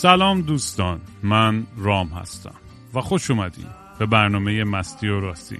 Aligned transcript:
سلام 0.00 0.42
دوستان 0.42 1.00
من 1.22 1.66
رام 1.76 2.08
هستم 2.08 2.54
و 2.94 3.00
خوش 3.00 3.30
اومدین 3.30 3.66
به 3.98 4.06
برنامه 4.06 4.64
مستی 4.64 5.08
و 5.08 5.20
راستی. 5.20 5.58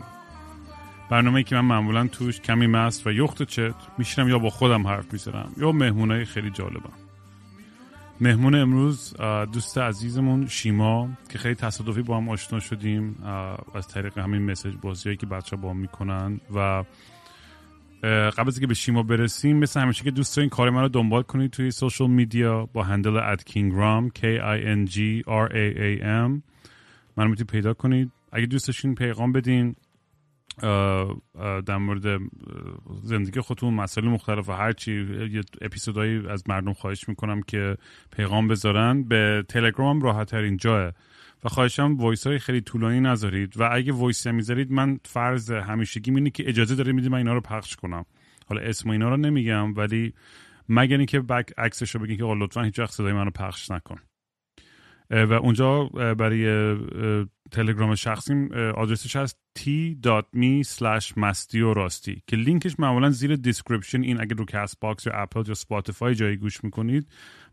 برنامه 1.10 1.42
که 1.42 1.54
من 1.54 1.60
معمولا 1.60 2.06
توش 2.06 2.40
کمی 2.40 2.66
مست 2.66 3.06
و 3.06 3.12
یخت 3.12 3.42
چت 3.42 3.74
میشینم 3.98 4.28
یا 4.28 4.38
با 4.38 4.50
خودم 4.50 4.86
حرف 4.86 5.12
می‌زنم 5.12 5.52
یا 5.56 5.72
مهمونای 5.72 6.24
خیلی 6.24 6.50
جالبم. 6.50 6.92
مهمون 8.20 8.54
امروز 8.54 9.16
دوست 9.52 9.78
عزیزمون 9.78 10.46
شیما 10.46 11.08
که 11.28 11.38
خیلی 11.38 11.54
تصادفی 11.54 12.02
با 12.02 12.16
هم 12.16 12.28
آشنا 12.28 12.60
شدیم 12.60 13.16
از 13.74 13.88
طریق 13.88 14.18
همین 14.18 14.50
مسیج 14.50 14.74
بازی 14.82 15.16
که 15.16 15.26
بچه 15.26 15.56
با 15.56 15.70
هم 15.70 15.76
می‌کنن 15.76 16.40
و 16.54 16.84
قبل 18.02 18.48
از 18.48 18.60
که 18.60 18.66
به 18.66 18.74
شیما 18.74 19.02
برسیم 19.02 19.56
مثل 19.56 19.80
همیشه 19.80 20.04
که 20.04 20.10
دوست 20.10 20.36
دارین 20.36 20.50
کار 20.50 20.70
من 20.70 20.80
رو 20.82 20.88
دنبال 20.88 21.22
کنید 21.22 21.50
توی 21.50 21.70
سوشال 21.70 22.10
میدیا 22.10 22.66
با 22.66 22.82
هندل 22.82 23.16
ات 23.16 23.44
کینگرام 23.44 24.08
K 24.08 24.20
I 24.20 24.64
N 24.64 24.90
G 24.90 24.98
R 25.26 25.48
A 25.50 25.76
A 25.76 26.02
M. 26.02 26.42
من 27.16 27.26
می‌تونید 27.26 27.46
پیدا 27.50 27.74
کنید. 27.74 28.10
اگه 28.32 28.46
دوست 28.46 28.66
داشتین 28.66 28.94
پیغام 28.94 29.32
بدین 29.32 29.74
در 31.66 31.76
مورد 31.76 32.20
زندگی 33.02 33.40
خودتون 33.40 33.74
مسائل 33.74 34.08
مختلف 34.08 34.48
و 34.48 34.52
هرچی 34.52 34.92
یه 35.32 35.40
اپیزودهایی 35.60 36.28
از 36.28 36.48
مردم 36.48 36.72
خواهش 36.72 37.08
می‌کنم 37.08 37.42
که 37.42 37.76
پیغام 38.16 38.48
بذارن. 38.48 39.02
به 39.02 39.44
تلگرام 39.48 40.02
راحت 40.02 40.30
ترین 40.30 40.56
جاهه 40.56 40.92
و 41.44 41.48
خواهشم 41.48 41.96
voice 41.96 42.26
های 42.26 42.38
خیلی 42.38 42.60
طولانی 42.60 43.00
نذارید. 43.00 43.60
و 43.60 43.68
اگه 43.72 43.92
voice 43.92 44.26
می‌ذارید 44.26 44.72
من 44.72 45.00
فرض 45.04 45.50
همیشگی 45.50 46.10
اینه 46.10 46.30
که 46.30 46.48
اجازه 46.48 46.74
داره 46.74 46.92
می‌دید 46.92 47.10
من 47.10 47.18
اینا 47.18 47.34
رو 47.34 47.40
پخش 47.40 47.76
کنم. 47.76 48.04
حالا 48.46 48.60
اسم 48.60 48.90
اینا 48.90 49.08
رو 49.08 49.16
نمیگم 49.16 49.74
ولی 49.74 50.14
مگر 50.68 50.96
اینکه 50.96 51.20
برعکسش 51.20 51.90
رو 51.90 52.00
بگین 52.00 52.16
که 52.16 52.24
لطفا 52.24 52.62
هیچ 52.62 52.78
وقت 52.78 52.90
صدای 52.90 53.12
منو 53.12 53.30
پخش 53.30 53.70
نکن. 53.70 53.98
و 55.10 55.32
اونجا 55.32 55.84
برای 55.84 56.76
تلگرام 57.50 57.94
شخصیم 57.94 58.52
آدرسش 58.52 59.16
هست 59.16 59.38
t.me 59.58 60.66
slash 60.66 61.18
مستی 61.18 61.60
و 61.60 61.74
راستی 61.74 62.22
که 62.26 62.36
لینکش 62.36 62.80
معمولا 62.80 63.10
زیر 63.10 63.36
description 63.36 64.02
این. 64.02 64.20
اگر 64.20 64.36
رو 64.36 64.44
Castbox 64.44 65.06
یا 65.06 65.12
اپل 65.12 65.42
یا 65.48 65.54
Spotify 65.54 66.14
جایی 66.14 66.36
گوش 66.36 66.64
می‌کنید 66.64 67.08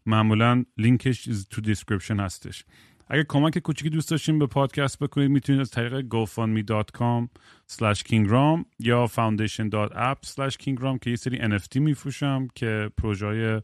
معمولا 0.06 0.64
لینکش 0.78 1.30
تو 1.50 1.62
description 1.62 2.20
هستش. 2.20 2.66
اگر 3.10 3.24
کمک 3.24 3.58
کوچیکی 3.58 3.90
دوست 3.90 4.12
داشتین 4.12 4.40
به 4.40 4.48
پادکست 4.48 5.00
بکنید 5.00 5.32
می‌تونید 5.32 5.62
از 5.62 5.70
طریق 5.70 6.00
gofundme.com 6.00 7.28
slash 7.72 8.02
kingraam 8.02 8.66
یا 8.80 9.08
foundation.app 9.08 10.28
slash 10.28 10.56
kingraam 10.56 11.00
که 11.02 11.10
یه 11.10 11.16
سری 11.16 11.38
NFT 11.38 11.76
میفروشم 11.76 12.48
که 12.56 12.90
پروژه 12.98 13.62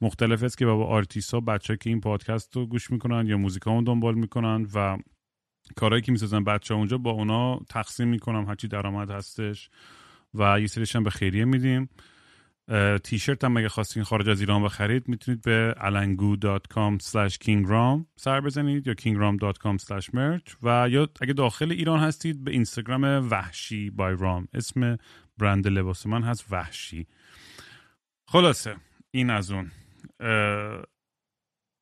مختلف 0.00 0.42
است 0.42 0.58
که 0.58 0.66
با 0.66 0.86
آرتیسا 0.86 1.40
بچه 1.40 1.76
که 1.76 1.90
این 1.90 2.00
پادکست 2.00 2.56
رو 2.56 2.66
گوش 2.66 2.90
می‌کنن 2.90 3.26
یا 3.26 3.36
موزیک 3.36 3.62
رو 3.62 3.82
دنبال 3.82 4.14
می‌کنن 4.14 4.66
و 4.74 4.98
کارهایی 5.76 6.02
که 6.02 6.12
می‌سازن 6.12 6.44
بچه 6.44 6.74
اونجا 6.74 6.98
با 6.98 7.10
اونا 7.10 7.60
تقسیم 7.68 8.08
می‌کنم 8.08 8.44
هرچی 8.44 8.68
درآمد 8.68 9.10
هستش 9.10 9.70
و 10.34 10.60
یه 10.60 10.66
سریش 10.66 10.96
هم 10.96 11.02
به 11.02 11.10
خیریه 11.10 11.44
میدیم. 11.44 11.88
تیشرت 13.04 13.44
هم 13.44 13.56
اگه 13.56 13.68
خواستین 13.68 14.02
خارج 14.02 14.28
از 14.28 14.40
ایران 14.40 14.62
بخرید 14.62 15.08
می‌تونید 15.08 15.42
به 15.42 15.74
alangu.com 15.78 16.98
kingram 17.44 18.04
سر 18.16 18.40
بزنید 18.40 18.86
یا 18.86 18.94
kingram.com 18.94 19.78
merch. 20.14 20.56
و 20.62 20.88
یا 20.90 21.08
اگه 21.20 21.32
داخل 21.32 21.72
ایران 21.72 22.00
هستید 22.00 22.44
به 22.44 22.50
اینستاگرام 22.50 23.04
وحشی 23.30 23.90
بای 23.90 24.16
رام. 24.18 24.48
اسم 24.54 24.96
برند 25.38 25.68
لباس 25.68 26.06
من 26.06 26.22
هست 26.22 26.52
وحشی. 26.52 27.06
خلاصه 28.28 28.76
این 29.10 29.30
از 29.30 29.50
اون. 29.50 29.70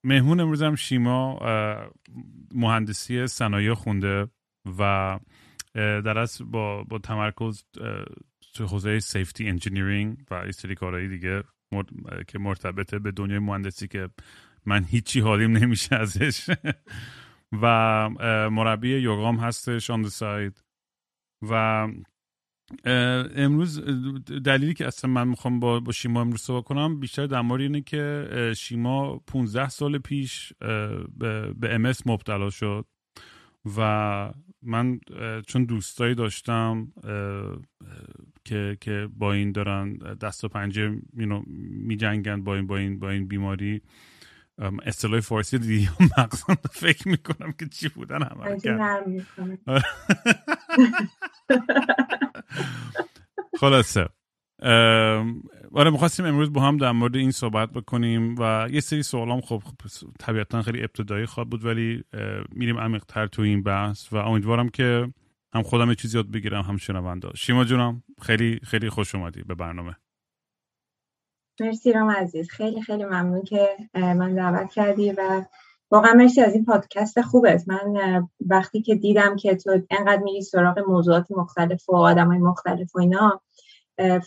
مهمون 0.04 0.40
امروزم 0.40 0.74
شیما 0.74 1.38
مهندسی 2.54 3.26
صنایع 3.26 3.74
خونده 3.74 4.28
و 4.78 5.18
در 5.74 6.18
اصل 6.18 6.44
با, 6.44 6.84
با 6.84 6.98
تمرکز 6.98 7.64
تو 8.54 8.66
حوزه 8.66 9.00
safety 9.00 9.48
engineering 9.48 10.18
و 10.30 10.34
این 10.34 10.52
سری 10.52 10.74
کارهایی 10.74 11.08
دیگه 11.08 11.42
که 12.28 12.38
مرتبطه 12.38 12.98
به 12.98 13.10
دنیای 13.10 13.38
مهندسی 13.38 13.88
که 13.88 14.08
من 14.66 14.84
هیچی 14.84 15.20
حالیم 15.20 15.56
نمیشه 15.56 15.96
ازش. 15.96 16.50
و 17.62 18.08
مربی 18.50 18.88
یوگام 18.88 19.36
هستش 19.36 19.90
on 19.90 20.08
the 20.08 20.32
side 20.32 20.64
و 21.42 21.88
امروز 23.36 23.80
دلیلی 24.44 24.74
که 24.74 24.86
اصلا 24.86 25.10
من 25.10 25.28
می‌خوام 25.28 25.60
با, 25.60 25.92
شیما 25.92 26.20
امروز 26.20 26.40
صحبت 26.40 26.64
کنم 26.64 27.00
بیشتر 27.00 27.26
در 27.26 27.52
اینه 27.52 27.80
که 27.80 28.28
شیما 28.56 29.18
15 29.18 29.68
سال 29.68 29.98
پیش 29.98 30.52
به, 31.18 31.52
به 31.56 31.92
MS 31.92 32.02
مبتلا 32.06 32.50
شد. 32.50 32.86
و 33.76 34.32
من 34.64 35.00
چون 35.46 35.64
دوستایی 35.64 36.14
داشتم 36.14 36.92
که 38.44 38.76
که 38.80 39.08
با 39.16 39.32
این 39.32 39.52
دارن 39.52 39.92
دست 39.96 40.44
و 40.44 40.48
پنجه 40.48 40.98
می 41.70 41.96
جنگن 41.96 42.44
با 42.44 42.54
این 42.54 42.66
با 42.66 42.76
این 42.76 42.98
با 42.98 43.10
این 43.10 43.28
بیماری 43.28 43.82
اصطلاح 44.86 45.20
فارسی 45.20 45.58
دیگه 45.58 45.90
مغزم 46.18 46.54
فکر 46.70 47.08
می‌کنم 47.08 47.52
که 47.52 47.66
چی 47.66 47.88
بودن 47.88 48.22
همه 48.22 48.58
خلاصه 53.60 54.08
آره 55.76 55.90
می‌خواستیم 55.90 56.26
امروز 56.26 56.52
با 56.52 56.60
هم 56.60 56.76
در 56.76 56.92
مورد 56.92 57.16
این 57.16 57.30
صحبت 57.30 57.70
بکنیم 57.70 58.34
و 58.38 58.68
یه 58.70 58.80
سری 58.80 59.02
سوالام 59.02 59.40
خب 59.40 59.62
طبیعتا 60.18 60.62
خیلی 60.62 60.80
ابتدایی 60.80 61.26
خواد 61.26 61.48
بود 61.48 61.64
ولی 61.64 62.04
میریم 62.52 62.78
عمیقتر 62.78 63.26
تو 63.26 63.42
این 63.42 63.62
بحث 63.62 64.12
و 64.12 64.16
امیدوارم 64.16 64.68
که 64.68 65.12
هم 65.54 65.62
خودم 65.62 65.88
یه 65.88 65.94
چیزی 65.94 66.16
یاد 66.16 66.30
بگیرم 66.30 66.62
هم 66.62 66.76
شنونده 66.76 67.28
شیما 67.36 67.64
جونم 67.64 68.02
خیلی 68.22 68.60
خیلی 68.62 68.90
خوش 68.90 69.14
اومدی 69.14 69.42
به 69.42 69.54
برنامه. 69.54 69.96
مرسی 71.60 71.92
رام 71.92 72.10
عزیز. 72.10 72.50
خیلی 72.50 72.82
خیلی 72.82 73.04
ممنون 73.04 73.42
که 73.42 73.68
من 73.94 74.34
دعوت 74.34 74.70
کردی 74.70 75.12
و 75.12 75.44
واقعا 75.90 76.12
مرسی 76.12 76.40
از 76.40 76.54
این 76.54 76.64
پادکست 76.64 77.20
خوبت. 77.20 77.68
من 77.68 78.28
وقتی 78.46 78.82
که 78.82 78.94
دیدم 78.94 79.36
که 79.36 79.54
تو 79.54 79.80
انقدر 79.90 80.22
میری 80.22 80.42
سراغ 80.42 80.78
موضوعات 80.88 81.26
مختلف 81.30 81.88
و 81.88 81.96
آدم 81.96 82.26
های 82.26 82.38
مختلف 82.38 82.96
و 82.96 83.00
اینا 83.00 83.40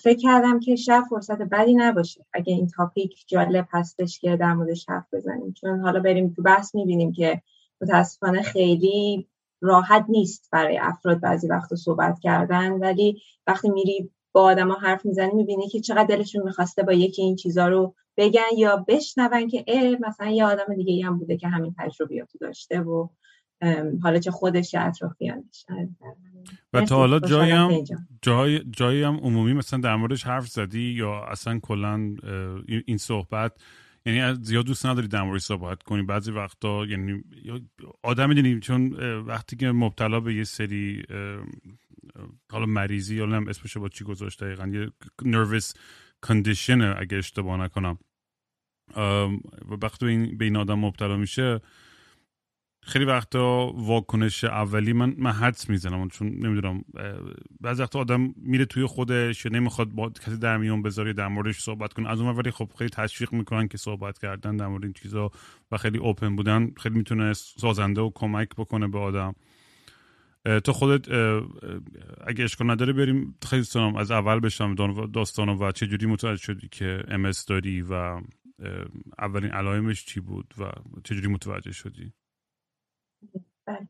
فکر 0.03 0.17
کردم 0.17 0.59
که 0.59 0.75
شاید 0.75 1.03
فرصت 1.09 1.41
بدی 1.41 1.73
نباشه. 1.73 2.25
اگه 2.33 2.53
این 2.53 2.67
تاپیک 2.67 3.23
جالب 3.27 3.67
هستش 3.71 4.19
که 4.19 4.37
در 4.37 4.53
موردش 4.53 4.89
حرف 4.89 5.05
بزنیم. 5.13 5.53
چون 5.53 5.79
حالا 5.79 5.99
بریم 5.99 6.33
تو 6.33 6.41
بحث 6.41 6.75
می‌بینیم 6.75 7.11
که 7.11 7.41
متاسفانه 7.81 8.41
خیلی 8.41 9.27
راحت 9.61 10.05
نیست 10.09 10.49
برای 10.51 10.77
افراد 10.77 11.19
بعضی 11.19 11.47
وقت 11.47 11.75
صحبت 11.75 12.19
کردن. 12.19 12.71
ولی 12.71 13.21
وقتی 13.47 13.69
میری 13.69 14.09
با 14.31 14.41
آدما 14.43 14.73
حرف 14.73 15.05
می‌زنی 15.05 15.33
می‌بینی 15.33 15.67
که 15.67 15.79
چقدر 15.79 16.15
دلشون 16.15 16.43
می‌خواسته 16.43 16.83
با 16.83 16.93
یکی 16.93 17.21
این 17.21 17.35
چیزا 17.35 17.67
رو 17.67 17.95
بگن 18.17 18.57
یا 18.57 18.85
بشنون 18.87 19.47
که 19.47 19.65
اه 19.67 19.95
مثلا 20.07 20.27
یه 20.27 20.45
آدم 20.45 20.75
دیگه 20.75 21.05
هم 21.05 21.17
بوده 21.19 21.37
که 21.37 21.47
همین 21.47 21.75
تجربیاتو 21.79 22.37
داشته 22.37 22.79
و 22.79 23.07
حالا 24.03 24.19
چه 24.19 24.31
خودش 24.31 24.73
یا 24.73 24.81
اطرافیانش 24.81 25.65
و 26.73 26.81
تا 26.81 26.95
حالا 26.95 27.19
جایی 27.19 27.51
هم 27.51 27.71
جای 28.21 28.63
جایی 28.71 29.03
هم 29.03 29.15
عمومی 29.15 29.53
مثلا 29.53 29.79
در 29.79 29.95
موردش 29.95 30.23
حرف 30.23 30.47
زدی 30.47 30.81
یا 30.81 31.23
اصلا 31.23 31.59
کلا 31.59 32.15
این 32.85 32.97
صحبت؟ 32.97 33.51
یعنی 34.05 34.43
زیاد 34.43 34.65
دوست 34.65 34.85
نداری 34.85 35.07
در 35.07 35.21
مورد 35.21 35.39
صحبت 35.39 35.83
کنی؟ 35.83 36.03
بعضی 36.03 36.31
وقتا 36.31 36.85
یعنی 36.85 37.23
آدم 38.03 38.29
می‌دونی 38.29 38.59
چون 38.59 38.93
وقتی 39.19 39.55
که 39.55 39.71
مبتلا 39.71 40.19
به 40.19 40.33
یه 40.33 40.43
سری 40.43 41.03
حالا 42.51 42.65
مریضی 42.65 43.15
یا 43.15 43.25
نم 43.25 43.47
اسمش 43.47 43.77
با 43.77 43.89
چی 43.89 44.03
گذاشت 44.03 44.43
دقیقا 44.43 44.67
یه 44.67 44.91
نروس 45.25 45.73
کندیشن 46.23 46.81
اگه 46.81 47.17
اشتباه 47.17 47.57
نکنم. 47.57 47.97
و 49.69 49.75
وقتی 49.81 50.35
به 50.35 50.45
این 50.45 50.57
آدم 50.57 50.79
مبتلا 50.79 51.17
میشه 51.17 51.61
خیلی 52.87 53.05
وقتا 53.05 53.73
واکنش 53.75 54.43
اولی 54.43 54.93
من 54.93 55.15
من 55.17 55.31
حدس 55.31 55.69
می‌زنم 55.69 56.07
چون 56.07 56.27
نمی‌دونم 56.27 56.83
بعضی 57.61 57.81
وقتا 57.83 57.99
آدم 57.99 58.33
میره 58.37 58.65
توی 58.65 58.85
خودش 58.85 59.45
یا 59.45 59.51
نمی‌خواد 59.51 59.89
با 59.89 60.09
کسی 60.09 60.37
در 60.37 60.57
میون 60.57 60.81
بذاره 60.81 61.13
در 61.13 61.27
موردش 61.27 61.59
صحبت 61.59 61.93
کنه. 61.93 62.09
از 62.09 62.21
اون 62.21 62.35
ولی 62.35 62.51
خب 62.51 62.69
خیلی 62.77 62.89
تشویق 62.89 63.33
می‌کنن 63.33 63.67
که 63.67 63.77
صحبت 63.77 64.19
کردن 64.19 64.57
در 64.57 64.67
مورد 64.67 64.83
این 64.83 64.93
چیزا 64.93 65.31
و 65.71 65.77
خیلی 65.77 65.97
اوپن 65.97 66.35
بودن 66.35 66.71
خیلی 66.77 66.95
می‌تونه 66.95 67.33
سازنده 67.33 68.01
و 68.01 68.11
کمک 68.15 68.49
بکنه 68.57 68.87
به 68.87 68.99
آدم. 68.99 69.35
تو 70.63 70.73
خودت 70.73 71.09
اگه 72.27 72.43
اشکال 72.43 72.71
نداره 72.71 72.93
بریم 72.93 73.35
خیلی 73.49 73.63
سنم 73.63 73.95
از 73.95 74.11
اول 74.11 74.39
بشم 74.39 74.75
داستانو 75.13 75.63
و 75.63 75.71
چه 75.71 75.87
جوری 75.87 76.05
متوجه 76.05 76.41
شدی 76.41 76.67
که 76.71 77.03
MS 77.07 77.31
داری 77.47 77.81
و 77.81 78.21
اولین 79.19 79.51
علائمش 79.51 80.05
چی 80.05 80.19
بود 80.19 80.53
و 80.57 80.71
چه 81.03 81.15
جوری 81.15 81.27
متوجه 81.27 81.71
شدی؟ 81.71 82.13
بله. 83.65 83.87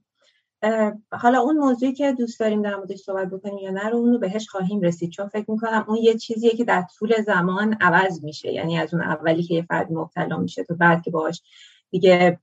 حالا 1.12 1.39
اون 1.39 1.57
موضوعی 1.57 1.94
که 1.94 2.12
دوست 2.12 2.39
داریم 2.39 2.62
در 2.62 2.75
موردش 2.75 3.00
صحبت 3.00 3.29
بکنیم 3.29 3.57
یا 3.57 3.71
نه 3.71 3.89
رو 3.89 3.97
اونو 3.97 4.19
بهش 4.19 4.47
خواهیم 4.50 4.81
رسید. 4.81 5.09
چون 5.12 5.27
فکر 5.27 5.51
می‌کنم 5.51 5.85
اون 5.88 5.97
یه 5.97 6.13
چیزیه 6.13 6.51
که 6.51 6.63
در 6.63 6.85
طول 6.97 7.21
زمان 7.21 7.77
عوض 7.81 8.24
میشه. 8.24 8.53
یعنی 8.53 8.77
از 8.77 8.94
اون 8.94 9.03
اولی 9.03 9.44
که 9.44 9.53
یه 9.53 9.62
فرد 9.62 9.91
مبتلا 9.91 10.38
میشه 10.38 10.63
تو 10.63 10.75
بعد 10.75 11.01
که 11.01 11.12
باش 11.12 11.41
دیگه 11.89 12.39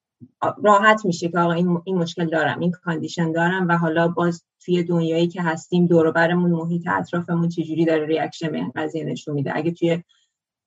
راحت 0.62 1.04
میشه 1.04 1.28
که 1.28 1.38
آقا 1.38 1.52
این, 1.52 1.80
این 1.84 1.98
مشکل 1.98 2.26
دارم 2.26 2.60
این 2.60 2.70
condition 2.70 3.32
دارم 3.32 3.68
و 3.68 3.76
حالا 3.76 4.08
باز 4.08 4.44
توی 4.64 4.82
دنیایی 4.82 5.28
که 5.28 5.42
هستیم 5.42 5.86
دور 5.86 6.10
برمون 6.10 6.50
محیط 6.50 6.88
اطرافمون 6.88 7.48
چجوری 7.48 7.84
داره 7.84 8.06
reaction 8.06 8.48
به 8.48 8.56
این 8.56 8.72
قضیه 8.76 9.04
نشون 9.04 9.34
میده. 9.34 9.52
اگه 9.56 9.70
توی 9.70 10.02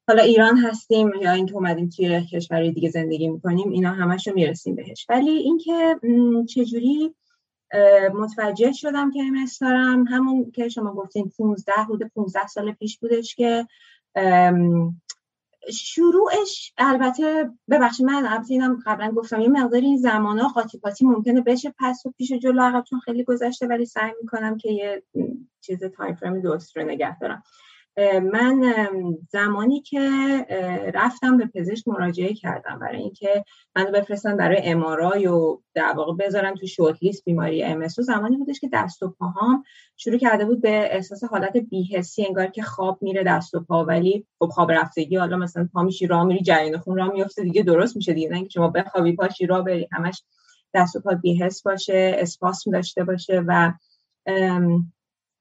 حالا 0.08 0.24
ایران 0.24 0.58
هستیم 0.58 1.12
یا 1.22 1.32
اینکه 1.32 1.56
اومدیم 1.56 1.90
توی 1.90 2.26
کشورهای 2.26 2.72
دیگه 2.72 2.90
زندگی 2.90 3.28
می‌کنیم 3.28 3.70
اینا 3.72 3.92
همش 3.92 4.28
رو 4.28 4.34
می‌رسیم 4.34 4.76
بهش. 4.76 5.06
ولی 5.10 5.30
اینکه 5.30 6.00
چجوری 6.50 7.16
متوجه 8.14 8.72
شدم 8.72 9.12
که 9.12 9.20
امس 9.24 9.60
دارم 9.60 10.08
همون 10.08 10.52
که 10.52 10.70
شما 10.70 10.94
گفتین 10.94 11.32
15 11.38 11.72
حدود 11.72 12.04
15 12.16 12.48
سال 12.48 12.72
پیش 12.72 13.00
بودش 13.00 13.36
که 13.36 13.68
شروعش 15.74 16.74
البته 16.78 17.50
ببخشید 17.70 18.06
من 18.06 18.26
البته 18.26 18.54
اینم 18.54 18.80
قبلا 18.86 19.12
گفتم 19.12 19.42
یه 19.42 19.50
مقدار 19.50 19.82
این 19.82 19.98
زمان 19.98 20.40
ها 20.40 20.48
قاطی 20.48 20.78
پاتی 20.78 21.06
ممکنه 21.06 21.42
بشه 21.42 21.74
پس 21.80 22.06
و 22.06 22.12
پیش 22.18 22.34
جلو 22.34 22.62
عقب 22.62 22.84
چون 22.84 23.00
خیلی 23.00 23.24
گذشته 23.24 23.68
ولی 23.68 23.86
سعی 23.86 24.12
می‌کنم 24.22 24.58
که 24.58 24.72
یه 24.72 25.04
چیز 25.62 25.84
time 25.84 26.16
frame 26.16 26.42
درست 26.42 26.78
رو 26.78 26.84
نگه 26.84 27.20
دارم. 27.20 27.44
من 28.34 28.74
زمانی 29.30 29.82
که 29.82 30.00
رفتم 30.94 31.38
به 31.38 31.46
پزشک 31.46 31.88
مراجعه 31.88 32.34
کردم 32.34 32.80
برای 32.80 33.02
اینکه 33.02 33.46
منو 33.76 33.92
بفرستن 33.92 34.38
برای 34.38 34.62
MRI 34.64 35.28
و 35.28 35.62
در 35.74 35.94
واقع 35.98 36.14
بذارم 36.14 36.56
تو 36.56 36.68
shortlist 36.68 37.26
بیماری 37.26 37.64
MS 37.64 37.88
زمانی 37.88 38.38
بودش 38.38 38.60
که 38.60 38.70
دست 38.74 39.04
و 39.04 39.10
پاهام 39.10 39.64
شروع 39.98 40.18
کرده 40.18 40.46
بود 40.46 40.62
به 40.62 40.96
احساس 40.96 41.24
حالت 41.24 41.58
بی‌حسی 41.58 42.26
انگار 42.26 42.48
که 42.48 42.62
خواب 42.62 43.00
میره 43.02 43.24
دست 43.24 43.56
و 43.56 43.60
پا 43.60 43.86
ولی 43.86 44.26
خب 44.40 44.46
خواب 44.46 44.72
رفتگی 44.72 45.18
حالا 45.18 45.38
مثلا 45.38 45.70
پا 45.74 45.84
میشی 45.84 46.08
راه 46.08 46.24
میری 46.24 46.44
جریان 46.44 46.78
خون 46.78 46.98
راه 46.98 47.12
میفته 47.12 47.44
دیگه 47.44 47.64
درست 47.64 47.96
میشه 47.96 48.14
دیگه 48.14 48.30
نه 48.30 48.50
شما 48.50 48.68
بخوابی 48.68 49.16
پاشی 49.16 49.46
راه 49.46 49.64
بری 49.64 49.88
همش 49.92 50.24
دست 50.74 50.96
و 50.96 51.00
پا 51.00 51.14
بیهس 51.14 51.62
باشه 51.64 52.16
اسپاسم 52.20 52.72
داشته 52.72 53.04
باشه 53.04 53.44
و 53.48 53.74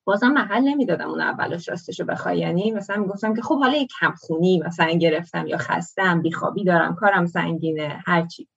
بازم 0.06 0.28
محل 0.32 0.62
نمی‌دادم 0.62 1.08
اون 1.08 1.20
اولش 1.20 1.68
راستشو 1.68 2.04
بخوای. 2.04 2.38
یعنی 2.38 2.70
مثلا 2.70 2.96
می‌گفتم 2.96 3.34
که 3.34 3.42
خب 3.42 3.58
حالا 3.58 3.76
یک 3.76 3.90
کمخونی 4.00 4.62
مثلا 4.66 4.92
گرفتم 4.92 5.46
یا 5.46 5.56
خستم 5.58 6.22
بیخوابی 6.22 6.64
دارم 6.64 6.94
کارم 6.94 7.26
سنگینه 7.26 8.02
هرچی 8.06 8.48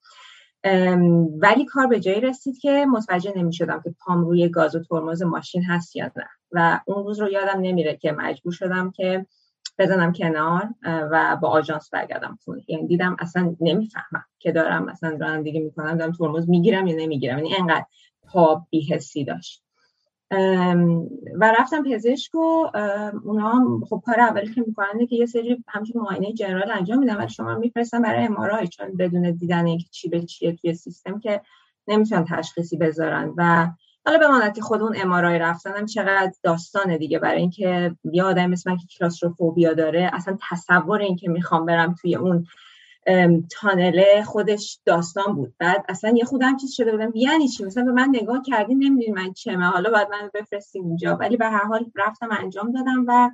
ولی 1.42 1.66
کار 1.66 1.88
به 1.88 2.00
جایی 2.00 2.22
رسید 2.22 2.58
که 2.58 2.86
متوجه 2.92 3.34
نمی‌شدم 3.36 3.82
که 3.84 3.96
پام 4.06 4.26
روی 4.26 4.50
گاز 4.50 4.76
و 4.76 4.80
ترمز 4.80 5.22
ماشین 5.22 5.64
هست 5.64 5.96
یا 5.96 6.12
نه. 6.16 6.28
و 6.52 6.80
اون 6.86 7.06
روز 7.06 7.20
رو 7.20 7.30
یادم 7.32 7.60
نمیره 7.62 7.98
که 7.98 8.12
مجبور 8.12 8.54
شدم 8.54 8.92
که 8.92 9.26
بزنم 9.80 10.14
کنار 10.14 10.70
و 10.86 11.38
با 11.42 11.50
آژانس 11.50 11.90
برگردم 11.94 12.38
خونه. 12.46 12.64
یعنی 12.68 12.88
دیدم 12.88 13.16
اصلا 13.20 13.56
نمی‌فهمم 13.62 14.26
که 14.40 14.52
دارم 14.52 14.86
مثلا 14.86 15.18
رانندگی 15.22 15.60
می‌کنم 15.60 15.98
دارم 15.98 16.12
ترمز 16.12 16.50
می‌گیرم 16.50 16.88
یا 16.88 16.96
نمی‌گیرم. 16.96 17.38
یعنی 17.38 17.56
انقدر 17.56 17.86
پا 18.24 18.66
بیهسی 18.70 19.24
داشت. 19.26 19.64
و 21.40 21.54
رفتم 21.60 21.84
پزشک 21.84 22.36
و 22.36 22.70
اونا 23.24 23.50
هم 23.50 23.82
خب 23.90 24.02
کار 24.06 24.20
اولی 24.20 24.54
که 24.54 24.64
می‌کنن 24.68 25.06
که 25.10 25.16
یه 25.16 25.26
سری 25.26 25.64
همچون 25.68 26.02
معاینه 26.02 26.34
جنرال 26.34 26.72
انجام 26.72 27.00
میدن 27.00 27.18
ولی 27.18 27.30
شما 27.30 27.56
میفرستن 27.56 28.02
برای 28.02 28.26
امارای 28.26 28.68
چون 28.68 28.98
بدون 28.98 29.32
دیدن 29.32 29.66
اینکه 29.66 29.86
چی 29.92 30.10
به 30.10 30.22
چیه 30.22 30.56
توی 30.56 30.74
سیستم 30.74 31.20
که 31.20 31.42
نمی‌تونن 31.88 32.26
تشخیصی 32.26 32.78
بذارن. 32.78 33.34
و 33.38 33.68
حالا 34.06 34.28
بماند 34.28 34.56
که 34.56 34.62
خود 34.62 34.82
اون 34.82 34.96
امارای 35.02 35.40
رفتنم 35.40 35.86
چقدر 35.86 36.32
داستانه 36.44 36.98
دیگه 36.98 37.20
برای 37.20 37.42
اینکه 37.42 37.96
یه 38.04 38.24
آدم 38.24 38.50
مثل 38.50 38.72
من 38.72 38.78
که 38.78 38.88
کلاستروفوبیا 38.98 39.74
داره 39.74 40.10
اصلا 40.14 40.38
تصور 40.50 41.00
اینکه 41.00 41.30
می‌خوام 41.30 41.66
برم 41.66 41.96
توی 42.02 42.16
اون 42.16 42.46
تانله 43.52 44.24
خودش 44.26 44.80
داستان 44.86 45.36
بود. 45.36 45.54
بعد 45.60 45.86
اصلا 45.90 46.14
یه 46.18 46.26
خودم 46.26 46.58
چیز 46.58 46.74
شده 46.74 46.92
بودم. 46.92 47.12
یعنی 47.16 47.48
چی؟ 47.48 47.66
مثلا 47.66 47.84
به 47.84 47.92
من 47.92 48.10
نگاه 48.14 48.42
کردی 48.46 48.76
نمی‌دونی 48.76 49.12
من 49.12 49.34
چمه 49.34 49.66
حالا 49.66 49.92
باید 49.92 50.08
من 50.12 50.30
بفرستیم 50.34 50.86
اینجا. 50.86 51.16
ولی 51.16 51.38
به 51.38 51.46
هر 51.46 51.66
حال 51.66 51.92
رفتم 51.96 52.30
انجام 52.32 52.72
دادم 52.72 53.06
و 53.08 53.30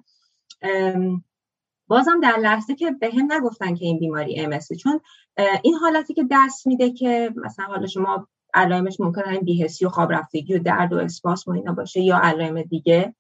بازم 1.88 2.19
در 2.19 2.38
لحظه 2.38 2.75
که 2.75 2.92
به 2.92 3.12
هم 3.12 3.33
نگفتن 3.33 3.75
که 3.75 3.86
این 3.86 4.00
بیماری 4.00 4.39
ام 4.39 4.60
چون 4.60 5.00
این 5.63 5.74
حالتی 5.74 6.13
که 6.13 6.25
دست 6.31 6.68
میده 6.68 6.92
که 6.92 7.33
مثلا 7.36 7.66
حالا 7.66 7.88
شما 7.88 8.28
علائمش 8.54 9.00
ممکنه 9.00 9.24
همین 9.24 9.42
بیهسی 9.42 9.86
و 9.86 9.89
خواب 9.89 10.12
رفتگی 10.12 10.56
و 10.56 10.60
درد 10.60 10.94
و 10.94 10.98
اسپاس 10.98 11.48
و 11.48 11.51
اینا 11.51 11.74
باشه 11.74 12.01
یا 12.01 12.19
علائم 12.24 12.62
دیگه. 12.62 13.16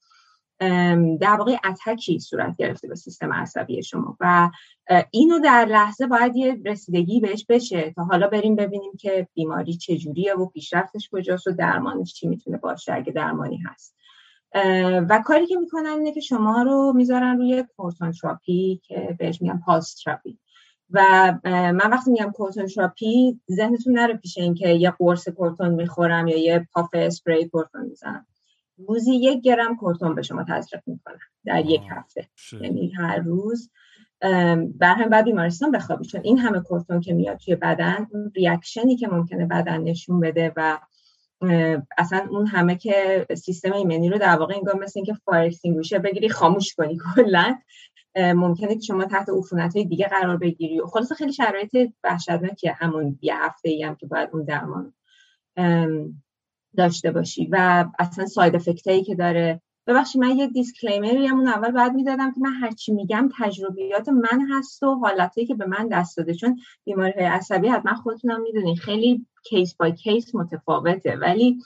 در 1.19 1.35
واقع 1.37 1.57
اتکی 1.63 2.19
صورت 2.19 2.55
گرفته 2.57 2.87
به 2.87 2.95
سیستم 2.95 3.33
عصبی 3.33 3.83
شما 3.83 4.17
و 4.19 4.49
اینو 5.11 5.39
در 5.39 5.65
لحظه 5.65 6.07
باید 6.07 6.35
یه 6.35 6.61
رسیدگی 6.65 7.19
بهش 7.19 7.45
بشه 7.49 7.91
تا 7.91 8.03
حالا 8.03 8.27
بریم 8.27 8.55
ببینیم 8.55 8.91
که 8.99 9.27
بیماری 9.33 9.73
چجوریه 9.73 10.35
و 10.35 10.45
پیشرفتش 10.45 11.09
کجاست 11.11 11.47
و 11.47 11.51
درمانش 11.51 12.13
چی 12.13 12.27
می‌تونه 12.27 12.57
باشه 12.57 12.93
اگه 12.93 13.11
درمانی 13.11 13.57
هست. 13.57 13.95
و 15.09 15.21
کاری 15.25 15.47
که 15.47 15.55
می‌کنن 15.55 15.89
اینه 15.89 16.11
که 16.11 16.21
شما 16.21 16.61
رو 16.61 16.93
می‌ذارن 16.95 17.37
روی 17.37 17.63
کورتون 17.77 18.11
تراپی 18.11 18.81
که 18.83 19.15
بهش 19.19 19.41
میگن 19.41 19.61
pulse 19.65 19.95
therapy. 20.03 20.39
و 20.89 21.01
من 21.43 21.91
وقتی 21.91 22.11
میگم 22.11 22.31
کورتون 22.31 22.65
تراپی 22.65 23.39
ذهنتون 23.51 23.93
نره 23.93 24.13
پیش 24.13 24.37
این 24.37 24.53
که 24.53 24.69
یه 24.69 24.93
قرص 24.99 25.29
کورتون 25.29 25.69
می‌خورم 25.69 26.27
یا 26.27 26.37
یه 26.37 26.67
puff 26.73 26.89
اسپری 26.93 27.49
کورتون 27.49 27.85
می‌زنم. 27.85 28.25
روزی 28.77 29.15
یک 29.15 29.41
گرم 29.41 29.75
کورتون 29.75 30.15
به 30.15 30.21
شما 30.21 30.45
تزریق 30.49 30.81
می‌کنن 30.85 31.19
در 31.45 31.65
یک 31.65 31.81
هفته. 31.89 32.29
یعنی 32.61 32.91
هر 32.91 33.17
روز 33.17 33.71
بر 34.79 34.95
هم 34.95 35.09
بعد 35.09 35.25
بیمارستان 35.25 35.71
بخوابی 35.71 36.05
چون 36.05 36.21
این 36.23 36.37
همه 36.37 36.59
کورتون 36.59 37.01
که 37.01 37.13
میاد 37.13 37.37
توی 37.37 37.55
بدن 37.55 38.07
اون 38.11 38.31
reaction 38.35 38.89
ی 38.89 38.95
که 38.97 39.07
ممکنه 39.07 39.45
بدن 39.45 39.81
نشون 39.81 40.19
بده 40.19 40.53
و 40.55 40.79
اصلا 41.97 42.27
اون 42.31 42.47
همه 42.47 42.75
که 42.75 43.27
سیستم 43.37 43.73
ایمنی 43.73 44.09
رو 44.09 44.17
در 44.17 44.35
واقع 44.35 44.55
انگار 44.55 44.75
مثل 44.75 44.93
اینکه 44.95 45.13
fire 45.13 45.53
بگیری 46.03 46.29
خاموش 46.29 46.73
کنی 46.75 46.97
کلا 47.15 47.55
ممکنه 48.17 48.75
که 48.75 48.81
شما 48.81 49.05
تحت 49.05 49.29
عفونت 49.29 49.75
های 49.75 49.85
دیگه 49.85 50.07
قرار 50.07 50.37
بگیری. 50.37 50.79
و 50.79 50.85
خلاص 50.85 51.13
خیلی 51.13 51.33
شرایط 51.33 51.91
وحشتناکیه 52.03 52.73
همون 52.73 53.19
یه 53.21 53.35
هفته 53.37 53.69
ای 53.69 53.83
هم 53.83 53.95
که 53.95 54.05
باید 54.05 54.29
اون 54.33 54.43
درمان 54.43 54.93
داشته 56.75 57.11
باشی 57.11 57.47
و 57.51 57.85
اصلا 57.99 58.25
side 58.25 58.55
effect 58.55 59.03
که 59.05 59.15
داره. 59.15 59.61
ببخشید 59.87 60.21
من 60.21 60.37
یه 60.37 60.47
disclaimer 60.47 61.20
ی 61.20 61.27
همون 61.27 61.47
اول 61.47 61.71
باید 61.71 61.93
می‌دادم 61.93 62.31
که 62.31 62.39
من 62.41 62.53
هرچی 62.53 62.93
میگم 62.93 63.29
تجربیات 63.39 64.09
من 64.09 64.47
هست 64.51 64.83
و 64.83 64.95
حالتی 64.95 65.45
که 65.45 65.55
به 65.55 65.65
من 65.65 65.87
دست 65.87 66.17
داده. 66.17 66.33
چون 66.33 66.59
بیماری 66.85 67.13
های 67.13 67.25
عصبی 67.25 67.67
حتما 67.67 67.95
خودتونم 67.95 68.41
می‌دونین 68.41 68.75
خیلی 68.75 69.25
case 69.43 69.75
by 69.75 69.91
case 69.91 70.35
متفاوته. 70.35 71.15
ولی 71.15 71.59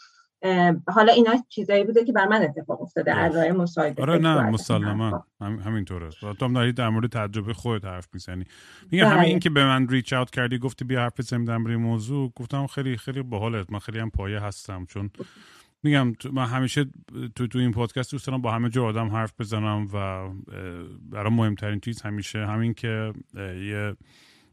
حالا 0.88 1.14
اینا 1.14 1.32
چیزایی 1.50 1.84
بوده 1.84 2.06
که 2.06 2.12
بر 2.12 2.28
من 2.28 2.42
اتفاق 2.42 2.82
افتاده 2.82 3.18
ارائه 3.18 3.52
مصاحبه 3.52 4.02
آره 4.02 4.18
نه 4.18 4.42
مسلما. 4.42 5.26
هم 5.42 5.60
همینطوره. 5.60 6.10
تو 6.40 6.46
هم 6.46 6.54
داری 6.54 6.74
در 6.74 6.90
مورد 6.90 7.10
تجربه 7.10 7.54
خودت 7.54 7.86
حرف 7.86 8.08
می‌زنی. 8.14 8.46
میگم 8.92 9.06
همین 9.06 9.26
این 9.26 9.40
که 9.40 9.50
به 9.50 9.66
من 9.66 9.88
reach 9.88 10.14
out 10.14 10.30
کردی 10.30 10.58
گفتی 10.58 10.86
بیا 10.86 11.00
حرف 11.00 11.20
بزنیم 11.20 11.46
در 11.46 11.58
مورد 11.58 11.76
موضوع 11.76 12.32
گفتم 12.36 12.68
خیلی 12.68 12.98
خیلی 12.98 13.22
باحالت. 13.22 13.72
من 13.72 13.80
خیلی 13.80 14.00
هم 14.00 14.10
پایه 14.10 14.40
هستم 14.40 14.86
چون 14.86 15.10
میگم 15.84 16.14
من 16.34 16.46
همیشه 16.46 16.86
تو 17.36 17.48
تو 17.48 17.60
این 17.60 17.72
پادکست 17.72 18.12
دوست 18.12 18.28
دارم 18.28 18.42
با 18.42 18.52
همه 18.52 18.70
جور 18.70 18.86
آدم 18.88 19.08
حرف 19.10 19.34
بزنم 19.40 19.88
و 19.94 20.28
برای 21.12 21.34
مهمترین 21.34 21.80
چیز 21.80 22.02
همیشه 22.02 22.46
همین 22.46 22.74
که 22.74 23.14
یه 23.70 23.96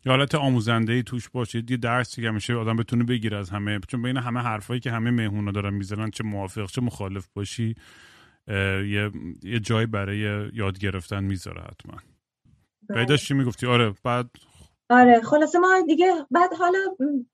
یه 0.07 0.13
حالت 0.13 0.35
آموزنده 0.35 0.93
ای 0.93 1.03
توش 1.03 1.29
باشه 1.29 1.63
یه 1.71 1.77
درسی 1.77 2.23
که 2.23 2.29
همیشه 2.29 2.55
آدم 2.55 2.77
بتونه 2.77 3.05
بگیره 3.05 3.37
از 3.37 3.51
همه. 3.51 3.81
چون 3.89 4.03
بین 4.03 4.17
همه 4.17 4.41
حرفایی 4.41 4.81
که 4.81 4.91
همه 4.91 5.11
مهمونا 5.11 5.53
دارن 5.53 5.75
می‌زنن 5.75 6.11
چه 6.11 6.25
موافق 6.25 6.71
چه 6.71 6.81
مخالف 6.81 7.29
باشی 7.35 7.75
یه, 8.49 9.11
یه 9.43 9.61
جایی 9.61 9.87
برای 9.87 10.51
یاد 10.53 10.79
گرفتن 10.79 11.25
می‌ذاره 11.25 11.63
حتما. 11.63 11.99
داشتی 13.05 13.35
می‌گفتی؟ 13.35 13.67
آره 13.67 13.95
بعد 14.05 14.31
آره 14.91 15.21
خلاصه 15.21 15.59
ما 15.59 15.81
دیگه 15.87 16.13
بعد 16.31 16.55
حالا 16.55 16.79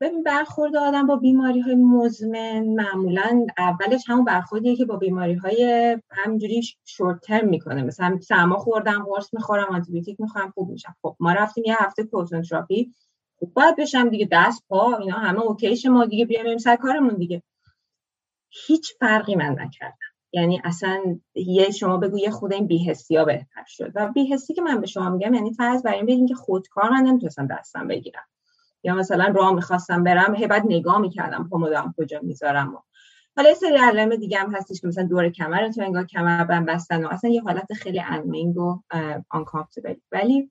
ببین 0.00 0.22
برخورد 0.22 0.76
آدم 0.76 1.06
با 1.06 1.16
بیماری 1.16 1.60
های 1.60 1.74
مزمن 1.74 2.64
معمولا 2.64 3.46
اولش 3.58 4.04
همون 4.08 4.24
برخوردیه 4.24 4.76
که 4.76 4.84
با 4.84 4.96
بیماری 4.96 5.34
های 5.34 5.98
همجوری 6.10 6.62
short 6.84 7.20
term 7.20 7.48
می‌کنه. 7.48 7.82
مثلا 7.82 8.18
سرما 8.20 8.56
خوردم 8.56 9.04
قرص 9.04 9.34
می‌خورم 9.34 9.68
آنتیبیوتیک 9.74 10.20
می‌خورم 10.20 10.50
خوب 10.50 10.70
میشم. 10.70 10.96
خب 11.02 11.16
ما 11.20 11.32
رفتیم 11.32 11.64
یه 11.66 11.76
هفته 11.78 12.04
کنسنتراپی 12.04 12.94
خوب 13.38 13.54
باید 13.54 13.76
بشم 13.76 14.08
دیگه 14.08 14.28
دست 14.32 14.64
پا 14.68 14.96
اینا 14.96 15.16
همه 15.16 15.40
اوکیش 15.40 15.86
ما 15.86 16.04
دیگه 16.04 16.24
بیایم 16.24 16.58
سر 16.58 16.76
کارمون 16.76 17.14
دیگه. 17.16 17.42
هیچ 18.50 18.92
فرقی 19.00 19.34
من 19.36 19.56
نکردم. 19.60 20.11
یعنی 20.32 20.60
اصلا 20.64 21.00
یه 21.34 21.70
شما 21.70 21.96
بگو 21.96 22.18
یه 22.18 22.30
خود 22.30 22.52
این 22.52 22.66
بی‌حسی 22.66 23.16
ها 23.16 23.24
بهتر 23.24 23.64
شد. 23.66 23.92
و 23.94 24.08
بی‌حسی 24.08 24.54
که 24.54 24.62
من 24.62 24.80
به 24.80 24.86
شما 24.86 25.10
میگم 25.10 25.34
یعنی 25.34 25.52
فرض 25.52 25.82
بر 25.82 25.92
این 25.92 26.06
بگیم 26.06 26.26
که 26.26 26.34
خودکار 26.34 26.90
من 26.90 27.02
نمی‌تونستم 27.02 27.46
دستم 27.46 27.88
بگیرم. 27.88 28.24
یا 28.84 28.94
مثلا 28.94 29.32
راه 29.36 29.54
می‌خواستم 29.54 30.04
برم 30.04 30.34
هی 30.34 30.46
بعد 30.46 30.62
نگاه 30.66 30.98
می‌کردم 30.98 31.48
پا 31.50 31.92
کجا 31.98 32.20
می‌ذارم 32.22 32.74
و. 32.74 32.78
حالا 33.36 33.48
یه 33.48 33.54
سری 33.54 33.76
علائم 33.76 34.16
دیگه 34.16 34.38
هم 34.38 34.54
هستش 34.54 34.80
که 34.80 34.86
مثلا 34.86 35.04
دور 35.04 35.28
کمر 35.28 35.68
تو 35.68 35.82
انگار 35.82 36.06
کمر 36.06 36.44
بند 36.44 36.66
بستن 36.66 37.04
و 37.04 37.08
اصلا 37.08 37.30
یه 37.30 37.42
حالت 37.42 37.72
خیلی 37.72 38.00
annoying 38.00 38.56
و 38.56 38.80
uncomfortable 39.30 39.94
ولی 40.12 40.50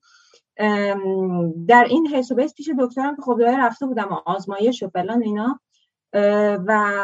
در 1.68 1.86
این 1.90 2.08
حین 2.08 2.32
پیش 2.34 2.70
دکترم 2.80 3.16
که 3.16 3.22
خب 3.22 3.40
رفته 3.42 3.86
بودم 3.86 4.22
آزمایش 4.26 4.84
و 4.84 4.90
فلان 4.90 5.24
اینا 5.24 5.60
و 6.68 7.04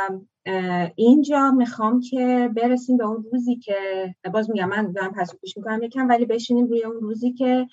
اینجا 0.96 1.52
می‌خوام 1.52 2.00
که 2.02 2.50
برسیم 2.56 2.98
به 2.98 3.06
اون 3.06 3.26
روزی 3.32 3.56
که 3.56 3.76
باز 4.34 4.50
میگم 4.50 4.70
من 4.70 4.92
دارم 4.92 5.12
پس 5.12 5.36
پیش 5.42 5.58
می‌کنم 5.58 5.84
یکم 5.84 6.08
ولی 6.10 6.26
بشینیم 6.26 6.68
روی 6.68 6.84
اون 6.84 7.02
روزی 7.02 7.34
که 7.34 7.68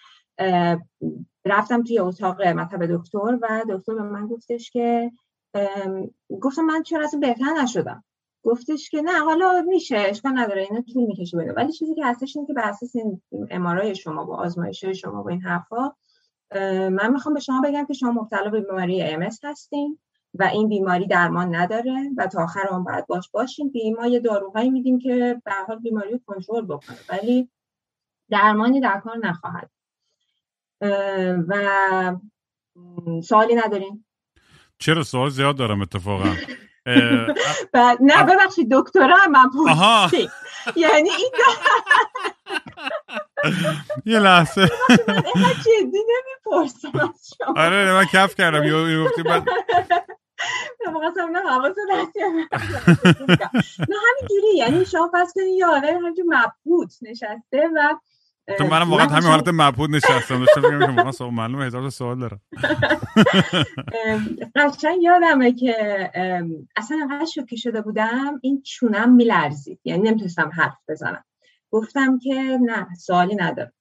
رفتم 1.45 1.83
توی 1.83 1.99
اتاق 1.99 2.43
مطب 2.43 2.87
دکتر 2.97 3.38
و 3.43 3.64
دکتر 3.69 3.95
به 3.95 4.02
من 4.02 4.26
گفتش 4.26 4.71
که 4.71 5.12
گفتم 6.40 6.62
من 6.62 6.83
چرا 6.83 7.04
اصلا 7.04 7.21
بهتر 7.21 7.62
نشدم. 7.62 8.04
گفتش 8.43 8.90
که 8.90 9.02
نه 9.02 9.19
حالا 9.25 9.62
میشه 9.69 9.97
اشکال 9.97 10.38
نداره 10.38 10.62
اینا 10.62 10.83
طول 10.93 11.07
می‌کشه 11.07 11.37
بده. 11.37 11.52
ولی 11.52 11.73
چیزی 11.73 11.95
که 11.95 12.04
هستش 12.04 12.37
اینه 12.37 12.47
که 12.47 12.54
بر 12.54 12.69
اساس 12.69 12.97
این 12.97 13.23
امارای 13.50 13.95
شما 13.95 14.25
با 14.25 14.37
آزمایش 14.37 14.85
شما 14.85 15.23
با 15.23 15.31
این 15.31 15.43
حرفا 15.43 15.93
من 16.90 17.12
می‌خوام 17.12 17.35
به 17.35 17.40
شما 17.40 17.61
بگم 17.64 17.87
که 17.87 17.95
شما 17.95 18.12
مبتلا 18.12 18.50
به 18.50 18.61
بیماری 18.61 19.02
ام 19.02 19.23
هستین. 19.23 19.99
و 20.38 20.42
این 20.42 20.68
بیماری 20.68 21.06
درمان 21.06 21.54
نداره 21.54 22.10
و 22.16 22.26
تا 22.26 22.42
آخر 22.42 22.68
آن 22.70 22.84
باید 22.84 23.06
باش 23.06 23.30
باشیم. 23.30 23.72
که 23.72 23.78
ما 23.98 24.06
یه 24.06 24.20
داروهایی 24.20 24.70
میدیم 24.70 24.98
که 24.98 25.42
به 25.44 25.52
حال 25.68 25.78
بیماری 25.78 26.12
رو 26.12 26.20
کنترل 26.26 26.64
بکنه 26.64 26.98
ولی 27.08 27.48
درمانی 28.30 28.80
در 28.80 29.00
کار 29.04 29.16
نخواهد. 29.16 29.70
و 31.48 32.16
سوالی 33.24 33.54
نداریم 33.54 34.06
چرا 34.78 35.02
سوال 35.02 35.30
زیاد 35.30 35.56
دارم 35.56 35.80
اتفاقا؟ 35.80 36.34
نه 38.00 38.24
ببخشید 38.24 38.68
دکترا 38.70 39.18
من 39.30 39.50
یعنی 40.76 41.10
این 41.10 41.30
یه 44.14 44.18
لحظه. 44.18 44.66
جدی 45.64 45.98
نمی‌پرسم 46.08 47.14
آره 47.56 47.92
من 47.92 48.04
کف 48.04 48.34
کردم. 48.34 48.64
یه 48.64 49.04
گفتی 49.04 49.22
بعد 51.00 51.18
نه 53.88 53.96
همینجوری. 54.18 54.56
یعنی 54.56 54.84
شما 54.84 55.10
پس 55.14 55.32
کنید 55.34 55.58
یه 55.58 55.66
آدم 55.66 55.96
همینجور 55.96 56.24
مبهوت 56.28 56.98
نشسته 57.02 57.68
و 57.76 57.94
تو 58.58 58.64
منم 58.64 58.90
واقعا 58.90 59.06
همین 59.06 59.30
حالت 59.30 59.48
مبهوت 59.48 59.90
نشستم. 59.90 60.38
داشتم 60.38 60.60
میگم 60.60 60.86
که 60.86 60.92
واقعا 60.92 61.12
سوال 61.12 61.30
معلومه 61.30 61.64
هزار 61.64 61.90
سوال 61.90 62.18
دارم. 62.18 62.40
قشنگ 64.56 65.02
یادمه 65.02 65.52
که 65.52 66.10
اصلا 66.76 66.98
انقدر 67.02 67.24
شوکه 67.24 67.56
شده 67.56 67.80
بودم 67.80 68.38
این 68.42 68.62
چونم 68.62 69.14
میلرزید. 69.14 69.80
یعنی 69.84 70.02
نمی‌تونستم 70.02 70.50
حرف 70.54 70.76
بزنم. 70.88 71.24
گفتم 71.70 72.18
که 72.18 72.58
نه 72.62 72.94
سوالی 72.94 73.34
ندارم. 73.34 73.72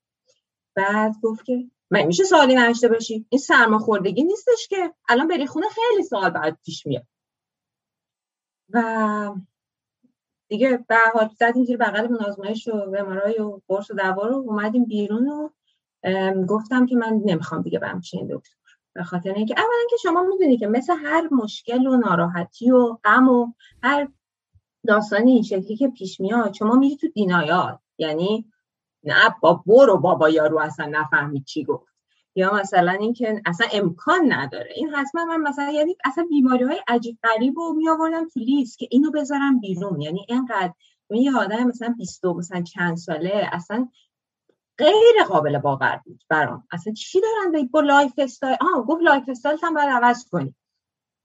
بعد 0.75 1.13
گفت 1.23 1.45
که 1.45 1.63
من 1.93 2.03
میشه 2.03 2.23
سوالی 2.23 2.55
نشته 2.55 2.87
باشی؟ 2.87 3.25
این 3.29 3.39
سرماخوردگی 3.39 4.23
نیستش 4.23 4.67
که 4.69 4.93
الان 5.09 5.27
بری 5.27 5.47
خونه 5.47 5.67
خیلی 5.67 6.03
سوال 6.03 6.29
بعد 6.29 6.57
پیش 6.65 6.85
میاد. 6.85 7.07
و 8.69 9.35
دیگه 10.47 10.85
به 10.87 10.95
حال 11.13 11.29
زدیم 11.39 11.63
زیر 11.63 11.77
بغل 11.77 12.15
آزمایش 12.15 12.67
و 12.67 12.95
امارای 12.97 13.39
و 13.39 13.59
قرص 13.67 13.91
و 13.91 13.93
دوا 13.93 14.27
رو 14.27 14.35
اومدیم 14.35 14.85
بیرون 14.85 15.27
و 15.27 15.49
گفتم 16.45 16.85
که 16.85 16.95
من 16.95 17.21
نمی‌خوام 17.25 17.61
دیگه 17.61 17.79
برم 17.79 18.01
چین 18.01 18.27
دکتر 18.27 18.55
به 18.93 19.03
خاطر 19.03 19.33
اینکه 19.33 19.53
اولا 19.57 19.87
که 19.89 19.95
شما 20.03 20.23
می‌دونی 20.23 20.57
که 20.57 20.67
مثل 20.67 20.93
هر 20.93 21.29
مشکل 21.31 21.87
و 21.87 21.97
ناراحتی 21.97 22.71
و 22.71 22.97
غم 23.03 23.29
و 23.29 23.53
هر 23.83 24.07
داستانی 24.87 25.31
این 25.31 25.43
شکلی 25.43 25.77
که 25.77 25.87
پیش 25.87 26.19
میاد 26.19 26.53
شما 26.53 26.75
میری 26.75 26.97
تو 26.97 27.07
دینایات. 27.07 27.79
یعنی 27.97 28.52
نه 29.03 29.35
با 29.41 29.63
برو 29.65 29.97
بابا 29.97 30.29
یارو 30.29 30.59
اصلا 30.59 30.85
نفهمید 30.85 31.45
چی 31.45 31.63
گفت. 31.63 31.93
یا 32.35 32.53
مثلا 32.53 32.91
اینکه 32.91 33.41
اصلا 33.45 33.67
امکان 33.73 34.33
نداره. 34.33 34.71
این 34.75 34.89
حتما 34.89 35.25
من 35.25 35.41
مثلا 35.41 35.71
یعنی 35.71 35.95
اصلا 36.05 36.25
بیماری 36.29 36.63
های 36.63 36.81
عجیب 36.87 37.17
غریب 37.23 37.53
رو 37.57 37.73
می 37.73 37.89
آوردم 37.89 38.29
تو 38.29 38.39
لیست 38.39 38.79
که 38.79 38.87
اینو 38.91 39.11
بذارم 39.11 39.59
بیرون. 39.59 40.01
یعنی 40.01 40.25
اینقدر 40.29 40.73
یه 41.09 41.37
آدم 41.37 41.63
مثلا 41.63 41.95
20 41.97 42.25
مثلا 42.25 42.61
چند 42.61 42.97
ساله 42.97 43.49
اصلا 43.51 43.89
غیر 44.77 45.23
قابل 45.27 45.57
باور 45.57 46.01
بود 46.05 46.23
برام. 46.29 46.67
اصلا 46.71 46.93
چی 46.93 47.21
دارن 47.21 47.67
با 47.67 47.79
lifestyle. 47.79 48.57
آه 48.61 48.85
گفت 48.85 49.01
lifestyle 49.01 49.57
هم 49.63 49.73
باید 49.73 49.89
عوض 49.89 50.29
کنی. 50.29 50.55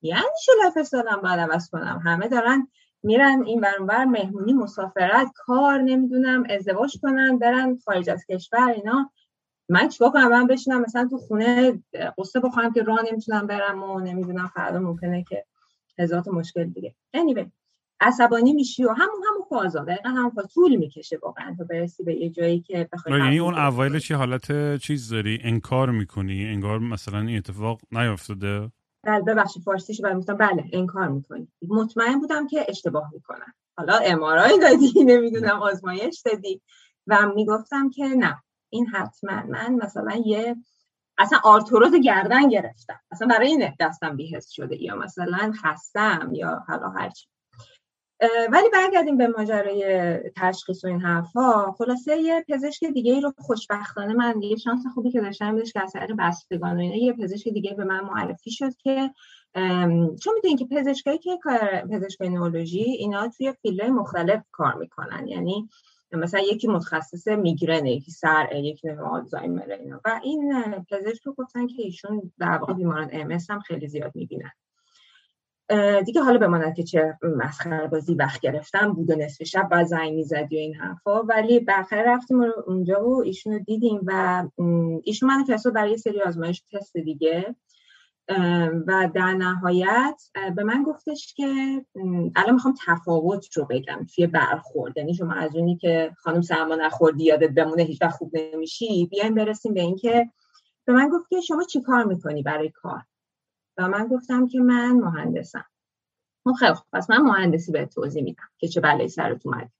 یعنی 0.02 0.23
چه 0.44 0.52
lifestyle 0.62 1.09
هم 1.08 1.20
باید 1.20 1.40
عوض 1.40 1.70
کنم؟ 1.70 2.02
همه 2.04 2.28
دارن 2.28 2.68
میرن 3.02 3.43
این‌ور 3.47 3.61
اون‌ور 3.61 4.05
مهمونی 4.05 4.52
مسافرت 4.52 5.26
کار 5.35 5.83
نمی‌دونم 5.83 6.45
ازدواج 6.50 6.97
کنن 7.02 7.38
برن 7.38 7.78
خارج 7.85 8.11
از 8.11 8.25
کشور 8.31 8.69
اینا. 8.69 9.11
من 9.69 9.88
چیکار 9.88 10.11
کنم؟ 10.11 10.28
من 10.28 10.47
بشینم 10.47 10.81
مثلا 10.81 11.09
تو 11.11 11.19
خونه 11.19 11.83
غصه 12.19 12.40
بخورم 12.40 12.73
که 12.73 12.83
راه 12.83 12.99
نمی‌تونم 13.12 13.47
برم 13.47 13.83
و 13.83 14.00
نمی‌دونم 14.00 14.50
فردا 14.55 14.78
ممکنه 14.78 15.25
که 15.28 15.45
هزار 15.99 16.23
مشکل 16.28 16.64
دیگه. 16.64 16.95
Anyway 17.17 17.47
عصبانی 18.00 18.52
میشی 18.52 18.85
و 18.85 18.88
همون 18.88 19.23
همون 19.28 19.47
فازا 19.50 19.85
دقیقا 19.85 20.09
همون 20.09 20.31
فاز 20.31 20.47
طول 20.55 20.76
می‌کشه 20.76 21.19
واقعا 21.23 21.55
تا 21.59 21.64
برسی 21.64 22.02
به 22.02 22.14
یه 22.14 22.31
جایی 22.31 22.61
که 22.61 22.88
بخوای 22.93 23.21
یعنی 23.21 23.38
اون 23.38 23.55
اوایلش 23.55 24.11
یه 24.11 24.17
حالت 24.17 24.76
چیز 24.76 25.12
داری؟ 25.12 25.38
انکار 25.43 25.90
می‌کنی؟ 25.90 26.45
انگار 26.45 26.78
مثلا 26.78 27.21
این 27.21 27.37
اتفاق 27.37 27.81
نیافتاده؟ 27.93 28.71
بله 29.09 29.23
ببخشید 29.23 29.62
فارسیش 29.62 30.00
برای 30.00 30.23
بله 30.38 30.65
انکار 30.73 31.09
می‌کنی. 31.09 31.49
مطمئن 31.69 32.21
بودم 32.21 32.47
که 32.47 32.67
اشتباه 32.69 33.11
می‌کنم. 33.12 33.55
حالا 33.77 33.97
امارای 33.97 34.59
دادی 34.59 35.05
نمی‌دونم 35.05 35.62
آزمایش 35.62 36.21
دادی. 36.25 36.62
و 37.07 37.27
می‌گفتم 37.35 37.91
که 37.91 38.05
نه 38.05 38.43
این 38.71 38.87
حتما 38.87 39.43
من 39.43 39.75
مثلا 39.75 40.23
یه 40.27 40.57
اصلا 41.19 41.41
آرتروز 41.45 41.95
گردن 41.95 42.49
گرفتم. 42.49 43.00
اصلا 43.11 43.29
برای 43.29 43.49
این 43.49 43.75
دستم 43.81 44.17
بی‌حس 44.17 44.52
شده 44.53 44.83
یا 44.83 44.97
مثلا 44.97 45.53
خستم 45.62 46.31
یا 46.33 46.65
حالا 46.69 46.88
هرچی 46.88 47.29
ولی 48.53 48.69
برگردیم 48.73 49.17
به 49.17 49.29
ماجرای 49.29 50.15
تشخیص 50.37 50.85
و 50.85 50.87
این 50.87 51.01
حرفا. 51.01 51.73
خلاصه 51.73 52.17
یه 52.17 52.45
پزشک 52.49 52.85
دیگه 52.85 53.13
ای 53.13 53.21
رو 53.21 53.33
خوشبختانه 53.39 54.15
من 54.15 54.43
یه 54.43 54.57
شانس 54.57 54.81
خوبی 54.95 55.11
که 55.11 55.21
داشتم 55.21 55.57
بهش 55.57 55.73
که 55.73 55.83
از 55.83 56.07
بستگان 56.19 56.77
و 56.77 56.81
اینا 56.81 56.97
یه 56.97 57.13
پزشک 57.13 57.49
دیگه 57.49 57.75
به 57.75 57.85
من 57.85 58.01
معرفی 58.01 58.51
شد 58.51 58.77
که 58.77 59.11
چون 60.23 60.35
می‌دونین 60.35 60.57
که 60.57 60.65
پزشکایی 60.71 61.19
که 61.19 61.39
پزشک 61.91 62.23
neurology 62.23 62.83
اینا 62.83 63.29
توی 63.29 63.53
field 63.62 63.90
مختلف 63.91 64.43
کار 64.53 64.75
می‌کنن. 64.75 65.29
یعنی 65.29 65.69
مثلا 66.13 66.41
یکی 66.41 66.69
متخصص 66.69 67.29
میگرنه 67.29 67.93
یکی 67.93 68.11
صرع 68.11 68.49
یکی 68.55 68.91
آلزایمر 68.91 69.71
اینا. 69.73 70.01
و 70.05 70.21
این 70.23 70.53
پزشک 70.91 71.23
رو 71.27 71.35
گفتن 71.39 71.67
که 71.67 71.83
ایشون 71.83 72.33
در 72.39 72.59
واقع 72.59 72.73
بیماران 72.73 73.09
ام 73.13 73.39
هم 73.51 73.61
خیلی 73.61 73.89
زیاد 73.89 74.13
می‌بینن. 74.15 74.51
دیگه 76.05 76.23
حالا 76.23 76.39
بماند 76.39 76.75
که 76.75 76.83
چه 76.83 77.19
مسخره 77.23 77.89
بازی 77.89 78.15
وقت 78.15 78.41
گرفتم 78.41 78.93
بود 78.93 79.11
و 79.11 79.15
نصف 79.15 79.43
شب 79.43 79.69
بعد 79.71 79.87
زنگ 79.87 80.13
می‌زدی 80.15 80.57
و 80.57 80.59
این 80.59 80.75
حرفا. 80.75 81.23
ولی 81.23 81.61
بالاخره 81.61 82.03
رفتیم 82.03 82.41
اونجا 82.67 83.09
و 83.09 83.23
ایشون 83.23 83.53
رو 83.53 83.59
دیدیم 83.59 84.01
و 84.07 84.45
ایشون 85.05 85.29
من 85.29 85.45
فرستاد 85.45 85.73
برای 85.73 85.99
سری 85.99 86.23
آزمایش 86.23 86.63
تست 86.73 86.97
دیگه. 86.97 87.55
و 88.87 89.11
در 89.15 89.33
نهایت 89.33 90.23
به 90.57 90.65
من 90.65 90.83
گفتش 90.83 91.35
که 91.35 91.47
الان 92.37 92.55
می‌خوام 92.55 92.75
تفاوت 92.87 93.57
رو 93.57 93.67
بگم 93.71 94.07
توی 94.15 94.27
برخورد. 94.27 94.97
یعنی 94.97 95.15
شما 95.15 95.33
از 95.33 95.57
اونی 95.57 95.77
که 95.77 96.13
خانم 96.17 96.41
سرما 96.41 96.75
نخوردی 96.75 97.25
یادت 97.25 97.51
بمونه 97.51 97.83
هیچ 97.83 98.05
خوب 98.05 98.33
نمیشی 98.35 99.07
بیایم 99.07 99.35
برسیم 99.35 99.75
به 99.75 99.81
اینکه 99.81 100.31
به 100.85 100.93
من 100.93 101.09
گفت 101.09 101.29
که 101.29 101.41
شما 101.41 101.63
چی 101.63 101.83
کار 101.83 102.05
می‌کنی 102.05 102.43
برای 102.43 102.71
کار؟ 102.71 103.03
و 103.78 103.88
من 103.88 104.06
گفتم 104.06 104.49
که 104.49 104.61
من 104.61 104.92
مهندسم. 104.92 105.64
خب 106.44 106.52
خیلی 106.52 106.75
خوب. 106.75 106.87
پس 106.92 107.11
من 107.11 107.18
مهندسی 107.18 107.73
به 107.73 107.87
توضیح 107.87 108.23
میدم 108.23 108.49
که 108.58 108.68
چه 108.68 108.80
بلایی 108.80 109.08
سرت 109.08 109.47
اومد 109.47 109.70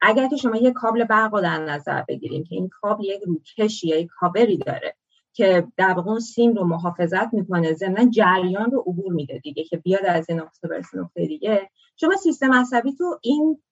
اگر 0.00 0.28
که 0.28 0.36
شما 0.36 0.56
یه 0.56 0.72
کابل 0.72 1.04
برق 1.04 1.34
رو 1.34 1.40
در 1.40 1.64
نظر 1.64 2.02
بگیریم 2.08 2.44
که 2.44 2.54
این 2.54 2.68
کابل 2.68 3.04
یک 3.04 3.22
روکشی 3.26 3.88
یا 3.88 3.98
یک 3.98 4.08
کاوری 4.20 4.56
داره 4.56 4.96
که 5.32 5.66
در 5.76 5.92
واقع 5.92 6.10
اون 6.10 6.20
سیم 6.20 6.54
رو 6.54 6.64
محافظت 6.64 7.34
می‌کنه 7.34 7.72
ضمن 7.72 8.10
جریان 8.10 8.70
رو 8.70 8.84
عبور 8.86 9.12
میده 9.12 9.38
دیگه 9.38 9.64
که 9.64 9.76
بیاد 9.76 10.06
از 10.06 10.30
این 10.30 10.40
نقطه 10.40 10.68
برسه 10.68 10.98
نقطه 10.98 11.26
دیگه 11.26 11.70
شما 11.96 12.16
سیستم 12.16 12.52
عصبی 12.52 12.92
تو 12.92 13.18
این 13.22 13.62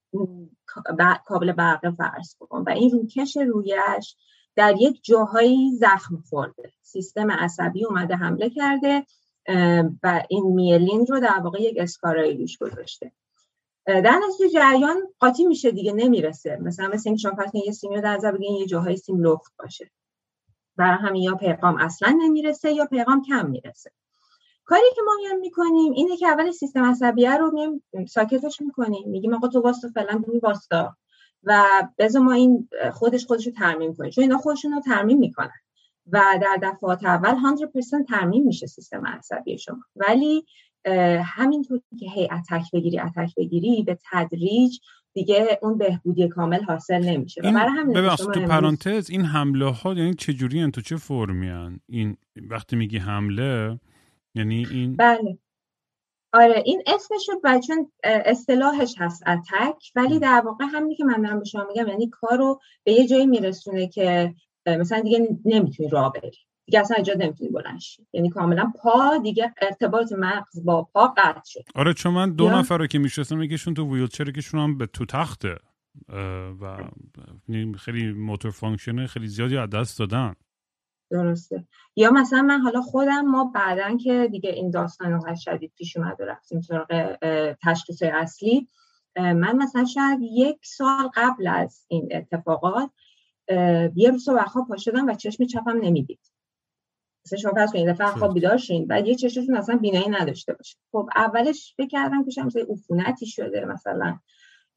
کابل 1.26 1.52
برق 1.52 1.94
فرض 1.94 2.34
کن 2.38 2.64
و 2.66 2.70
این 2.70 2.90
روکش 2.90 3.36
رویش 3.36 4.16
در 4.56 4.74
یک 4.78 5.04
جاهایی 5.04 5.76
زخم 5.76 6.22
خورده. 6.30 6.72
سیستم 6.82 7.30
عصبی 7.30 7.84
اومده 7.84 8.14
حمله 8.14 8.50
کرده 8.50 9.06
و 10.02 10.22
این 10.28 10.46
میلین 10.46 11.06
رو 11.06 11.20
در 11.20 11.40
واقع 11.44 11.62
یک 11.62 11.76
اسکارایی 11.78 12.36
روش 12.36 12.58
گذاشته. 12.58 13.12
در 13.86 14.20
نتیجه 14.28 14.48
جریان 14.48 14.96
قاطی 15.18 15.44
میشه 15.44 15.70
دیگه 15.70 15.92
نمی‌رسه. 15.92 16.58
مثلا 16.62 16.88
مثل 16.88 17.08
اینکه 17.08 17.20
شما 17.20 17.34
فرض 17.34 17.54
یه 17.54 17.72
سیمی 17.72 17.96
رو 17.96 18.02
در 18.02 18.16
نظر 18.16 18.40
یه 18.40 18.66
جاهای 18.66 18.96
سیم 18.96 19.22
لخت 19.22 19.52
باشه. 19.58 19.90
برای 20.76 20.98
همین 20.98 21.22
یا 21.22 21.34
پیغام 21.34 21.76
اصلا 21.76 22.18
نمی‌رسه 22.18 22.72
یا 22.72 22.84
پیغام 22.84 23.22
کم 23.22 23.50
می‌رسه. 23.50 23.90
کاری 24.64 24.82
که 24.96 25.02
ما 25.06 25.12
میان 25.22 25.40
می‌کنیم 25.40 25.92
اینه 25.92 26.16
که 26.16 26.28
اول 26.28 26.50
سیستم 26.50 26.84
عصبیه 26.84 27.36
رو 27.36 27.50
میایم 27.50 27.82
ساکتش 28.08 28.60
می‌کنیم. 28.60 29.08
میگیم 29.08 29.34
آقا 29.34 29.48
تو 29.48 29.60
واسه 29.60 29.88
فعلا 29.88 30.22
دور 30.26 30.40
واستا 30.42 30.96
و 31.46 31.62
بذار 31.98 32.22
ما 32.22 32.32
این 32.32 32.68
خودش 32.92 33.26
خودش 33.26 33.46
رو 33.46 33.52
ترمیم 33.52 33.94
کنیم. 33.94 34.10
چون 34.10 34.22
اینا 34.22 34.38
خودشون 34.38 34.72
رو 34.72 34.80
ترمیم 34.80 35.18
می‌کنن. 35.18 35.50
و 36.12 36.22
در 36.42 36.58
دفعات 36.62 37.04
اول 37.04 37.34
100% 37.34 38.06
ترمیم 38.08 38.44
میشه 38.44 38.66
سیستم 38.66 39.06
عصبی 39.06 39.58
شما. 39.58 39.84
ولی 39.96 40.44
همینطور 41.24 41.80
که 42.00 42.06
هی 42.10 42.28
اتک 42.32 42.70
بگیری 42.72 43.00
اتک 43.00 43.34
بگیری 43.36 43.82
به 43.82 43.98
تدریج 44.12 44.78
دیگه 45.12 45.58
اون 45.62 45.78
بهبودی 45.78 46.28
کامل 46.28 46.62
حاصل 46.62 47.04
نمیشه. 47.04 47.40
این 47.44 47.54
برای 47.54 47.70
همین 47.70 48.16
تو 48.16 48.40
پرانتز 48.40 49.10
این 49.10 49.24
حمله 49.24 49.70
ها 49.70 49.94
یعنی 49.94 50.14
چه 50.14 50.32
جوری 50.32 50.70
تو 50.70 50.80
چه 50.80 50.96
فرمی 50.96 51.76
این 51.88 52.16
وقتی 52.50 52.76
میگی 52.76 52.98
حمله 52.98 53.80
یعنی 54.34 54.66
این 54.70 54.96
بله. 54.96 55.38
آره 56.32 56.62
این 56.66 56.82
اسمش 56.86 57.26
و 57.44 57.60
چون 57.66 57.92
اصطلاحش 58.04 58.94
هست 58.98 59.22
attack 59.26 59.92
ولی 59.94 60.18
در 60.18 60.42
واقع 60.44 60.64
همینی 60.72 60.94
که 60.94 61.04
من 61.04 61.22
دارم 61.22 61.38
به 61.38 61.44
شما 61.44 61.66
میگم 61.68 61.88
یعنی 61.88 62.08
کار 62.08 62.38
رو 62.38 62.60
به 62.84 62.92
یه 62.92 63.06
جایی 63.06 63.26
میرسونه 63.26 63.88
که 63.88 64.34
مثلا 64.66 65.00
دیگه 65.00 65.28
نمی‌تونی 65.44 65.88
راه 65.88 66.12
بری. 66.12 66.32
دیگه 66.66 66.80
اصلا 66.80 66.96
اجازه 66.96 67.18
نمی‌تونی 67.18 67.50
بلند 67.50 67.80
یعنی 68.12 68.30
کاملا 68.30 68.72
پا 68.82 69.18
دیگه 69.22 69.54
ارتباط 69.62 70.12
مغز 70.12 70.64
با 70.64 70.82
پا 70.82 71.14
قطع 71.16 71.40
شد. 71.44 71.62
آره 71.74 71.94
چون 71.94 72.12
من 72.12 72.34
دو 72.34 72.50
نفر 72.50 72.78
رو 72.78 72.86
که 72.86 72.98
می‌شناسم 72.98 73.42
یکیشون 73.42 73.74
تو 73.74 73.94
ویلچر 73.94 74.28
یکیشون 74.28 74.60
هم 74.60 74.78
به 74.78 74.86
تو 74.86 75.04
تخته. 75.04 75.56
و 76.60 76.76
خیلی 77.78 78.12
motor 78.12 78.50
function 78.50 79.06
خیلی 79.06 79.26
زیادی 79.26 79.56
از 79.56 79.70
دست 79.70 79.98
دادن. 79.98 80.34
درسته. 81.10 81.64
یا 81.96 82.10
مثلا 82.10 82.42
من 82.42 82.60
حالا 82.60 82.80
خودم 82.80 83.20
ما 83.20 83.44
بعدا 83.44 83.96
که 83.96 84.28
دیگه 84.30 84.50
این 84.50 84.70
داستان 84.70 85.12
رو 85.12 85.34
شدید 85.36 85.72
پیش 85.76 85.96
اومد 85.96 86.20
و 86.20 86.24
رفتیم 86.24 86.60
سراغ 86.60 87.16
تشخیص 87.62 88.02
اصلی 88.02 88.68
من 89.16 89.56
مثلا 89.56 89.84
شاید 89.84 90.18
یک 90.22 90.58
سال 90.62 91.10
قبل 91.14 91.46
از 91.46 91.84
این 91.88 92.08
اتفاقات 92.10 92.90
یه 93.94 94.10
روز 94.10 94.24
صبح 94.24 94.66
پا 94.68 94.76
شدم 94.76 95.06
و 95.06 95.14
چشم 95.14 95.44
چپم 95.44 95.78
نمی‌دید. 95.80 96.20
مثلا 97.26 97.38
شما 97.38 97.52
فرض 97.52 97.72
کنید 97.72 97.88
دفعه 97.88 98.06
خواب 98.06 98.34
بیدار 98.34 98.56
شین 98.56 98.86
بعد 98.86 99.06
یه 99.06 99.14
چشمتون 99.14 99.56
اصلا 99.56 99.76
بینایی 99.76 100.08
نداشته 100.08 100.54
باشه. 100.54 100.76
خب 100.92 101.08
اولش 101.16 101.74
فکر 101.76 101.86
کردم 101.86 102.24
که 102.24 102.42
مثلا 102.44 102.62
عفونتی 102.68 103.26
شده 103.26 103.64
مثلا. 103.64 104.18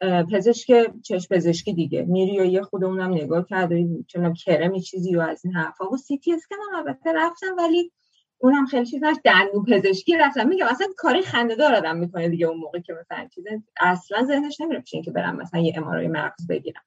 پزشک 0.02 0.92
چشم 1.04 1.36
پزشکی 1.36 1.74
دیگه. 1.74 2.02
میری 2.02 2.40
و 2.40 2.46
یه 2.46 2.62
خودمونم 2.62 3.14
نگاه 3.14 3.46
کرد 3.46 3.70
چون 4.08 4.34
کرمی 4.34 4.82
چیزی 4.82 5.16
و 5.16 5.20
از 5.22 5.46
این 5.46 5.54
حرفا. 5.54 5.90
و 5.90 5.98
سی 5.98 6.18
تی 6.18 6.34
اسکن 6.34 6.56
هم 6.72 6.78
البته 6.78 7.14
رفتم 7.14 7.56
ولی 7.58 7.92
اونم 8.38 8.66
خیلی 8.66 8.86
چیز 8.86 9.04
نش 9.04 9.16
دندون 9.24 9.66
پزشکی 9.66 10.18
رفتم. 10.18 10.48
میگم 10.48 10.66
اصلا 10.66 10.88
کاری 10.98 11.22
خنده‌دار 11.22 11.76
آدم 11.76 11.98
می‌کنه 11.98 12.30
دیگه 12.30 12.46
اون 12.46 12.58
موقع 12.58 12.80
که 12.80 12.94
مثلا 12.94 13.28
چیز 13.36 13.46
اصلا 13.82 14.26
ذهنش 14.26 14.62
نمیره 14.62 14.84
که 15.04 15.12
برم 15.12 15.36
مثلا 15.36 15.62
یه 15.62 15.74
امارای 15.78 16.08
مغز 16.08 16.48
بگیرم. 16.48 16.82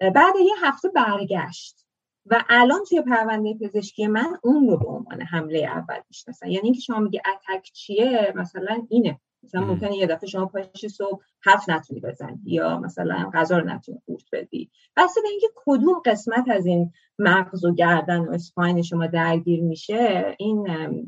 بعد 0.00 0.34
یه 0.36 0.52
هفته 0.62 0.88
برگشت 0.88 1.84
و 2.26 2.44
الان 2.48 2.80
توی 2.88 3.02
پرونده 3.02 3.54
پزشکی 3.54 4.06
من 4.06 4.38
اون 4.42 4.68
رو 4.68 4.76
به 4.76 4.86
عنوان 4.86 5.22
حمله 5.22 5.58
اول 5.58 6.00
می‌شناسن 6.08 6.46
یعنی 6.50 6.64
اینکه 6.64 6.80
شما 6.80 6.98
میگه 6.98 7.22
اتک 7.34 7.70
چیه؟ 7.72 8.32
مثلا 8.36 8.86
اینه. 8.88 9.20
مثلا 9.44 9.60
ممکنه 9.60 9.96
یه 9.96 10.06
دفعه 10.06 10.28
شما 10.28 10.46
پاشی 10.46 10.88
صبح 10.88 11.20
هفت 11.46 11.70
نتونی 11.70 12.00
بزنی 12.00 12.40
یا 12.44 12.78
مثلا 12.78 13.30
غذا 13.34 13.58
رو 13.58 13.66
نتونی 13.66 14.02
قورت 14.06 14.24
بدی. 14.32 14.70
بسته 14.96 15.20
به 15.20 15.28
اینکه 15.28 15.46
کدوم 15.54 16.02
قسمت 16.04 16.48
از 16.50 16.66
این 16.66 16.92
مغز 17.18 17.64
و 17.64 17.74
گردن 17.74 18.18
و 18.18 18.30
اسپاین 18.30 18.82
شما 18.82 19.06
درگیر 19.06 19.62
میشه 19.62 20.34
این 20.38 20.66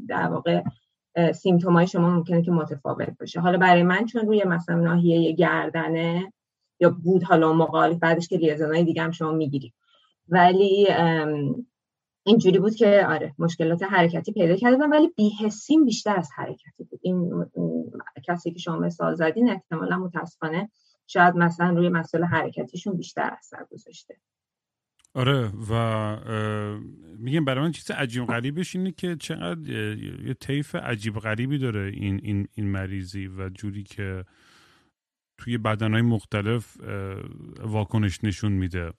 در 0.08 0.28
واقع 0.28 0.62
سیمتومای 1.34 1.86
شما 1.86 2.10
ممکنه 2.10 2.42
که 2.42 2.50
متفاوت 2.50 3.10
باشه. 3.20 3.40
حالا 3.40 3.58
برای 3.58 3.82
من 3.82 4.04
چون 4.04 4.26
روی 4.26 4.44
مثلا 4.44 4.76
ناحیه 4.76 5.32
گردنه 5.32 6.32
یا 6.80 6.96
بود 7.04 7.22
حالا 7.22 7.52
مقال 7.52 7.94
بعدش 7.94 8.28
که 8.28 8.36
لیزنای 8.36 8.84
دیگه 8.84 9.02
هم 9.02 9.10
شما 9.10 9.32
می‌گیرید 9.32 9.74
ولی 10.28 10.88
اینجوری 12.26 12.58
بود 12.58 12.74
که 12.74 13.06
آره 13.08 13.34
مشکلات 13.38 13.82
حرکتی 13.82 14.32
پیدا 14.32 14.56
کردم 14.56 14.90
ولی 14.90 15.08
بیهسیم 15.16 15.84
بیشتر 15.84 16.16
از 16.16 16.30
حرکتی 16.36 16.84
بود. 16.84 17.00
این 17.02 17.46
کسی 18.24 18.52
که 18.52 18.58
شما 18.58 18.78
مثال 18.78 19.14
زدین 19.14 19.50
احتمالا 19.50 19.98
متاسفانه 19.98 20.70
شاید 21.06 21.36
مثلا 21.36 21.70
روی 21.70 21.88
مسئله 21.88 22.26
حرکتیشون 22.26 22.96
بیشتر 22.96 23.30
اثر 23.38 23.66
گذاشته. 23.70 24.16
آره 25.14 25.52
و 25.70 25.72
میگم 27.18 27.44
برای 27.44 27.64
من 27.64 27.72
چیز 27.72 27.90
عجیب 27.90 28.26
غریبش 28.26 28.76
اینه 28.76 28.92
که 28.92 29.16
چقدر 29.16 29.70
یه 30.26 30.34
طیف 30.34 30.74
عجیب 30.74 31.14
غریبی 31.14 31.58
داره 31.58 31.90
این, 31.94 32.20
این, 32.22 32.48
این 32.54 32.66
مریضی 32.66 33.26
و 33.26 33.48
جوری 33.48 33.82
که 33.82 34.24
توی 35.38 35.58
بدنهای 35.58 36.02
مختلف 36.02 36.76
واکنش 37.60 38.24
نشون 38.24 38.52
میده. 38.52 38.92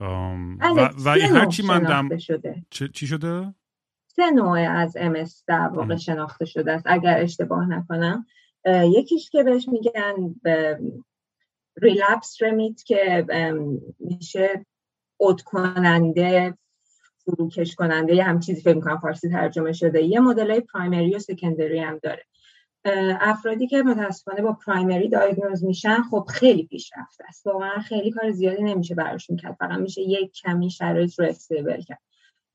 و, 0.00 0.90
و 1.04 1.10
هرچی 1.10 1.62
من 1.62 1.82
دم 1.82 2.16
چی 2.92 3.06
شده؟ 3.06 3.54
سه 4.06 4.30
نوع 4.30 4.58
از 4.58 4.96
ام 4.96 5.24
در 5.46 5.68
واقع 5.68 5.96
شناخته 5.96 6.44
شده 6.44 6.72
است 6.72 6.84
اگر 6.86 7.22
اشتباه 7.22 7.66
نکنم. 7.66 8.26
یکیش 8.66 9.30
که 9.30 9.42
بهش 9.42 9.68
میگن 9.68 10.34
ریلپس 11.82 12.42
رمیت 12.42 12.84
که 12.84 13.26
میشه 13.98 14.66
اد 15.20 15.42
کننده 15.42 16.54
فروکش 17.24 17.74
کننده 17.74 18.14
یه 18.14 18.24
هم 18.24 18.40
چیزی 18.40 18.60
فکر 18.60 18.74
می‌کنم 18.74 18.98
فارسی 18.98 19.28
ترجمه 19.28 19.72
شده. 19.72 20.02
یه 20.02 20.20
مدل 20.20 20.60
پرایمری 20.60 21.14
و 21.14 21.18
سکندری 21.18 21.78
هم 21.78 21.98
داره. 22.02 22.24
افرادی 23.20 23.66
که 23.66 23.82
متاسفانه 23.82 24.42
با 24.42 24.52
پرایمری 24.52 25.08
دایگنوز 25.08 25.64
میشن 25.64 26.02
خب 26.10 26.26
خیلی 26.28 26.66
پیشرفته 26.66 27.24
است. 27.28 27.46
واقعا 27.46 27.78
خیلی 27.78 28.10
کار 28.10 28.30
زیادی 28.30 28.62
نمیشه 28.62 28.94
براشون 28.94 29.36
کرد. 29.36 29.56
فقط 29.58 29.78
میشه 29.78 30.00
یک 30.00 30.32
کمی 30.32 30.70
شرایط 30.70 31.20
رو 31.20 31.26
استیبل 31.26 31.80
کرد. 31.82 32.00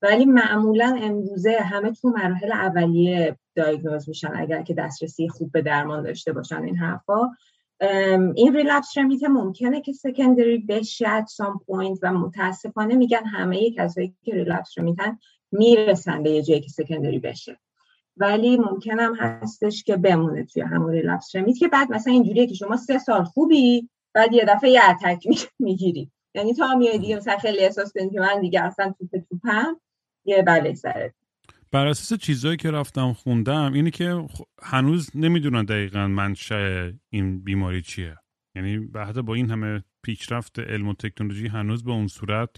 ولی 0.02 0.26
معمولا 0.26 0.98
امروزه 1.02 1.58
همه 1.58 1.92
تو 1.92 2.10
مراحل 2.10 2.52
اولیه 2.52 3.38
دایگنوز 3.56 4.10
میشن 4.10 4.32
اگر 4.36 4.62
که 4.62 4.74
دسترسی 4.74 5.30
خوب 5.30 5.52
به 5.52 5.62
درمان 5.62 6.04
داشته 6.04 6.34
باشن 6.34 6.64
این 6.64 6.76
حرفا. 6.76 7.30
این 8.36 8.56
relapse 8.56 8.98
remit 8.98 9.24
ممکنه 9.24 9.82
که 9.82 9.94
secondary 9.94 10.58
بشه 10.58 11.10
at 11.10 11.26
some 11.28 11.62
point 11.66 12.00
و 12.02 12.14
متاسفانه 12.14 12.96
میگن 12.96 13.26
همه 13.26 13.72
کسایی 13.72 14.16
که 14.24 14.34
relapse 14.34 14.74
remit 14.78 15.13
ن 15.13 15.20
می‌رسن 15.52 16.24
به 16.24 16.32
یه 16.32 16.42
جایی 16.42 16.62
که 16.62 16.70
secondary 16.70 17.20
بشه. 17.20 17.60
ولی 18.18 18.58
ممکنم 18.58 19.16
هستش 19.16 19.84
که 19.84 19.98
بمونه 19.98 20.44
توی 20.44 20.62
همون 20.62 20.92
relapse 20.92 21.36
remit 21.36 21.58
که 21.58 21.68
بعد 21.68 21.92
مثلا 21.92 22.14
اینجوریه 22.14 22.48
که 22.48 22.54
شما 22.54 22.78
سه 22.78 22.98
سال 22.98 23.24
خوبی 23.24 23.90
بعد 24.14 24.34
یه 24.34 24.46
دفعه 24.48 24.70
یه 24.70 24.82
attack 24.90 25.28
می‌گیری. 25.60 26.12
یعنی 26.36 26.54
تا 26.54 26.76
میای 26.76 26.98
دیگه 26.98 27.16
مثلا 27.16 27.38
خیلی 27.38 27.60
احساس 27.60 27.94
کنی 27.94 28.10
که 28.10 28.20
من 28.20 28.42
دیگه 28.42 28.62
اصلا 28.62 28.94
توپ 29.00 29.24
توپم 29.30 29.80
یه 30.26 30.42
بله 30.42 30.74
سرت 30.74 31.14
بر 31.72 31.88
اساس 31.88 32.20
چیزایی 32.20 32.58
که 32.58 32.72
رفتم 32.72 33.14
خوندم 33.14 33.74
اینه 33.74 33.92
که 33.92 34.28
هنوز 34.64 35.10
نمی‌دونن 35.16 35.66
دقیقا 35.66 36.08
منشأ 36.08 36.92
این 37.10 37.44
بیماری 37.44 37.82
چیه. 37.82 38.16
یعنی 38.56 38.80
بعد 38.80 39.22
با 39.22 39.34
این 39.34 39.52
همه 39.52 39.84
پیشرفت 40.04 40.60
علم 40.60 40.88
و 40.88 40.94
تکنولوژی 40.94 41.48
هنوز 41.48 41.84
به 41.84 41.92
اون 41.92 42.08
صورت 42.08 42.50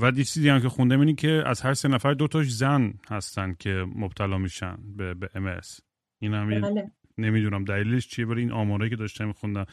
و 0.00 0.12
چیزی 0.12 0.48
هم 0.48 0.60
که 0.60 0.68
خوندم 0.68 1.00
اینی 1.00 1.14
که 1.14 1.42
از 1.46 1.60
هر 1.60 1.74
سه 1.74 1.88
نفر 1.88 2.14
دو 2.14 2.28
تاش 2.28 2.52
زن 2.52 2.94
هستن 3.08 3.54
که 3.58 3.86
مبتلا 3.96 4.38
میشن 4.38 4.76
به, 4.96 5.14
به 5.14 5.26
MS 5.26 5.80
این 6.20 6.34
هم 6.34 6.60
بله. 6.60 6.90
نمی‌دونم 7.18 7.64
دلیلش 7.64 8.08
چیه 8.08 8.26
برای 8.26 8.40
این 8.40 8.52
آماره 8.52 8.90
که 8.90 8.96
داشتم 8.96 9.26
میخوندم. 9.26 9.66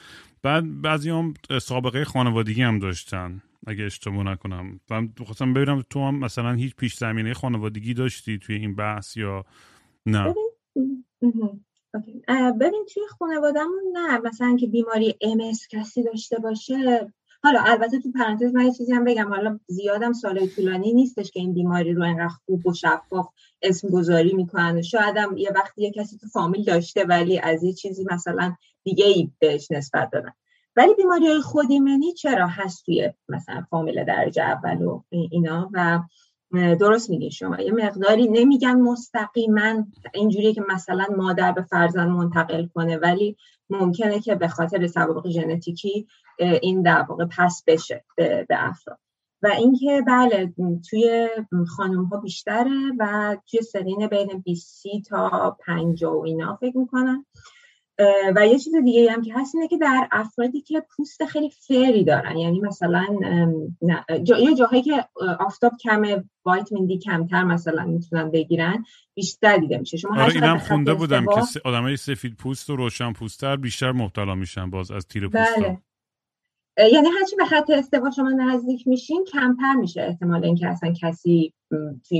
بعد 0.44 0.82
بعضی 0.82 1.10
هم 1.10 1.34
سابقه 1.62 2.06
خانوادگی 2.06 2.62
هم 2.62 2.80
داشتن 2.80 3.42
اگه 3.68 3.84
اشتباه 3.84 4.24
نکنم. 4.24 4.80
و 4.90 5.08
خواستم 5.26 5.54
ببینم 5.54 5.84
تو 5.90 6.08
هم 6.08 6.20
مثلا 6.20 6.54
هیچ 6.54 6.76
پیش 6.76 6.98
زمینه 6.98 7.34
خانوادگی 7.34 7.94
داشتی 7.94 8.40
توی 8.40 8.56
این 8.56 8.76
بحث 8.76 9.18
یا 9.18 9.46
نه؟ 10.06 10.34
ببین 12.60 12.86
توی 12.94 13.04
خانوادهمون 13.20 13.84
نه. 13.94 14.18
مثلا 14.18 14.56
که 14.60 14.68
بیماری 14.68 15.16
MS 15.24 15.68
کسی 15.70 16.04
داشته 16.04 16.40
باشه 16.40 17.12
حالا 17.44 17.62
البته 17.66 18.00
تو 18.00 18.12
پرانتز 18.12 18.54
من 18.56 18.66
یه 18.66 18.72
چیزی 18.72 18.94
هم 18.94 19.04
بگم. 19.04 19.30
حالا 19.30 19.60
زیادم 19.68 20.14
سال 20.14 20.48
طولانی 20.48 20.94
نیستش 20.94 21.32
که 21.32 21.40
این 21.40 21.54
بیماری 21.54 21.94
رو 21.94 22.04
انقدر 22.04 22.28
خوب 22.46 22.68
و 22.68 22.74
شفاف 22.74 23.28
اسم 23.62 23.90
گذاری 23.90 24.34
می‌کنن. 24.34 24.82
شاید 24.82 25.18
هم 25.18 25.38
یه 25.38 25.52
وقتی 25.56 25.82
یه 25.82 25.92
کسی 25.92 26.18
تو 26.18 26.28
فامیل 26.28 26.64
داشته 26.64 27.04
ولی 27.04 27.40
از 27.40 27.64
یه 27.64 27.74
چیزی 27.74 28.06
مثلا 28.12 28.56
دیگه 28.84 29.06
ای 29.06 29.32
بهش 29.40 29.72
نسبت 29.72 30.10
دادن. 30.12 30.32
ولی 30.76 30.94
بیماری 30.94 31.28
های 31.28 31.42
خودیمنی 31.42 32.14
چرا 32.14 32.48
هست 32.48 32.86
توی 32.86 33.14
مثلا 33.30 33.66
فامیل 33.70 34.04
درجه 34.04 34.44
اول 34.44 34.82
و 34.82 35.04
اینا؟ 35.10 35.70
و 35.74 36.00
درست 36.54 37.10
میگین 37.10 37.30
شما. 37.30 37.62
یه 37.62 37.72
مقداری 37.72 38.28
نمیگن 38.28 38.76
مستقیما 38.76 39.84
اینجوری 40.14 40.54
که 40.54 40.64
مثلا 40.70 41.06
مادر 41.18 41.52
به 41.52 41.62
فرزند 41.62 42.10
منتقل 42.10 42.66
کنه 42.66 42.98
ولی 42.98 43.38
ممکنه 43.70 44.20
که 44.20 44.36
به 44.36 44.48
خاطر 44.48 44.88
سوابق 44.88 45.30
ژنتیکی 45.30 46.08
این 46.40 46.82
در 46.82 47.02
واقع 47.02 47.26
پس 47.26 47.64
بشه 47.68 48.04
به, 48.16 48.46
افراد. 48.50 49.00
و 49.44 49.48
اینکه 49.48 50.04
بله 50.08 50.54
توی 50.90 51.30
خانم 51.68 52.04
ها 52.04 52.18
بیشتره 52.18 52.92
و 53.00 53.38
توی 53.52 53.62
سنین 53.62 54.08
بین 54.08 54.42
20 54.46 54.84
تا 55.10 55.58
50 55.66 56.14
و 56.14 56.20
اینا 56.20 56.56
فکر 56.56 56.78
می‌کنن 56.78 57.26
و 58.36 58.48
یه 58.48 58.60
چیز 58.60 58.76
دیگه 58.76 59.12
هم 59.12 59.22
که 59.22 59.34
هست 59.36 59.56
اینه 59.56 59.68
که 59.68 59.78
در 59.78 60.08
افرادی 60.12 60.62
که 60.62 60.84
پوست 60.96 61.26
خیلی 61.26 61.50
فری 61.50 62.04
دارن 62.04 62.38
یعنی 62.38 62.60
مثلا 62.60 63.06
جا، 64.24 64.40
یه 64.40 64.56
جاهایی 64.56 64.84
که 64.84 65.06
آفتاب 65.40 65.72
کمه 65.84 66.24
وایتامین 66.46 66.86
دی 66.86 66.98
کمتر 66.98 67.44
مثلا 67.44 67.86
می‌تونن 67.86 68.32
بگیرن 68.32 68.86
بیشتر 69.14 69.58
دیده 69.58 69.78
میشه 69.78 69.98
شما 69.98 70.22
آره 70.22 70.36
اینم 70.36 70.58
خونده 70.58 70.94
بودم 70.94 71.26
که 71.26 71.62
آدمای 71.66 71.98
سفید 71.98 72.36
پوست 72.36 72.70
و 72.70 72.76
روشن 72.76 73.14
پوستر 73.14 73.56
بیشتر 73.56 73.92
مبتلا 73.92 74.36
میشن 74.36 74.70
باز 74.70 74.92
از 74.92 75.08
تیر 75.08 75.28
پوست 75.28 75.60
بله. 75.60 75.78
یعنی 76.78 77.10
هرچی 77.20 77.36
به 77.36 77.46
خط 77.46 77.70
استوا 77.70 78.12
شما 78.12 78.30
نزدیک 78.30 78.88
میشین 78.88 79.26
کمتر 79.26 79.74
میشه 79.74 80.02
احتمال 80.02 80.46
اینکه 80.46 80.68
اصلا 80.68 80.94
کسی 81.02 81.54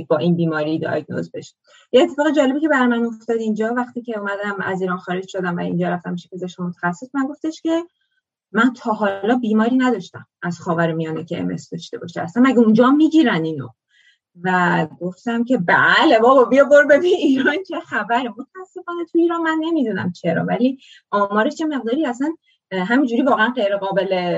با 0.08 0.16
این 0.16 0.36
بیماری 0.36 0.78
دایگنوز 0.78 1.30
بشه. 1.34 1.54
یه 1.92 2.02
اتفاق 2.02 2.30
جالبی 2.30 2.60
که 2.60 2.68
بر 2.68 2.86
من 2.86 3.04
افتاد 3.04 3.36
اینجا 3.36 3.74
وقتی 3.76 4.02
که 4.02 4.18
اومدم 4.18 4.56
از 4.60 4.80
ایران 4.80 4.96
خارج 4.98 5.28
شدم 5.28 5.56
و 5.56 5.60
اینجا 5.60 5.88
رفتم 5.88 6.14
پیش 6.14 6.28
پزشک 6.32 6.60
متخصص 6.60 7.14
من 7.14 7.26
گفتش 7.26 7.60
که 7.62 7.84
من 8.52 8.72
تا 8.72 8.92
حالا 8.92 9.36
بیماری 9.36 9.76
نداشتم 9.76 10.26
از 10.42 10.60
خاور 10.60 10.92
میانه 10.92 11.24
که 11.24 11.40
امس 11.40 11.70
داشته 11.70 11.98
باشه. 11.98 12.20
اصلا 12.20 12.42
مگه 12.42 12.58
اونجا 12.58 12.90
می‌گیرن 12.90 13.44
اینو؟ 13.44 13.68
و 14.42 14.88
گفتم 15.00 15.44
که 15.44 15.58
بله 15.58 16.18
بابا 16.22 16.44
بیا 16.44 16.64
برو 16.64 16.88
ببین 16.88 17.14
ایران 17.14 17.56
چه 17.68 17.80
خبره. 17.80 18.28
متاسفانه 18.28 19.04
تو 19.12 19.18
ایران 19.18 19.42
من 19.42 19.58
نمی‌دونم 19.60 20.12
چرا 20.12 20.44
ولی 20.44 20.78
آمارش 21.10 21.54
چه 21.54 21.64
مقداری 21.64 22.06
اصلا 22.06 22.34
همینجوری 22.72 23.22
واقعا 23.22 23.52
غیر 23.56 23.76
قابل 23.76 24.34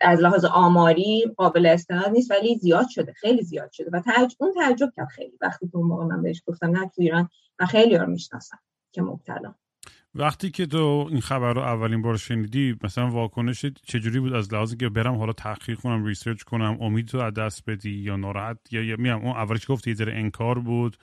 از 0.00 0.20
لحاظ 0.20 0.44
آماری 0.44 1.24
قابل 1.36 1.66
استناد 1.66 2.10
نیست 2.10 2.30
ولی 2.30 2.58
زیاد 2.58 2.88
شده 2.88 3.12
خیلی 3.12 3.42
زیاد 3.42 3.72
شده. 3.72 3.90
و 3.92 4.00
تعجب 4.00 4.36
اون 4.38 4.52
تعجب 4.54 4.92
کرد 4.96 5.08
خیلی. 5.08 5.32
وقتی 5.40 5.68
تو 5.68 5.78
اون 5.78 5.86
موقع 5.86 6.04
من 6.04 6.22
بهش 6.22 6.42
گفتم 6.46 6.70
نه 6.70 6.90
تو 6.94 7.02
ایران 7.02 7.28
و 7.58 7.66
خیلی 7.66 7.98
رو 7.98 8.06
می‌شناسم 8.06 8.58
که 8.92 9.02
مبتلا. 9.02 9.54
وقتی 10.14 10.50
که 10.50 10.66
تو 10.66 11.06
این 11.10 11.20
خبر 11.20 11.52
رو 11.52 11.60
اولین 11.60 12.02
بار 12.02 12.16
شنیدی 12.16 12.76
مثلا 12.84 13.10
واکنش 13.10 13.66
چجوری 13.66 14.20
بود؟ 14.20 14.32
از 14.32 14.54
لحاظ 14.54 14.76
که 14.76 14.88
برم 14.88 15.14
حالا 15.14 15.32
تحقیق 15.32 15.78
کنم 15.78 16.04
research 16.04 16.42
کنم 16.42 16.78
امید 16.80 17.08
تو 17.08 17.18
از 17.18 17.34
دست 17.34 17.62
بدی 17.66 17.90
یا 17.90 18.16
ناراحت 18.16 18.58
یا, 18.70 18.82
یا 18.82 18.96
میام 18.96 19.22
اون 19.22 19.36
اولش 19.36 19.70
گفتی 19.70 19.90
یه 19.90 19.96
انکار 20.08 20.58
بود. 20.58 20.96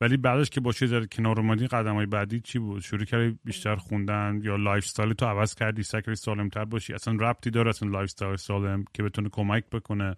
ولی 0.00 0.16
بعدش 0.16 0.50
که 0.50 0.60
یه 0.60 0.86
ذره 0.86 1.06
کنار 1.06 1.40
اومدی 1.40 1.66
قدم 1.66 1.94
های 1.94 2.06
بعدی 2.06 2.40
چی 2.40 2.58
بود؟ 2.58 2.82
شروع 2.82 3.04
کردی 3.04 3.38
بیشتر 3.44 3.76
خوندن 3.76 4.40
یا 4.42 4.56
lifestyle 4.56 5.12
تو 5.12 5.26
عوض 5.26 5.54
کردی 5.54 5.82
سکری 5.82 6.14
سالم 6.14 6.48
تر 6.48 6.64
باشی؟ 6.64 6.94
اصلا 6.94 7.14
ربطی 7.20 7.50
داره 7.50 7.68
اصلا 7.68 7.88
lifestyle 7.88 8.36
سالم 8.36 8.84
که 8.94 9.02
بتونه 9.02 9.28
کمک 9.28 9.64
بکنه؟ 9.70 10.14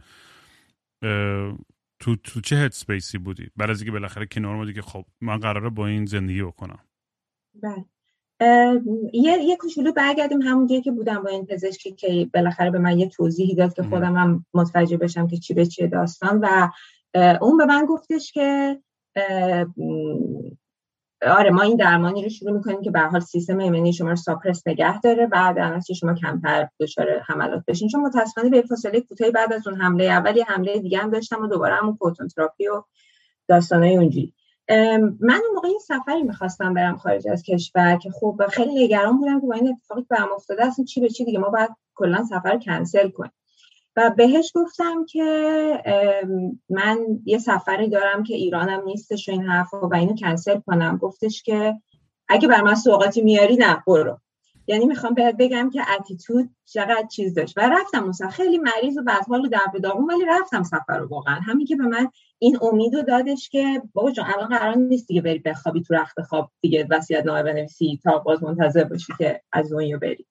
تو 2.00 2.16
تو 2.24 2.40
چه 2.40 2.56
head 2.56 2.72
space 2.72 3.11
ی 3.11 3.18
بودی؟ 3.18 3.50
بعد 3.56 3.70
از 3.70 3.80
اینکه 3.80 3.92
بالاخره 3.92 4.26
کنار 4.26 4.54
اومدی 4.54 4.72
که 4.72 4.82
خب 4.82 5.04
من 5.20 5.36
قراره 5.36 5.70
با 5.70 5.86
این 5.86 6.06
زندگی 6.06 6.42
بکنم. 6.42 6.78
بله. 7.62 7.84
یه 9.12 9.38
یه 9.42 9.56
کوچولو 9.56 9.92
برگردیم 9.92 10.42
همون 10.42 10.80
که 10.80 10.90
بودم 10.90 11.22
با 11.22 11.30
این 11.30 11.46
پزشکی 11.46 11.92
که 11.92 12.30
بالاخره 12.34 12.70
به 12.70 12.78
من 12.78 12.98
یه 12.98 13.08
توضیحی 13.08 13.54
داد 13.54 13.74
که 13.74 13.82
خودم 13.82 14.16
هم 14.16 14.46
متوجه 14.54 14.96
بشم 14.96 15.26
که 15.26 15.36
چی 15.36 15.54
به 15.54 15.66
چیه 15.66 15.86
داستان 15.86 16.40
و 16.42 16.70
اون 17.40 17.56
به 17.56 17.66
من 17.66 17.86
گفتش 17.86 18.32
که 18.32 18.78
آره 21.26 21.50
ما 21.50 21.62
این 21.62 21.76
درمانی 21.76 22.22
رو 22.22 22.28
شروع 22.28 22.52
می‌کنیم 22.52 22.83
که 22.83 22.90
به 22.90 23.00
حال 23.00 23.20
سیستم 23.20 23.59
ایمنی 23.59 23.92
شما 23.92 24.11
رو 24.11 24.16
ساپرس 24.16 24.62
نگه 24.66 25.00
داره. 25.00 25.26
بعد 25.26 25.59
از 25.59 25.90
شما 25.90 26.14
کمتر 26.14 26.68
دچار 26.80 27.06
حملات 27.26 27.62
بشین. 27.68 27.88
چون 27.88 28.00
متاسفانه 28.00 28.50
به 28.50 28.62
فاصله 28.62 29.00
کوتاهی 29.00 29.30
بعد 29.30 29.52
از 29.52 29.66
اون 29.66 29.80
حمله 29.80 30.04
اولی 30.04 30.40
حمله 30.40 30.78
دیگه 30.78 30.98
هم 30.98 31.11
داشتم 31.11 31.42
و 31.42 31.46
دوباره 31.46 31.74
همون 31.74 31.96
پروتون 31.96 32.28
تراپی 32.28 32.68
و 32.68 32.83
داستانای 33.48 33.96
اونجوری. 33.96 34.35
من 34.68 35.40
اون 35.44 35.54
موقع 35.54 35.68
این 35.68 35.78
سفری 35.78 36.22
می‌خواستم 36.22 36.74
برم 36.74 36.96
خارج 36.96 37.28
از 37.28 37.42
کشور 37.42 37.96
که 37.96 38.11
خوب 38.11 38.46
خیلی 38.46 38.85
نگران 38.85 39.18
بودم 39.18 39.40
که 39.40 39.46
با 39.46 39.54
این 39.54 39.68
اتفاقی 39.68 40.02
که 40.02 40.09
برام 40.11 40.33
افتاده 40.33 40.66
اصلا 40.66 40.85
چی 40.85 41.00
به 41.00 41.09
چی 41.09 41.24
دیگه. 41.24 41.38
ما 41.38 41.48
باید 41.48 41.70
کلا 41.94 42.24
سفر 42.24 42.59
کنسل 42.59 43.09
کنیم. 43.11 43.33
و 44.00 44.10
بهش 44.10 44.52
گفتم 44.54 45.04
که 45.04 45.22
من 46.70 46.98
یه 47.24 47.38
سفری 47.38 47.88
دارم 47.88 48.22
که 48.22 48.34
ایرانم 48.34 48.84
نیستش 48.84 49.28
و 49.28 49.32
این 49.32 49.42
حرف 49.42 49.74
و 49.74 49.94
اینو 49.94 50.14
کنسل 50.14 50.60
کنم. 50.60 50.96
گفتش 50.96 51.42
که 51.42 51.74
اگه 52.28 52.48
بر 52.48 52.62
من 52.62 52.74
سوقاتی 52.74 53.22
میاری 53.22 53.56
نه 53.56 53.82
برو. 53.86 54.18
یعنی 54.66 54.86
می‌خوام 54.86 55.14
بهت 55.14 55.36
بگم 55.36 55.70
که 55.70 55.80
اتیتود 55.98 56.50
چقدر 56.64 57.06
چیز 57.10 57.34
داشت. 57.34 57.58
و 57.58 57.60
رفتم 57.60 58.08
مثلا 58.08 58.28
خیلی 58.28 58.58
مریض 58.58 58.98
و 58.98 59.02
بعد 59.02 59.24
حال 59.28 59.48
در 59.48 59.60
ولی 60.08 60.24
رفتم 60.28 60.62
سفر 60.62 60.98
رو 60.98 61.08
واقعا. 61.08 61.34
همین 61.34 61.66
که 61.66 61.76
به 61.76 61.84
من 61.84 62.08
این 62.38 62.58
امیدو 62.62 63.02
دادش 63.02 63.48
که 63.48 63.82
بابا 63.94 64.10
جان 64.10 64.26
الان 64.36 64.58
قرار 64.58 64.76
نیست 64.76 65.08
دیگه 65.08 65.20
بری 65.20 65.38
بخوابی 65.38 65.82
تو 65.82 65.94
رخت 65.94 66.22
خواب 66.22 66.50
دیگه 66.60 66.86
وصیت 66.90 67.26
نامه 67.26 67.42
بنویسی 67.42 68.00
تا 68.04 68.18
باز 68.18 68.42
منتظر 68.42 68.84
باشی 68.84 69.12
که 69.18 69.40
از 69.52 69.72
دنیا 69.72 69.98
بری. 69.98 70.26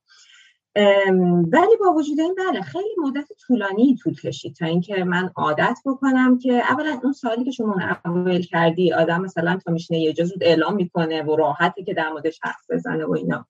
ولی 1.51 1.77
با 1.79 1.93
وجود 1.93 2.19
این 2.19 2.35
بله 2.35 2.61
خیلی 2.61 2.95
مدت 2.97 3.27
طولانی 3.47 3.97
طول 4.03 4.15
کشید 4.15 4.55
تا 4.55 4.65
اینکه 4.65 5.03
من 5.03 5.31
عادت 5.35 5.79
بکنم 5.85 6.37
که 6.37 6.53
اولا 6.53 6.99
اون 7.03 7.13
سالی 7.13 7.43
که 7.43 7.51
شما 7.51 7.75
اول 8.05 8.41
کردی 8.41 8.93
آدم 8.93 9.21
مثلا 9.21 9.59
تا 9.65 9.71
میشنه 9.71 9.99
یه 9.99 10.13
جا 10.13 10.25
اعلام 10.41 10.75
می‌کنه 10.75 11.23
و 11.23 11.35
راحته 11.35 11.83
که 11.83 11.93
در 11.93 12.09
موردش 12.09 12.39
حرف 12.43 12.69
بزنه 12.69 13.05
و 13.05 13.11
اینا. 13.11 13.45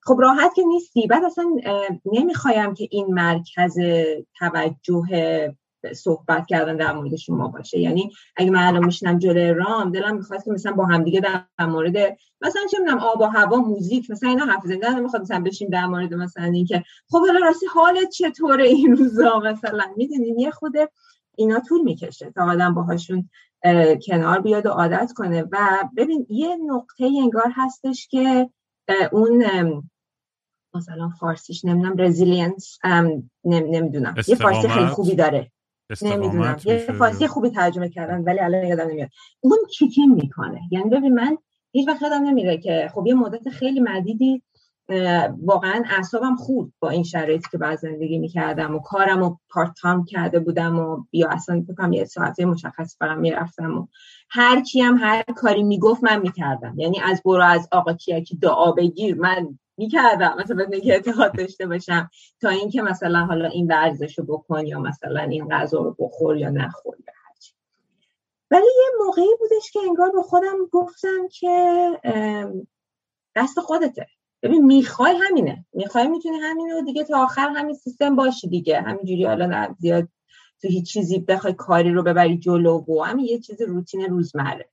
خب 0.00 0.16
راحت 0.20 0.54
که 0.54 0.62
نیستی. 0.62 1.06
بعد 1.06 1.24
اصلا 1.24 1.44
نمی‌خوایم 2.04 2.74
که 2.74 2.88
این 2.90 3.14
مرکز 3.14 3.78
توجه 4.38 5.54
صحبت 5.92 6.46
کردن 6.46 6.76
در 6.76 6.92
مورد 6.92 7.16
شما 7.16 7.48
باشه. 7.48 7.78
یعنی 7.78 8.12
اگه 8.36 8.50
من 8.50 8.66
الان 8.66 8.84
میشنم 8.84 9.18
جلوی 9.18 9.54
رام 9.54 9.90
دلم 9.90 10.16
می‌خواست 10.16 10.44
که 10.44 10.50
مثلا 10.50 10.72
با 10.72 10.84
همدیگه 10.84 11.20
در 11.20 11.66
مورد 11.66 11.96
مثلا 12.40 12.62
چه 12.70 12.78
می‌دونم 12.78 12.98
آب 12.98 13.20
و 13.20 13.24
هوا 13.24 13.56
موزیک 13.56 14.10
مثلا 14.10 14.28
اینا 14.28 14.44
حرف 14.44 14.62
زنده 14.64 14.90
نمی‌خواد 14.90 15.22
مثلا 15.22 15.40
بشیم 15.40 15.68
در 15.68 15.86
مورد 15.86 16.14
مثلا 16.14 16.44
اینکه 16.44 16.84
خب 17.08 17.18
حالا 17.18 17.46
راستی 17.46 17.66
حالت 17.66 18.08
چطوره 18.08 18.64
این 18.64 18.96
روزا 18.96 19.38
مثلا؟ 19.38 19.84
می‌دونین 19.96 20.38
یه 20.38 20.50
خود 20.50 20.72
اینا 21.36 21.60
طول 21.60 21.82
می‌کشه 21.82 22.30
تا 22.30 22.44
آدم 22.44 22.74
باهاشون 22.74 23.28
کنار 24.06 24.40
بیاد 24.40 24.66
و 24.66 24.68
عادت 24.68 25.12
کنه. 25.16 25.42
و 25.52 25.58
ببین 25.96 26.26
یه 26.30 26.56
نقطه 26.66 27.04
انگار 27.22 27.52
هستش 27.54 28.08
که 28.08 28.50
اون 29.12 29.44
مثلا 30.74 31.08
فارسیش 31.20 31.64
نمی‌دونم 31.64 31.96
resilience 31.98 32.78
نمی‌دونم. 33.44 34.14
یه 34.28 34.34
فارسی 34.34 34.68
خیلی 34.68 34.86
خوبی 34.86 35.14
داره. 35.14 35.50
نمی‌دونم. 36.02 36.56
یه 36.64 36.76
فارسی 36.98 37.26
خوبی 37.26 37.50
ترجمه 37.50 37.88
کردن 37.88 38.20
ولی 38.20 38.38
الان 38.38 38.64
یادم 38.64 38.88
نمیاد. 38.88 39.08
اون 39.40 39.58
kick 39.78 40.02
in 40.02 40.14
می‌کنه؟ 40.14 40.60
یعنی 40.70 40.90
ببین 40.90 41.14
من 41.14 41.38
هیچ 41.72 41.88
وقت 41.88 42.02
یادم 42.02 42.24
نمیره 42.24 42.58
که 42.58 42.90
خب 42.94 43.06
یه 43.06 43.14
مدت 43.14 43.48
خیلی 43.48 43.80
مدیدی 43.80 44.42
واقعا 45.42 45.82
اعصابم 45.90 46.36
خوب 46.36 46.72
با 46.80 46.90
این 46.90 47.02
شرایطی 47.02 47.48
که 47.50 47.58
بعد 47.58 47.78
زندگی 47.78 48.18
می‌کردم 48.18 48.74
و 48.74 48.78
کارم 48.78 49.22
و 49.22 49.36
part 49.50 49.70
time 49.80 50.04
کرده 50.04 50.40
بودم 50.40 50.78
و 50.78 51.04
یا 51.12 51.28
اصلا 51.28 51.64
بکنم 51.68 51.92
یه 51.92 52.04
ساعته 52.04 52.44
مشخص 52.44 52.96
برم 53.00 53.20
می‌رفتم 53.20 53.78
و 53.78 53.86
هر 54.30 54.60
کی 54.60 54.80
هم 54.80 54.96
هر 55.00 55.22
کاری 55.22 55.62
می‌گفت 55.62 56.04
من 56.04 56.20
می‌کردم. 56.20 56.74
یعنی 56.78 57.00
از 57.00 57.22
برو 57.24 57.42
از 57.42 57.68
آقا 57.72 57.92
کیکی 57.92 58.36
دعا 58.36 58.72
بگیر 58.72 59.20
من 59.20 59.58
می‌کردم. 59.76 60.36
مثلا 60.38 60.56
بدون 60.56 60.80
که 60.80 60.92
اعتقاد 60.92 61.36
داشته 61.36 61.66
باشم 61.66 62.10
تا 62.40 62.48
اینکه 62.48 62.82
مثلا 62.82 63.24
حالا 63.24 63.48
این 63.48 63.66
ورزش 63.66 64.18
رو 64.18 64.24
بکن 64.24 64.66
یا 64.66 64.80
مثلا 64.80 65.20
این 65.20 65.48
غذا 65.48 65.78
رو 65.78 65.96
بخور 65.98 66.36
یا 66.36 66.50
نخور 66.50 66.96
یا 66.98 67.12
هرچی 67.26 67.52
ولی 68.50 68.62
یه 68.62 69.04
موقعی 69.04 69.36
بودش 69.38 69.70
که 69.72 69.80
انگار 69.88 70.10
به 70.10 70.22
خودم 70.22 70.66
گفتم 70.72 71.28
که 71.30 71.88
دست 73.36 73.60
خودته. 73.60 74.06
ببین 74.42 74.64
می‌خوای 74.64 75.16
همینه. 75.28 75.64
می‌خوای 75.72 76.08
می‌تونی 76.08 76.36
همینه 76.38 76.78
و 76.78 76.84
دیگه 76.84 77.04
تا 77.04 77.22
آخر 77.22 77.48
همین 77.48 77.74
سیستم 77.74 78.16
باشی 78.16 78.48
دیگه. 78.48 78.80
همینجوری 78.80 79.24
حالا 79.24 79.74
زیاد 79.78 80.08
تو 80.62 80.68
هیچ 80.68 80.92
چیزی 80.92 81.18
بخوای 81.18 81.54
کاری 81.54 81.90
رو 81.92 82.02
ببری 82.02 82.38
جلو 82.38 82.84
و 82.88 83.02
همین 83.02 83.26
یه 83.26 83.38
چیز 83.38 83.62
روتین 83.62 84.04
روزمره. 84.04 84.68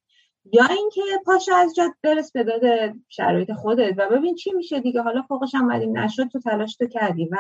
یا 0.54 0.66
اینکه 0.66 1.02
پاشا 1.26 1.56
از 1.56 1.76
جات 1.76 1.92
برس 2.04 2.32
به 2.32 2.44
داد 2.44 2.94
شرایط 3.08 3.52
خودت. 3.52 3.94
و 3.98 4.10
ببین 4.12 4.36
چی 4.36 4.52
میشه 4.52 4.80
دیگه. 4.80 5.02
حالا 5.02 5.22
فوقش 5.22 5.56
هم 5.56 5.72
نشد 5.72 6.28
تو 6.28 6.40
تلاش 6.40 6.76
تو 6.76 6.88
کردی. 6.88 7.30
و 7.32 7.38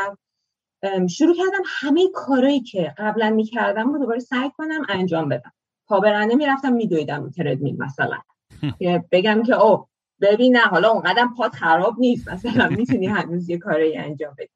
شروع 1.07 1.35
کردم 1.35 1.63
همه 1.65 2.09
کارهایی 2.13 2.59
که 2.59 2.93
قبلا 2.97 3.29
می‌کردم 3.29 3.93
رو 3.93 3.99
دوباره 3.99 4.19
سعی 4.19 4.51
کنم 4.57 4.85
انجام 4.89 5.29
بدم. 5.29 5.53
پابرنه 5.87 6.35
می‌رفتم 6.35 6.73
میدویدم 6.73 7.23
رو 7.23 7.29
تردمیل 7.29 7.77
مثلا. 7.77 8.17
که 8.79 9.03
بگم 9.11 9.43
که 9.43 9.55
او 9.63 9.85
ببین 10.21 10.55
نه 10.55 10.61
حالا 10.61 10.89
اونقدر 10.89 11.27
پات 11.37 11.55
خراب 11.55 11.95
نیست. 11.99 12.27
مثلا 12.27 12.69
می‌تونی 12.69 13.07
هنوز 13.07 13.49
یه 13.49 13.57
کاری 13.57 13.97
انجام 13.97 14.35
بدی. 14.37 14.49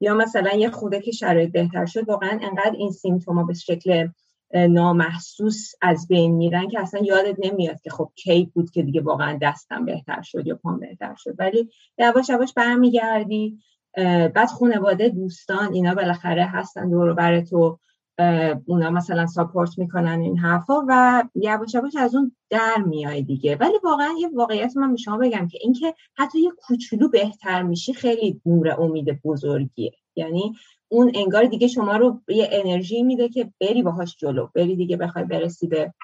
یا 0.00 0.14
مثلا 0.14 0.52
یه 0.52 0.70
خوده 0.70 1.00
که 1.00 1.12
شرایط 1.12 1.52
بهتر 1.52 1.86
شد 1.86 2.08
واقعا 2.08 2.38
انقدر 2.42 2.74
این 2.78 2.90
سیمتوما 2.90 3.44
به 3.44 3.54
شکل 3.54 4.08
نامحسوس 4.54 5.72
از 5.82 6.08
بین 6.08 6.34
میرن 6.34 6.68
که 6.68 6.80
اصلا 6.80 7.00
یادت 7.00 7.36
نمیاد 7.38 7.80
که 7.80 7.90
خب 7.90 8.10
کی 8.14 8.50
بود 8.54 8.70
که 8.70 8.82
دیگه 8.82 9.00
واقعا 9.00 9.38
دستم 9.42 9.84
بهتر 9.84 10.22
شد 10.22 10.46
یا 10.46 10.54
پام 10.54 10.80
بهتر 10.80 11.14
شد. 11.18 11.34
ولی 11.38 11.70
یواش 11.98 12.28
یواش 12.28 12.52
برمیگردی. 12.54 13.58
بعد 14.34 14.48
خانواده 14.48 15.08
دوستان 15.08 15.72
اینا 15.72 15.94
بالاخره 15.94 16.44
هستن 16.44 16.90
دور 16.90 17.12
بر 17.12 17.40
تو. 17.40 17.78
اونا 18.66 18.90
مثلا 18.90 19.26
ساپورت 19.26 19.78
می‌کنن 19.78 20.20
این 20.20 20.38
حرفا 20.38 20.84
و 20.88 21.24
یواش 21.34 21.74
یواش 21.74 21.96
از 21.96 22.14
اون 22.14 22.36
در 22.50 22.76
میای 22.86 23.22
دیگه. 23.22 23.56
ولی 23.56 23.78
واقعا 23.84 24.08
یه 24.20 24.28
واقعیت 24.34 24.76
من 24.76 24.90
به 24.90 24.96
شما 24.96 25.16
بگم 25.18 25.48
که 25.48 25.58
اینکه 25.60 25.94
حتی 26.16 26.40
یه 26.40 26.50
کوچولو 26.50 27.08
بهتر 27.08 27.62
میشی 27.62 27.92
خیلی 27.92 28.40
نور 28.46 28.80
امید 28.80 29.22
بزرگیه. 29.22 29.92
یعنی 30.16 30.54
اون 30.92 31.12
انگار 31.14 31.44
دیگه 31.44 31.68
شما 31.68 31.96
رو 31.96 32.20
یه 32.28 32.48
انرژی 32.52 33.02
میده 33.02 33.28
که 33.28 33.52
بری 33.60 33.82
باهاش 33.82 34.16
جلو 34.16 34.48
بری 34.54 34.76
دیگه 34.76 34.96
بخوای 34.96 35.24
برسی 35.24 35.66
به 35.66 35.94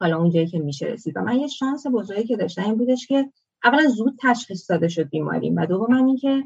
حالا 0.00 0.18
اونجایی 0.18 0.46
که 0.46 0.58
میشه 0.58 0.86
رسید. 0.86 1.16
و 1.16 1.20
من 1.20 1.36
یه 1.36 1.46
شانس 1.46 1.86
بزرگی 1.86 2.24
که 2.24 2.36
داشتم 2.36 2.62
این 2.62 2.74
بودش 2.74 3.06
که 3.06 3.30
اولا 3.64 3.88
زود 3.88 4.18
تشخیص 4.22 4.70
داده 4.70 4.88
شد 4.88 5.08
بیماریم 5.08 5.56
و 5.56 5.66
دوم 5.66 6.06
اینکه 6.06 6.44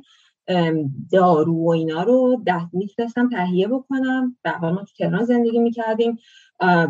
دارو 1.13 1.55
و 1.55 1.69
اینا 1.69 2.03
رو 2.03 2.43
ده 2.47 2.69
می‌تونستم 2.73 3.29
تهیه 3.29 3.69
بکنم. 3.69 4.37
در 4.45 4.55
حال 4.55 4.75
ما 4.75 4.85
تو 4.85 4.93
تهران 4.99 5.25
زندگی 5.25 5.59
می‌کردیم. 5.59 6.19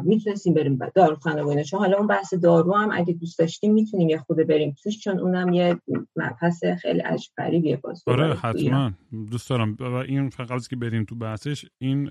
می‌تونستیم 0.04 0.54
بریم 0.54 0.78
داروخانه 0.94 1.42
و 1.42 1.48
اینا. 1.48 1.62
چون 1.62 1.80
حالا 1.80 1.96
اون 1.96 2.06
بحث 2.06 2.34
دارو 2.34 2.74
هم 2.74 2.90
اگه 2.92 3.12
دوست 3.12 3.38
داشتیم 3.38 3.72
می‌تونیم 3.72 4.08
یه 4.08 4.18
خود 4.18 4.36
بریم 4.36 4.74
توش 4.82 4.98
چون 4.98 5.18
اونم 5.18 5.52
یه 5.52 5.80
مبحث 6.16 6.64
خیلی 6.64 7.00
عجب 7.00 7.30
غریبیه 7.38 7.76
باز 7.76 8.02
آره 8.06 8.34
حتما. 8.34 8.92
دوست 9.30 9.50
دارم. 9.50 9.76
و 9.80 9.94
این 9.94 10.30
فقط 10.30 10.68
که 10.68 10.76
بریم 10.76 11.04
تو 11.04 11.14
بحثش 11.14 11.64
این 11.78 12.10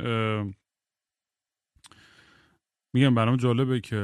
میگم 2.93 3.15
برام 3.15 3.37
جالبه 3.37 3.79
که 3.79 3.95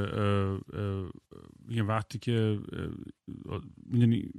یه 1.69 1.83
وقتی 1.83 2.19
که 2.19 2.59
می‌دونی 3.85 4.31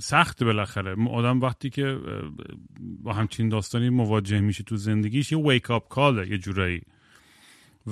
سخت 0.00 0.44
بالاخره. 0.44 1.08
آدم 1.10 1.40
وقتی 1.40 1.70
که 1.70 1.98
با 2.78 3.12
همچین 3.12 3.48
داستانی 3.48 3.90
مواجه 3.90 4.40
میشه 4.40 4.64
تو 4.64 4.76
زندگیش 4.76 5.32
یه 5.32 5.38
ویک 5.38 5.70
اپ 5.70 5.88
کاله 5.88 6.28
یه 6.28 6.38
جورایی. 6.38 6.82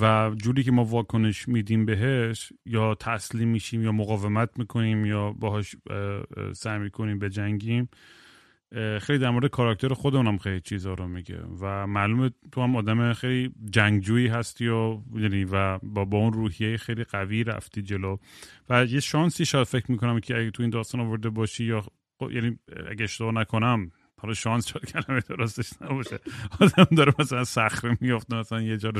و 0.01 0.31
جوری 0.37 0.63
که 0.63 0.73
ما 0.73 0.85
واکنش 0.85 1.49
میدیم 1.49 1.87
بهش 1.87 2.53
یا 2.67 2.95
تسلیم 2.95 3.49
میشیم 3.49 3.83
یا 3.83 3.93
مقاومت 3.93 4.59
می‌کنیم 4.59 5.07
یا 5.07 5.33
باهاش 5.33 5.77
سعی 6.53 6.79
می‌کنیم 6.79 7.29
جنگیم 7.29 7.89
خیلی 9.03 9.19
در 9.19 9.31
مورد 9.31 9.47
کاراکتر 9.47 9.95
خودمونم 9.95 10.39
خیلی 10.39 10.61
چیزا 10.61 10.95
رو 10.95 11.09
میگه. 11.09 11.39
و 11.61 11.87
معلومه 11.87 12.31
تو 12.53 12.63
هم 12.63 12.77
آدم 12.77 13.13
خیلی 13.13 13.53
جنگجویی 13.71 14.27
هستی 14.27 14.69
و 14.69 14.99
یعنی 15.15 15.45
و 15.45 15.79
با, 15.79 16.05
با 16.05 16.19
اون 16.19 16.33
روحیه 16.33 16.77
خیلی 16.77 17.05
قوی 17.05 17.45
رفتی 17.45 17.83
جلو. 17.83 18.17
و 18.71 18.85
یه 18.85 19.01
شانسی 19.01 19.45
شاید 19.45 19.67
فکر 19.67 19.93
می‌کنم 19.93 20.21
که 20.21 20.39
اگه 20.39 20.51
تو 20.51 20.63
این 20.63 20.71
داستان 20.71 21.01
آورده 21.01 21.31
باشی 21.31 21.65
یا 21.65 21.85
یعنی 22.21 22.59
اگه 22.91 23.05
اشتباه 23.05 23.35
نکنم 23.35 23.91
حالا 24.21 24.35
شانس 24.35 24.69
شاید 24.69 24.85
کلمه 24.85 25.21
درستش 25.21 25.71
نباشه. 25.83 26.19
آدم 26.61 26.97
داره 26.97 27.13
مثلا 27.19 27.45
صخره 27.45 27.99
میافته 28.01 28.37
مثلا 28.37 28.63
یه 28.63 28.77
جا 28.77 28.93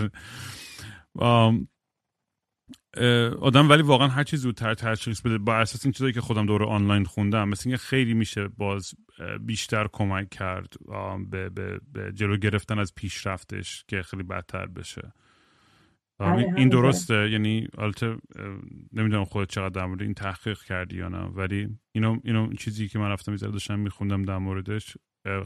آدم 3.41 3.71
ولی 3.71 3.83
واقعا 3.83 4.09
هر 4.09 4.25
چیز 4.25 4.41
زودتر 4.41 4.75
تشخیص 4.75 5.21
بده. 5.21 5.39
با 5.39 5.55
اساس 5.55 5.87
این 5.87 5.93
چیزایی 5.93 6.13
که 6.13 6.21
خودم 6.21 6.47
دوره 6.47 6.67
آنلاین 6.67 7.05
خوندم 7.05 7.49
مثل 7.49 7.69
اینکه 7.69 7.83
خیلی 7.83 8.15
میشه 8.15 8.49
باز 8.49 8.95
بیشتر 9.41 9.89
کمک 9.93 10.31
کرد 10.31 10.75
به, 11.31 11.51
به, 11.51 11.81
به 11.93 12.13
جلو 12.13 12.37
گرفتن 12.37 12.79
از 12.79 12.95
پیشرفتش 12.95 13.85
که 13.89 14.03
خیلی 14.03 14.23
بدتر 14.23 14.67
بشه. 14.67 15.13
آره، 16.19 16.55
این 16.57 16.69
درسته. 16.69 17.31
یعنی 17.31 17.69
البته 17.79 18.17
نمی‌دونم 18.93 19.25
خودت 19.25 19.51
چقدر 19.51 19.69
در 19.69 19.87
مورد 19.87 20.03
این 20.03 20.15
تحقیق 20.15 20.63
کردی 20.63 20.97
یا 20.97 21.09
نه 21.09 21.19
ولی 21.19 21.69
اینو 21.93 22.19
اینو 22.25 22.53
چیزی 22.53 22.89
که 22.89 22.99
من 22.99 23.09
رفتم 23.09 23.33
می‌ذاره 23.33 23.53
داشتم 23.53 23.79
میخوندم 23.79 24.23
در 24.23 24.39
موردش 24.39 24.97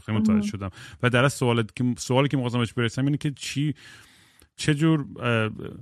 خیلی 0.05 0.17
متوجه 0.17 0.47
شدم. 0.47 0.69
و 1.03 1.09
در 1.09 1.27
سوالی 1.27 1.63
که 1.75 1.83
سوالی 1.97 2.27
که 2.27 2.37
مخواستم 2.37 2.59
بهش 2.59 2.73
برسم 2.73 3.05
اینه 3.05 3.17
که 3.17 3.31
چی 3.31 3.73
چه 4.59 4.75
جور 4.75 5.05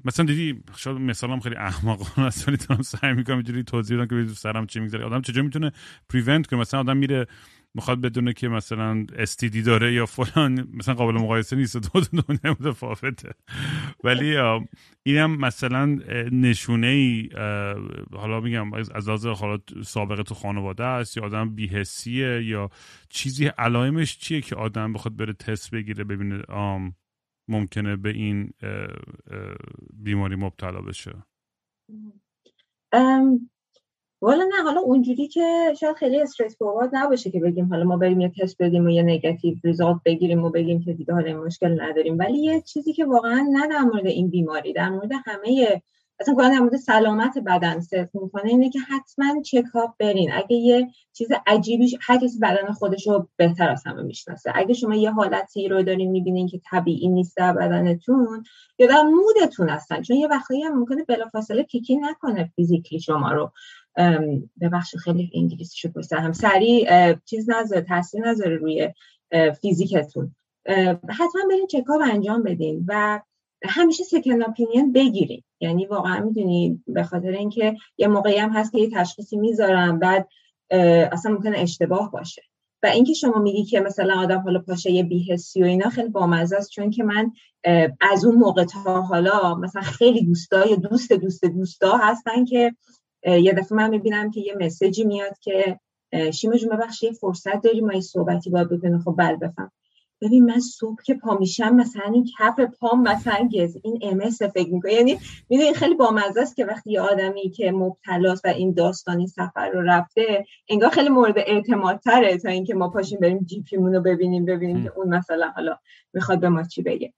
مثلا 0.06 0.26
دیدی 0.26 0.64
شاید 0.76 0.98
مثالم 0.98 1.40
خیلی 1.40 1.56
احمقانه 1.56 2.28
است 2.28 2.48
ولی 2.48 2.58
دارم 2.58 2.82
سعی 2.82 3.14
می‌کنم 3.14 3.36
اینجوری 3.36 3.64
توضیح 3.64 3.98
بدم 3.98 4.26
که 4.26 4.34
سرم 4.34 4.66
چی 4.66 4.80
میگذره. 4.80 5.06
آدم 5.06 5.22
چجوری 5.22 5.42
می‌تونه 5.42 5.72
پریونت 6.10 6.48
کنه؟ 6.48 6.60
مثلا 6.60 6.80
آدم 6.80 6.98
میره 6.98 7.28
می‌خواد 7.74 8.02
بدونه 8.02 8.34
که 8.34 8.48
مثلا 8.48 9.06
استیدی 9.16 9.62
داره 9.62 9.94
یا 9.94 10.06
فلان 10.06 10.68
مثلا 10.74 10.94
قابل 10.94 11.14
مقایسه 11.14 11.56
نیست 11.56 11.78
دو 11.78 12.00
دنیا 12.00 12.58
متفاوته. 12.60 13.32
ولی 14.04 14.38
اینم 15.04 15.38
مثلا 15.38 15.86
نشونه 16.32 16.88
ای 16.88 17.30
حالا 18.14 18.40
میگم 18.40 18.74
از 18.74 19.08
لحاظ 19.08 19.26
حالا 19.26 19.58
سابقه 19.86 20.24
تو 20.24 20.36
خانواده 20.36 20.84
است 20.84 21.18
یا 21.18 21.24
آدم 21.24 21.56
بیهسیه 21.56 22.44
یا 22.44 22.70
چیزی 23.10 23.46
علائمش 23.46 24.18
چیه 24.18 24.42
که 24.42 24.56
آدم 24.56 24.94
بخواد 24.94 25.16
بره 25.16 25.34
تست 25.34 25.72
بگیره 25.72 26.04
ببینه 26.04 26.42
ممکنه 27.48 27.96
به 27.96 28.10
این 28.10 28.54
بیماری 29.94 30.36
مبتلا 30.36 30.82
بشه؟ 30.82 31.14
والا 34.22 34.44
نه 34.44 34.64
حالا 34.64 34.82
اونجوری 34.82 35.28
که 35.28 35.74
شاید 35.80 35.96
خیلی 35.96 36.22
استرس 36.22 36.58
فوروارد 36.58 36.90
نباشه 36.94 37.32
که 37.32 37.40
بگیم 37.40 37.66
حالا 37.66 37.84
ما 37.84 37.98
بریم 37.98 38.22
یه 38.22 38.32
تست 38.42 38.62
بدیم 38.62 38.86
و 38.86 38.90
یه 38.90 39.02
نگاتیو 39.02 39.56
ریزالت 39.64 39.98
بگیریم 40.06 40.44
و 40.44 40.50
بگیم 40.50 40.84
که 40.84 40.94
دیگه 40.94 41.14
حالا 41.14 41.44
مشکل 41.44 41.82
نداریم. 41.82 42.18
ولی 42.18 42.38
یه 42.38 42.62
چیزی 42.62 42.94
که 42.94 43.06
واقعا 43.06 43.48
نه 43.52 43.68
در 43.68 43.82
مورد 43.82 44.06
این 44.06 44.30
بیماری 44.30 44.74
در 44.74 44.90
مورد 44.90 45.12
همه 45.26 45.82
اصلا 46.20 46.36
کلا 46.36 46.50
در 46.50 46.60
مورد 46.60 46.76
سلامت 46.76 47.38
بدن 47.46 47.80
صرف 47.80 48.10
می‌کنه 48.14 48.50
اینه 48.50 48.70
که 48.70 48.80
حتما 48.80 49.42
چکاپ 49.42 49.92
برین. 50.00 50.32
اگه 50.34 50.56
یه 50.56 50.88
چیز 51.14 51.28
عجیبی 51.48 51.98
هر 52.02 52.18
کسی 52.18 52.40
بدن 52.40 52.72
خودش 52.72 53.08
رو 53.08 53.30
بهتر 53.38 53.70
از 53.70 53.84
همه 53.86 54.02
می‌شناسه. 54.02 54.52
اگه 54.56 54.74
شما 54.74 54.96
یه 54.96 55.12
حالتی 55.12 55.68
رو 55.68 55.84
دارین 55.84 56.12
می‌بینین 56.12 56.48
که 56.48 56.62
طبیعی 56.72 57.08
نیست 57.08 57.38
در 57.38 57.54
بدنتون 57.54 58.44
یا 58.80 58.88
در 58.88 59.04
مودتون 59.04 59.70
هستن. 59.70 60.02
چون 60.02 60.18
یه 60.18 60.28
وقتی 60.28 60.62
هم 60.62 60.80
ممکنه 60.80 61.04
بلافاصله 61.04 61.64
کیکی 61.64 61.98
نکنه 61.98 62.52
فیزیکلی 62.56 63.00
شما 63.00 63.32
رو. 63.32 63.52
بخش 64.72 64.96
خیلی 64.96 65.32
انگلیسی 65.34 65.78
شد 65.78 66.14
هم. 66.14 66.34
سریع 66.34 67.14
چیز 67.26 67.50
نذاره 67.50 67.82
تاثیر 67.82 68.30
نذاره 68.30 68.56
روی 68.56 68.94
فیزیکتون. 69.62 70.36
حتما 71.10 71.42
برین 71.50 71.68
چکاپ 71.68 72.02
انجام 72.12 72.44
بدین 72.44 72.86
و 72.88 73.20
همیشه 73.64 74.04
سکن 74.04 74.42
اپینین 74.42 74.94
بگیریم 74.94 75.44
یعنی 75.60 75.86
واقعا 75.86 76.20
می‌دونی 76.20 76.84
به 76.88 77.04
خاطر 77.04 77.30
اینکه 77.30 77.76
یه 77.98 78.08
موقعی 78.08 78.38
هم 78.38 78.50
هست 78.50 78.72
که 78.72 78.80
یه 78.80 78.90
تشخیصی 78.90 79.38
می‌ذارم 79.38 80.00
بعد 80.00 80.28
اصلا 81.12 81.32
ممکنه 81.32 81.58
اشتباه 81.60 82.12
باشه. 82.12 82.42
و 82.84 82.88
اینکه 82.88 83.14
شما 83.14 83.40
میگی 83.40 83.64
که 83.64 83.80
مثلا 83.80 84.20
آدم 84.20 84.40
حالا 84.40 84.60
پاشه 84.60 84.92
یه 84.92 85.04
بیهسی 85.04 85.62
و 85.62 85.66
اینا 85.66 85.90
خیلی 85.90 86.10
بامزه 86.10 86.56
است 86.56 86.70
چون 86.72 86.90
که 86.90 87.04
من 87.04 87.32
از 88.02 88.26
اون 88.26 88.36
موقع 88.36 88.64
تا 88.64 89.02
حالا 89.02 89.56
مثلا 89.56 89.82
خیلی 89.82 90.26
دوستا 90.26 90.66
یا 90.66 90.76
دوست 90.76 91.14
دوست 91.14 91.46
دوستا 91.46 91.98
هستن 91.98 92.46
که 92.46 92.76
یه 93.24 93.54
دفعه 93.54 93.78
من 93.78 93.90
می‌بینم 93.90 94.32
که 94.32 94.42
یه 94.42 94.56
مسیجی 94.60 95.04
میاد 95.04 95.40
که 95.40 95.80
شیما 96.34 96.56
جون 96.56 96.70
ببخش 96.70 97.04
یه 97.04 97.12
فرصت 97.12 97.62
داری 97.62 97.82
ما 97.82 97.94
یه 97.94 98.02
صحبتی 98.02 98.50
باید 98.50 98.70
بکنیم؟ 98.70 99.00
خب 99.00 99.16
بل 99.18 99.36
بفهم. 99.36 99.72
ببین 100.22 100.46
من 100.46 100.60
صبح 100.60 101.04
که 101.06 101.14
پا 101.14 101.38
میشم 101.38 101.76
مثلا 101.76 102.12
این 102.14 102.26
کف 102.40 102.60
پام 102.60 103.02
مثلا 103.02 103.50
گز 103.54 103.78
این 103.84 104.00
امس 104.02 104.42
فکر 104.42 104.74
می‌کنه 104.74 104.94
یعنی 104.94 105.20
می‌دونی 105.50 105.74
خیلی 105.74 105.96
بامزه 105.96 106.42
است 106.42 106.56
که 106.56 106.66
وقتی 106.66 106.92
یه 106.92 107.02
آدمی 107.02 107.50
که 107.50 107.72
مبتلاست 107.72 108.46
و 108.46 108.48
این 108.48 108.74
داستانی 108.74 109.28
سفر 109.28 109.70
رو 109.70 109.82
رفته 109.82 110.46
انگار 110.70 110.90
خیلی 110.90 111.10
مورد 111.10 111.38
اعتماد 111.38 112.00
تره 112.00 112.38
تا 112.38 112.50
اینکه 112.50 112.74
ما 112.76 112.90
پاشیم 112.90 113.20
بریم 113.20 113.40
جی 113.40 113.62
پیمون 113.62 113.96
رو 113.96 114.02
ببینیم 114.02 114.46
ببینیم 114.46 114.84
که 114.84 114.92
اون 114.96 115.10
مثلا 115.10 115.48
حالا 115.56 115.78
می‌خواد 116.14 116.40
به 116.40 116.50
ما 116.50 116.64
چی 116.64 116.82
بگه. 116.82 117.14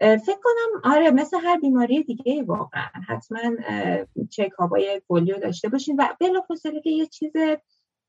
فکر 0.00 0.38
کنم 0.42 0.92
آره 0.92 1.10
مثل 1.10 1.36
هر 1.44 1.58
بیماری 1.58 2.02
دیگه 2.02 2.42
واقعا. 2.42 2.88
حتما 3.08 3.40
چک 4.30 4.50
های 4.58 5.02
کلی 5.08 5.40
داشته 5.40 5.68
باشین 5.68 5.96
و 5.96 6.06
بلافاصله 6.20 6.80
که 6.80 6.90
یه 6.90 7.06
چیز 7.06 7.32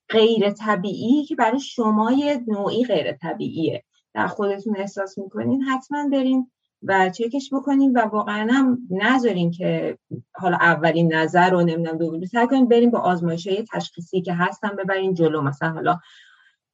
غیر 0.10 0.49
طبیعی 0.49 1.25
که 1.25 1.36
برای 1.36 1.60
شما 1.60 2.12
یه 2.12 2.43
نوعی 2.47 2.84
غیر 2.86 3.12
طبیعیه. 3.12 3.84
در 4.13 4.28
خودتون 4.28 4.78
احساس 4.78 5.17
می‌کنین 5.17 5.62
حتما 5.62 6.10
برین 6.12 6.52
و 6.84 7.10
چکش 7.10 7.54
بکنیم 7.54 7.93
و 7.93 8.00
واقعا 8.00 8.47
هم 8.52 8.78
نذاریم 8.89 9.52
که 9.52 9.97
حالا 10.34 10.58
اولین 10.58 11.13
نظر 11.13 11.50
رو 11.50 11.62
نمی‌دونم 11.62 11.97
دوباره 11.97 12.26
سعی 12.26 12.47
کنیم 12.47 12.67
بریم 12.67 12.89
با 12.89 13.00
آزمایش 13.00 13.47
تشخیصی 13.74 14.21
که 14.21 14.34
هستن 14.34 14.69
ببرین 14.69 15.13
جلو. 15.13 15.41
مثلا 15.41 15.69
حالا 15.69 16.00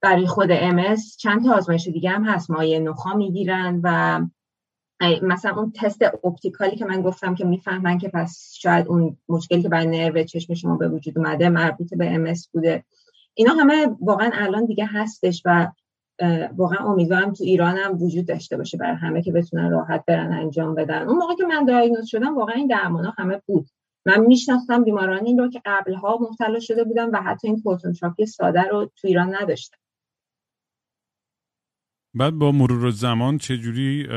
برای 0.02 0.28
خود 0.28 0.48
ام 0.52 0.96
چند 1.20 1.46
تا 1.46 1.54
آزمایش 1.54 1.88
دیگه 1.88 2.10
هم 2.10 2.24
هست. 2.24 2.52
مایه 2.52 2.80
نخا 2.80 3.14
می‌گیرن 3.14 3.82
و 3.84 4.22
مثلا 5.22 5.56
اون 5.56 5.72
تست 5.76 6.02
اپتیکالی 6.24 6.76
که 6.76 6.86
من 6.86 7.02
گفتم 7.02 7.36
که 7.36 7.46
می‌فهمن 7.46 7.98
که 7.98 8.10
پس 8.10 8.54
شاید 8.54 8.88
اون 8.88 9.18
مشکلی 9.30 9.62
که 9.62 9.70
بر 9.70 9.84
نرو 9.84 10.24
چشم 10.24 10.54
شما 10.54 10.78
به 10.78 10.90
وجود 10.90 11.18
اومده 11.18 11.50
مربوط 11.50 11.94
به 11.94 12.12
ام 12.12 12.34
بوده. 12.54 12.84
اینا 13.34 13.54
همه 13.54 13.88
واقعا 14.02 14.30
الان 14.34 14.66
دیگه 14.66 14.86
هستش 14.86 15.42
و 15.46 15.68
واقعا 16.56 16.86
امیدوارم 16.86 17.34
تو 17.34 17.44
ایران 17.44 17.78
هم 17.78 18.04
وجود 18.04 18.28
داشته 18.28 18.58
باشه 18.58 18.78
برای 18.78 18.96
همه 18.96 19.22
که 19.22 19.32
بتونن 19.32 19.72
راحت 19.72 20.04
برن 20.08 20.34
انجام 20.34 20.76
بدن. 20.76 21.08
اون 21.08 21.18
موقع 21.18 21.36
که 21.36 21.46
من 21.46 21.66
دایگنوز 21.66 22.08
شدم 22.08 22.38
واقعا 22.38 22.56
این 22.56 22.68
درمان 22.68 23.14
همه 23.18 23.42
بود. 23.46 23.70
من 24.06 24.20
میشناختم 24.20 24.84
بیماران 24.84 25.26
این 25.26 25.38
رو 25.38 25.50
که 25.50 25.62
قبلها 25.66 26.18
مبتلا 26.22 26.60
شده 26.60 26.84
بودن 26.84 27.10
و 27.10 27.22
حتی 27.22 27.48
این 27.48 27.62
پروتون 27.62 27.94
ساده 28.26 28.62
رو 28.62 28.92
تو 28.96 29.08
ایران 29.08 29.36
نداشتن. 29.36 29.78
بعد 32.14 32.34
با 32.34 32.52
مرور 32.52 32.90
زمان 32.90 33.38
چه 33.38 33.58
جوری 33.58 34.08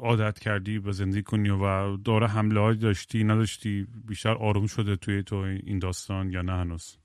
عادت 0.00 0.38
کردی 0.38 0.78
به 0.78 0.92
زندگی 0.92 1.22
کنی 1.22 1.50
و 1.50 1.96
داره 1.96 2.26
حمله 2.26 2.60
های 2.60 2.76
داشتی 2.76 3.24
نداشتی 3.24 3.86
بیشتر 4.08 4.34
آروم 4.34 4.66
شده 4.66 4.96
توی 4.96 5.22
تو 5.22 5.36
این 5.36 5.78
داستان 5.78 6.30
یا 6.30 6.42
نه 6.42 6.52
هنوز؟ 6.52 6.99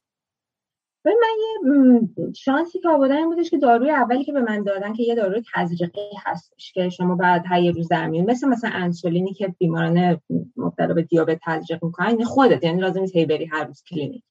من 1.11 1.37
یه 1.39 2.33
شانسی 2.33 2.79
که 2.79 2.89
آوردن 2.89 3.17
این 3.17 3.29
بودش 3.29 3.49
که 3.49 3.57
داروی 3.57 3.89
اولی 3.89 4.23
که 4.23 4.33
به 4.33 4.41
من 4.41 4.63
دادن 4.63 4.93
که 4.93 5.03
یه 5.03 5.15
داروی 5.15 5.43
تزریقی 5.53 6.09
هستش 6.23 6.71
که 6.73 6.89
شما 6.89 7.15
بعد 7.15 7.43
هر 7.47 7.61
یه 7.61 7.71
روز 7.71 7.87
در 7.87 8.07
میون 8.07 8.31
مثل 8.31 8.47
مثلا 8.47 8.69
انسولینی 8.73 9.33
که 9.33 9.55
بیماران 9.59 10.21
مبتلا 10.57 10.93
به 10.93 11.01
دیابت 11.01 11.39
تزریق 11.43 11.83
می‌کنن 11.83 12.23
خودت 12.23 12.63
یعنی 12.63 12.81
لازم 12.81 12.99
نیست 12.99 13.15
هی 13.15 13.25
بری 13.25 13.45
هر 13.45 13.63
روز 13.63 13.83
کلینیک. 13.89 14.23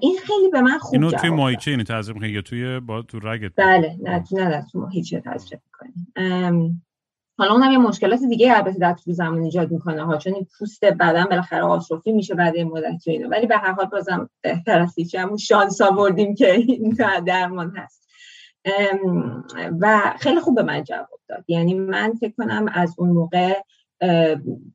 این 0.00 0.18
خیلی 0.22 0.48
به 0.52 0.60
من 0.60 0.78
خوب 0.78 0.94
اینو 0.94 1.10
توی 1.10 1.30
مایچه 1.30 1.70
اینو 1.70 1.82
تزریق 1.82 2.16
می‌کنی 2.16 2.30
یا 2.30 2.42
توی 2.42 2.80
با 2.80 3.02
تو 3.02 3.18
رگت؟ 3.18 3.52
بله 3.56 3.96
نه 4.02 4.24
نه 4.32 4.48
نه 4.48 4.66
تو 4.72 4.86
هیچ 4.86 5.14
تزریق 5.14 5.60
می‌کنیم. 5.64 6.82
حالا 7.38 7.52
اونم 7.52 7.72
یه 7.72 7.78
مشکلات 7.78 8.20
دیگه 8.28 8.56
البته 8.56 8.78
در 8.78 8.94
طول 8.94 9.14
زمان 9.14 9.42
ایجاد 9.42 9.70
می‌کنه. 9.70 10.04
ها 10.04 10.16
چون 10.16 10.46
پوست 10.58 10.84
بدن 10.84 11.24
بالاخره 11.24 11.62
آشوفی 11.62 12.12
میشه 12.12 12.34
بعد 12.34 12.56
این 12.56 12.68
مدت 12.68 13.02
اینو 13.06 13.28
ولی 13.28 13.46
به 13.46 13.56
هر 13.56 13.72
حال 13.72 13.84
بازم 13.84 14.30
بهتر 14.40 14.80
از 14.80 14.94
هیچ 14.98 15.14
همون 15.14 15.36
شانس 15.36 15.80
آوردیم 15.80 16.34
که 16.34 16.52
این 16.54 16.96
درمان 17.26 17.76
هست. 17.76 18.08
و 19.80 20.14
خیلی 20.18 20.40
خوب 20.40 20.54
به 20.54 20.62
من 20.62 20.84
جواب 20.84 21.20
داد. 21.28 21.44
یعنی 21.48 21.74
من 21.74 22.12
فکر 22.20 22.32
کنم 22.38 22.66
از 22.72 22.94
اون 22.98 23.10
موقع 23.10 23.60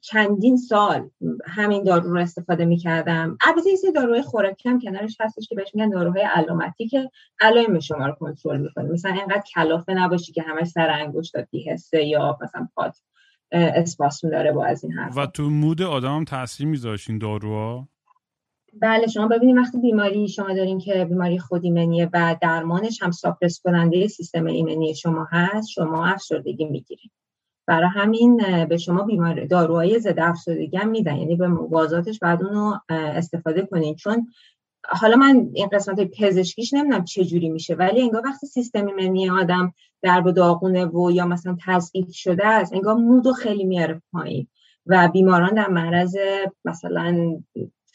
چندین 0.01 0.57
سال 0.57 1.09
همین 1.45 1.83
دارو 1.83 2.13
رو 2.13 2.19
استفاده 2.19 2.65
می‌کردم. 2.65 3.37
البته 3.41 3.69
این 3.69 3.93
داروهای 3.95 4.21
خوراکی 4.21 4.69
هم 4.69 4.79
کنارش 4.79 5.17
هستش 5.19 5.47
که 5.47 5.55
بهش 5.55 5.75
میگن 5.75 5.89
داروهای 5.89 6.21
علامتی 6.21 6.87
که 6.87 7.09
علائم 7.39 7.79
شما 7.79 8.05
رو 8.07 8.13
کنترل 8.13 8.61
می‌کنه. 8.61 8.89
مثلا 8.89 9.11
اینقدر 9.11 9.43
کلافه 9.55 9.93
نباشی 9.93 10.31
که 10.31 10.41
همش 10.41 10.67
سر 10.67 10.89
انگشت 10.89 11.33
بیهسته 11.51 12.03
یا 12.03 12.37
مثلا 12.41 12.67
پات 12.75 12.97
اسپاسم 13.51 14.29
داره 14.29 14.51
با 14.51 14.65
از 14.65 14.83
این 14.83 14.93
حرف 14.93 15.17
و 15.17 15.25
تو 15.25 15.49
مود 15.49 15.81
آدم 15.81 16.15
هم 16.15 16.23
تاثیر 16.23 16.67
میذاشت 16.67 17.09
این 17.09 17.19
داروها؟ 17.19 17.87
بله 18.81 19.07
شما 19.07 19.27
ببینید 19.27 19.57
وقتی 19.57 19.77
بیماری 19.77 20.27
شما 20.27 20.53
دارین 20.53 20.79
که 20.79 21.05
بیماری 21.05 21.39
خود 21.39 21.65
ایمنیه 21.65 22.09
و 22.13 22.35
درمانش 22.41 23.03
هم 23.03 23.11
ساپرس 23.11 23.61
کننده 23.63 24.07
سیستم 24.07 24.45
ایمنی 24.45 24.95
شما 24.95 25.27
هست 25.31 25.69
شما 25.69 26.05
افسردگی 26.05 26.65
می‌گیرید. 26.65 27.11
برای 27.67 27.89
همین 27.89 28.65
به 28.69 28.77
شما 28.77 29.03
بیمار 29.03 29.45
داروهای 29.45 29.99
ضد 29.99 30.19
افسردگی 30.19 30.77
هم 30.77 30.89
میدن. 30.89 31.15
یعنی 31.15 31.35
به 31.35 31.47
موازاتش 31.47 32.19
بعد 32.19 32.43
اونو 32.43 32.77
استفاده 32.89 33.61
کنین. 33.61 33.95
چون 33.95 34.27
حالا 34.89 35.15
من 35.15 35.49
این 35.53 35.67
قسمت 35.67 35.99
پزشکیش 35.99 36.73
نمی‌دونم 36.73 37.03
چه 37.03 37.25
جوری 37.25 37.49
میشه 37.49 37.75
ولی 37.75 38.01
انگار 38.01 38.21
وقتی 38.25 38.47
سیستم 38.47 38.85
ایمنی 38.85 39.29
آدم 39.29 39.73
در 40.01 40.21
به 40.21 40.31
داغونه 40.31 40.85
و 40.85 41.11
یا 41.11 41.25
مثلا 41.25 41.57
تضعیف 41.65 42.07
شده 42.11 42.47
است 42.47 42.73
انگار 42.73 42.95
مودو 42.95 43.33
خیلی 43.33 43.63
میاره 43.63 44.01
پایین. 44.11 44.47
و 44.85 45.07
بیماران 45.07 45.53
در 45.53 45.69
معرض 45.69 46.17
مثلا 46.65 47.37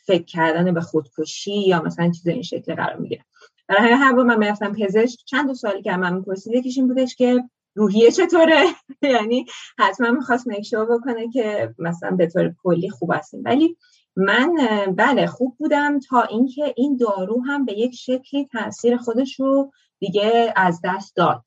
فکر 0.06 0.24
کردن 0.24 0.74
به 0.74 0.80
خودکشی 0.80 1.60
یا 1.60 1.82
مثلا 1.82 2.10
چیز 2.10 2.28
این 2.28 2.42
شکل 2.42 2.74
قرار 2.74 2.96
می‌گیره 2.96 3.24
برای 3.68 3.82
همین 3.82 3.96
هر 3.96 4.12
من 4.12 4.38
می‌رفتم 4.38 4.72
پزشک 4.72 5.18
چند 5.24 5.48
دو 5.48 5.54
سالی 5.54 5.82
که 5.82 5.96
من 5.96 6.14
می‌پرسید 6.14 6.54
یکیش 6.54 6.78
این 6.78 6.88
بودش 6.88 7.16
که 7.16 7.44
روحیه 7.74 8.10
چطوره؟ 8.10 8.64
یعنی 9.02 9.46
حتما 9.78 10.10
می‌خواست 10.10 10.48
مکشو 10.48 10.86
بکنه 10.86 11.30
که 11.30 11.74
مثلا 11.78 12.10
به 12.10 12.26
طور 12.26 12.54
کلی 12.62 12.90
خوب 12.90 13.12
هستیم. 13.14 13.42
ولی 13.44 13.76
من 14.16 14.54
بله 14.96 15.26
خوب 15.26 15.56
بودم 15.58 16.00
تا 16.00 16.22
اینکه 16.22 16.74
این 16.76 16.96
دارو 16.96 17.40
هم 17.40 17.64
به 17.64 17.72
یک 17.72 17.94
شکلی 17.94 18.46
تاثیر 18.52 18.96
خودش 18.96 19.40
رو 19.40 19.72
دیگه 19.98 20.52
از 20.56 20.80
دست 20.84 21.16
داد 21.16 21.44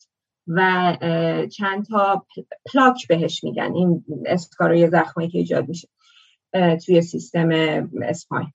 و 0.48 0.98
چند 1.52 1.86
تا 1.86 2.26
پلاک 2.74 3.08
بهش 3.08 3.44
میگن 3.44 3.74
این 3.76 4.06
اسکاروی 4.26 4.90
زخمایی 4.90 5.30
که 5.30 5.38
ایجاد 5.38 5.68
میشه 5.68 5.88
توی 6.86 7.02
سیستم 7.02 7.50
اسپاین. 8.04 8.54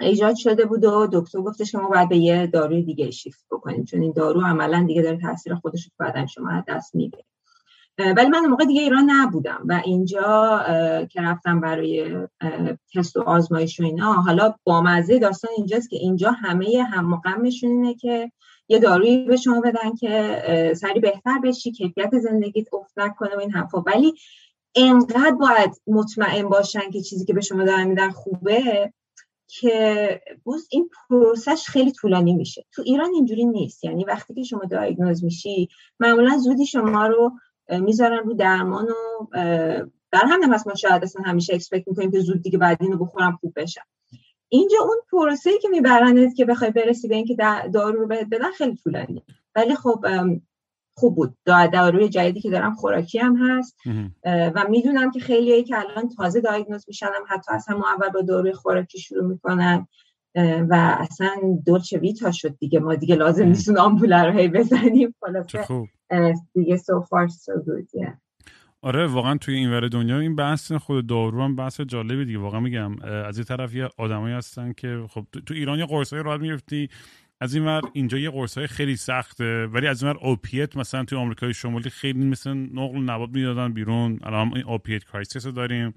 ایجاد 0.00 0.36
شده 0.36 0.64
بود 0.64 0.84
و 0.84 1.08
دکتر 1.12 1.40
گفتش 1.40 1.72
که 1.72 1.78
ما 1.78 1.88
باید 1.88 2.08
به 2.08 2.16
یه 2.16 2.46
داروی 2.46 2.82
دیگه 2.82 3.10
شیفت 3.10 3.44
بکنیم 3.50 3.84
چون 3.84 4.02
این 4.02 4.12
دارو 4.12 4.40
عملا 4.40 4.84
دیگه 4.86 5.02
داره 5.02 5.18
تاثیر 5.18 5.54
خودش 5.54 5.84
رو 5.84 6.06
بدن 6.06 6.26
شما 6.26 6.64
دست 6.68 6.94
میده. 6.94 7.18
ولی 7.98 8.28
من 8.28 8.46
موقع 8.46 8.64
دیگه 8.64 8.82
ایران 8.82 9.10
نبودم 9.10 9.62
و 9.64 9.82
اینجا 9.84 10.62
که 11.10 11.22
رفتم 11.22 11.60
برای 11.60 12.16
تست 12.94 13.16
و 13.16 13.20
آزمایش 13.20 13.80
و 13.80 13.84
اینا 13.84 14.12
حالا 14.12 14.54
با 14.64 14.82
مزه 14.82 15.18
داستان 15.18 15.50
اینجاست 15.56 15.90
که 15.90 15.96
اینجا 15.96 16.30
همه 16.30 16.84
هم 16.90 17.06
مقامشون 17.06 17.70
اینه 17.70 17.94
که 17.94 18.32
یه 18.68 18.78
دارویی 18.78 19.24
به 19.24 19.36
شما 19.36 19.60
بدن 19.60 19.94
که 20.00 20.42
سری 20.76 21.00
بهتر 21.00 21.38
بشی 21.44 21.72
کیفیت 21.72 22.18
زندگیت 22.18 22.74
افت 22.74 22.98
نکنه 22.98 23.36
و 23.36 23.40
این 23.40 23.50
حرفا. 23.50 23.80
ولی 23.80 24.14
انقدر 24.74 25.36
باید 25.40 25.70
مطمئن 25.86 26.48
باشن 26.48 26.90
که 26.90 27.00
چیزی 27.00 27.24
که 27.24 27.32
به 27.32 27.40
شما 27.40 27.64
دارن 27.64 27.84
میدن 27.84 28.10
خوبه 28.10 28.92
که 29.50 30.20
بوز 30.44 30.68
این 30.70 30.90
پروسش 31.08 31.64
خیلی 31.66 31.92
طولانی 31.92 32.34
میشه. 32.34 32.64
تو 32.72 32.82
ایران 32.86 33.10
اینجوری 33.14 33.44
نیست. 33.44 33.84
یعنی 33.84 34.04
وقتی 34.04 34.34
که 34.34 34.42
شما 34.42 34.64
دایگنوز 34.70 35.24
میشی 35.24 35.68
معمولا 36.00 36.38
زودی 36.38 36.66
شما 36.66 37.06
رو 37.06 37.32
می‌ذارن 37.68 38.18
رو 38.18 38.34
درمان 38.34 38.88
و 38.88 39.26
در 40.12 40.24
همین 40.24 40.52
پس 40.52 40.66
ما 40.66 40.74
شاید 40.74 41.02
اصلا 41.02 41.22
همیشه 41.22 41.54
اکسپکت 41.54 41.88
می‌کنیم 41.88 42.10
که 42.10 42.20
زود 42.20 42.42
دیگه 42.42 42.58
بعد 42.58 42.78
اینو 42.80 42.96
بخورم 42.96 43.38
خوب 43.40 43.52
بشم 43.56 43.84
اینجا 44.48 44.76
اون 44.80 44.96
پروسه‌ای 45.10 45.58
که 45.58 45.68
میبرنت 45.68 46.34
که 46.34 46.44
بخوای 46.44 46.70
برسی 46.70 47.08
به 47.08 47.14
اینکه 47.14 47.36
دارو 47.74 48.00
رو 48.00 48.06
بهت 48.06 48.26
بدن 48.30 48.50
خیلی 48.50 48.76
طولانی 48.76 49.22
ولی 49.54 49.74
خب 49.74 50.04
خوب 50.94 51.16
بود. 51.16 51.36
داروی 51.46 52.08
جدیدی 52.08 52.40
که 52.40 52.50
دارم 52.50 52.74
خوراکی 52.74 53.18
هم 53.18 53.36
هست. 53.36 53.76
و 54.24 54.64
می‌دونم 54.70 55.10
که 55.10 55.20
خیلی 55.20 55.64
که 55.64 55.78
الان 55.78 56.08
تازه 56.08 56.40
دایگنوز 56.40 56.84
میشن 56.88 57.06
حتی 57.28 57.54
اصلا 57.54 57.76
اول 57.76 58.08
با 58.08 58.22
داروی 58.22 58.52
خوراکی 58.52 58.98
شروع 58.98 59.24
می‌کنن 59.24 59.86
و 60.70 60.96
اصلا 61.00 61.30
dolce 61.66 61.98
vita 61.98 62.30
شد 62.32 62.58
دیگه. 62.58 62.80
ما 62.80 62.94
دیگه 62.94 63.14
لازم 63.14 63.44
نیست 63.44 63.68
اون 63.68 63.78
آمپوله 63.78 64.22
رو 64.22 64.32
هی 64.32 64.48
بزنیم. 64.48 65.14
دیگه 66.54 66.76
so 66.76 67.04
far 67.04 67.28
so 67.28 67.52
good 67.64 68.00
yeah. 68.00 68.12
آره 68.82 69.06
واقعا 69.06 69.36
توی 69.36 69.54
این 69.54 69.70
ور 69.70 69.88
دنیا 69.88 70.18
این 70.18 70.36
بحث 70.36 70.72
خود 70.72 71.06
دارو 71.06 71.42
هم 71.42 71.56
بحث 71.56 71.80
جالبی 71.80 72.24
دیگه. 72.24 72.38
واقعا 72.38 72.60
میگم 72.60 73.02
از 73.02 73.38
یه 73.38 73.44
طرف 73.44 73.74
یه 73.74 73.88
آدمایی 73.98 74.34
هستن 74.34 74.72
که 74.72 75.04
خب 75.10 75.26
تو 75.46 75.54
ایران 75.54 75.78
یه 75.78 75.86
قرصای 75.86 76.22
راحت 76.22 76.40
می‌رفتی 76.40 76.88
از 77.40 77.54
این 77.54 77.64
ور 77.64 77.82
اینجا 77.92 78.18
یه 78.18 78.30
قرص 78.30 78.58
های 78.58 78.66
خیلی 78.66 78.96
سخته 78.96 79.66
ولی 79.66 79.86
از 79.86 80.02
این 80.02 80.12
ور 80.12 80.18
opiate 80.18 80.76
مثلا 80.76 81.04
توی 81.04 81.18
آمریکای 81.18 81.54
شمالی 81.54 81.90
خیلی 81.90 82.24
مثل 82.24 82.54
نقل 82.54 82.98
نبات 82.98 83.30
می‌دادن 83.30 83.72
بیرون. 83.72 84.18
الان 84.22 84.54
این 84.54 84.64
opiate 84.64 85.04
crisis 85.04 85.46
داریم 85.46 85.94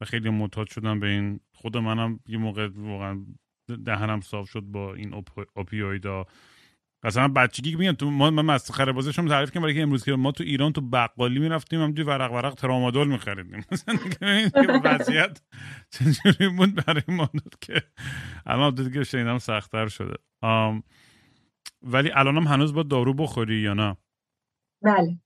و 0.00 0.04
خیلی 0.04 0.30
معتاد 0.30 0.66
شدن 0.66 1.00
به 1.00 1.06
این. 1.06 1.40
خود 1.52 1.76
منم 1.76 2.20
یه 2.26 2.38
موقع 2.38 2.68
واقعا 2.74 3.24
دهنم 3.84 4.20
صاف 4.20 4.50
شد 4.50 4.60
با 4.60 4.94
این 4.94 5.24
اوپیویدا 5.54 6.26
مثلا 7.04 7.28
بچگی 7.28 7.76
میگن 7.76 7.92
تو 7.92 8.10
ما 8.10 8.30
من 8.30 8.44
مسخره 8.44 8.92
بازشم 8.92 9.28
تعریف 9.28 9.50
کنم 9.50 9.62
برای 9.62 9.74
که 9.74 9.82
امروز 9.82 10.04
که 10.04 10.12
ما 10.12 10.32
تو 10.32 10.44
ایران 10.44 10.72
تو 10.72 10.80
بقالی 10.80 11.38
می‌رفتیم 11.38 11.82
هم 11.82 11.94
توی 11.94 12.04
ورق 12.04 12.32
ورق 12.32 12.54
ترامادول 12.54 13.08
میخریدیم. 13.08 13.64
مثلا 13.72 13.96
وضعیت 14.84 15.42
چجوری 15.90 16.48
بود 16.48 16.86
برای 16.86 17.02
ما 17.08 17.30
که 17.60 17.82
الان 18.46 18.74
دیگه 18.74 19.04
شنیدم 19.04 19.38
سختتر 19.38 19.88
شده. 19.88 20.14
ولی 21.82 22.10
الانم 22.10 22.46
هنوز 22.46 22.74
با 22.74 22.82
دارو 22.82 23.14
بخوری 23.14 23.56
یا 23.60 23.74
نه؟ 23.74 23.96
بله. 24.84 25.20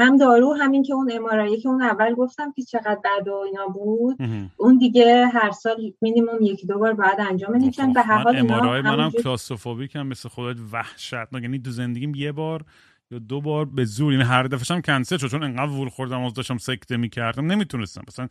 هم 0.00 0.16
دارو 0.16 0.52
همین 0.52 0.82
که 0.82 0.94
اون 0.94 1.10
امارایی 1.12 1.60
که 1.60 1.68
اون 1.68 1.82
اول 1.82 2.14
گفتم 2.14 2.52
که 2.52 2.62
چقدر 2.62 2.98
بد 3.04 3.28
و 3.28 3.34
اینا 3.34 3.66
بود 3.66 4.16
اون 4.56 4.78
دیگه 4.78 5.26
هر 5.26 5.50
سال 5.50 5.92
مینیمم 6.00 6.42
یکی 6.42 6.66
دو 6.66 6.78
بار 6.78 6.92
باید 6.92 7.20
انجام 7.30 7.52
بدیم 7.52 7.70
چون 7.70 7.92
به 7.92 8.00
هر 8.00 8.18
حال 8.18 8.36
MRI 8.36 8.82
منم 8.82 9.10
claustrophobic 9.10 9.96
هم 9.96 10.06
مثل 10.06 10.28
خودت 10.28 10.58
وحشت 10.72 11.14
یعنی 11.32 11.58
تو 11.58 11.70
زندگیم 11.70 12.14
یه 12.14 12.32
بار 12.32 12.64
یا 13.10 13.18
دو 13.18 13.40
بار 13.40 13.64
به 13.64 13.84
زور 13.84 14.12
یعنی 14.12 14.24
هر 14.24 14.42
دفعه 14.42 14.76
هم 14.76 14.82
کنسل 14.82 15.16
شد 15.16 15.28
چون 15.28 15.42
انقدر 15.42 15.70
وول 15.70 15.88
خوردم 15.88 16.20
از 16.20 16.34
داشتم 16.34 16.58
سکته 16.58 16.96
می‌کردم 16.96 17.46
نمی‌تونستم. 17.46 18.02
مثلا 18.08 18.28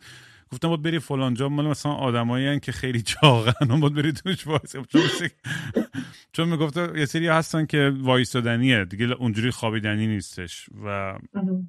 گفتم 0.52 0.68
باید 0.68 0.82
بری 0.82 0.98
فلان 0.98 1.34
جا 1.34 1.48
مال 1.48 1.66
مثلا 1.66 1.92
آدمایی 1.92 2.60
که 2.60 2.72
خیلی 2.72 3.02
چاقن 3.02 3.70
و 3.70 3.80
باید 3.80 3.94
بری 3.94 4.12
توش 4.12 4.46
وایس. 4.46 4.76
چون 4.88 5.02
چون 6.32 6.48
می‌گفت 6.48 6.76
یه 6.76 7.06
سری 7.06 7.28
هستن 7.28 7.66
که 7.66 7.92
وایسادنیه 8.00 8.84
دیگه 8.84 9.04
اونجوری 9.04 9.50
خوابیدنی 9.50 10.06
نیستش 10.06 10.66
و 10.84 11.18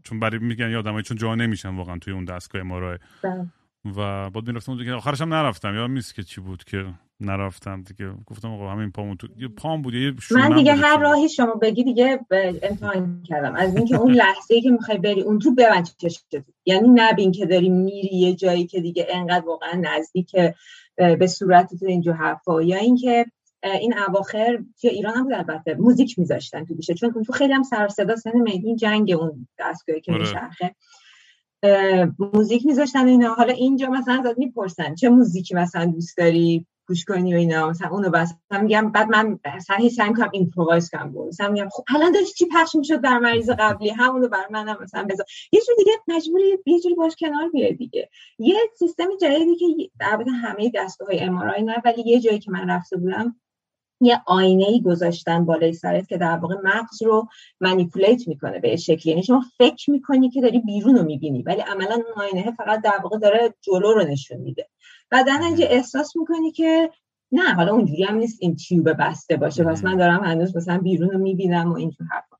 چون 0.04 0.20
برای 0.20 0.40
میگن 0.40 0.70
یه 0.70 0.78
آدمایی 0.78 1.04
چون 1.04 1.18
جا 1.18 1.36
نمیشن 1.36 1.76
واقعا 1.76 1.98
توی 1.98 2.14
اون 2.14 2.26
دستگاه 2.26 2.64
بله. 2.64 3.48
و 3.86 4.30
بعد 4.30 4.48
می‌رفتم 4.48 4.72
اونجا 4.72 4.86
که 4.86 4.92
آخرش 4.92 5.22
هم 5.22 5.34
نرفتم. 5.34 5.76
یا 5.76 5.88
نیست 5.88 6.16
که 6.16 6.24
چی 6.24 6.42
بود 6.42 6.64
که 6.64 6.86
نرفتم. 7.20 7.82
دیگه 7.82 8.12
گفتم 8.26 8.54
آقا 8.54 8.72
همین 8.72 8.92
پامون 8.92 9.18
تو 9.18 9.28
یه 9.38 9.48
پام 9.48 9.82
بود 9.82 9.94
یه 9.94 10.14
من 10.32 10.56
دیگه 10.56 10.74
هر 10.74 10.98
راهی 10.98 11.30
شما 11.30 11.54
بگی 11.54 11.84
دیگه 11.84 12.20
امتحان 12.64 13.24
کردم. 13.24 13.56
از 13.56 13.76
اینکه 13.76 13.96
اون 13.96 14.14
لحظه 14.14 14.54
ای 14.54 14.62
که 14.62 14.70
می‌خوای 14.70 14.98
بری 14.98 15.22
اون 15.22 15.40
تو 15.40 15.56
ببند 15.56 15.90
چشت 15.98 16.26
یعنی 16.66 16.90
نبین 16.94 17.32
که 17.32 17.46
داری 17.46 17.70
میری 17.70 18.18
یه 18.18 18.36
جایی 18.36 18.68
که 18.68 18.82
دیگه 18.82 19.08
انقدر 19.10 19.46
واقعا 19.46 19.82
نزدیک 19.84 20.32
به 20.96 21.28
صورت 21.28 21.76
تو 21.80 21.86
اینجور 21.86 22.16
حرفا 22.16 22.62
یا 22.62 22.78
اینکه 22.78 23.26
این 23.64 23.94
اواخر 24.08 24.60
توی 24.82 24.90
ایران 24.90 25.14
هم 25.14 25.24
بود 25.24 25.34
البته. 25.34 25.76
موزیک 25.76 26.20
میذاشتن 26.20 26.66
تو 26.66 26.74
گوشه. 26.74 26.94
چون 26.94 27.24
تو 27.24 27.34
خیلی 27.34 27.54
هم 27.54 27.64
سر 27.64 27.88
صدا 27.88 28.16
سن 28.16 28.40
میدین 28.40 28.76
جنگ 28.76 29.12
اون 29.20 29.48
دستگاهی 29.60 30.02
که 30.02 30.14
آره. 30.14 30.76
موزیک 32.20 32.66
میذاشتن 32.66 33.08
اینا. 33.08 33.34
حالا 33.34 33.54
اینجا 33.54 33.90
مثلا 33.90 34.20
ازت 34.20 34.38
می‌پرسن 34.38 34.96
چه 34.96 35.10
موزیکی 35.10 35.56
مثلا 35.56 35.86
دوست 35.86 36.18
داری 36.18 36.66
گوش 36.88 37.06
کنی 37.06 37.34
و 37.34 37.38
اینا؟ 37.38 37.70
مثلا 37.70 37.90
اونو 37.90 38.10
بس. 38.10 38.34
میگم 38.62 38.92
بعد 38.92 39.10
من 39.10 39.40
هیچ 39.78 39.94
سعی 39.94 40.14
کنم 40.14 40.30
improvise 40.34 40.90
کنم 40.90 41.14
مثلا 41.28 41.50
میگم 41.50 41.70
خب 41.72 41.84
الان 41.96 42.12
داشت 42.12 42.36
چی 42.36 42.46
پخش 42.46 42.76
می‌شد 42.76 43.02
در 43.02 43.20
مریض 43.20 43.50
قبلی؟ 43.50 43.90
همونو 43.90 44.28
بر 44.28 44.48
منم 44.50 44.78
مثلا 44.84 45.04
بذار. 45.04 45.26
یه 45.52 45.62
جور 45.68 45.76
دیگه 45.78 45.92
مجبوری 46.08 46.58
یه 46.66 46.80
جوری 46.80 46.96
باش 46.96 47.16
کنار 47.20 47.50
بیای 47.50 47.74
دیگه. 47.74 48.10
یه 48.40 48.56
سیستم 48.80 49.08
جدیدی 49.22 49.56
که 49.56 49.66
البته 50.02 50.32
همه 50.32 50.72
دستگاه 50.76 51.08
های 51.08 51.20
MRI 51.20 51.44
نه 51.44 51.82
ولی 51.86 52.04
یه 52.06 52.20
جایی 52.20 52.40
که 52.40 52.52
من 52.52 52.70
رفته 52.70 52.98
بودم 52.98 53.36
یه 54.02 54.22
آینه 54.26 54.66
ای 54.66 54.82
گذاشتن 54.82 55.46
بالای 55.46 55.74
سرت 55.74 56.08
که 56.08 56.18
در 56.18 56.38
واقع 56.38 56.56
مغز 56.64 57.04
رو 57.04 57.28
منیپولیت 57.60 58.28
می‌کنه 58.28 58.60
به 58.60 58.76
شکلی. 58.76 59.12
یعنی 59.12 59.24
شما 59.24 59.44
فکر 59.58 59.92
می‌کنی 59.92 60.30
که 60.30 60.42
داری 60.42 60.60
بیرون 60.60 60.96
رو 60.98 61.04
می‌بینی 61.04 61.42
ولی 61.44 61.62
عملا 61.62 61.96
اون 61.96 62.26
آینه 62.26 62.52
فقط 62.52 62.82
در 62.82 63.00
واقع 63.04 63.18
داره 63.18 63.54
جلو 63.62 63.94
رو 63.94 64.04
نشون 64.04 64.38
میده. 64.38 64.68
بعدا 65.10 65.34
اینجا 65.34 65.66
احساس 65.66 66.16
می‌کنی 66.16 66.52
که 66.52 66.90
نه 67.32 67.54
حالا 67.54 67.74
اونجوری 67.74 68.04
هم 68.04 68.16
نیست 68.16 68.38
این 68.42 68.56
تیوب 68.56 68.90
بسته 69.00 69.38
باشه 69.38 69.64
پس 69.64 69.84
من 69.84 69.98
دارم 69.98 70.24
هنوز 70.24 70.56
مثلا 70.56 70.78
بیرون 70.78 71.10
رو 71.10 71.20
می‌بینم 71.20 71.72
و 71.72 71.76
اینجور 71.76 72.08
حرفا. 72.12 72.38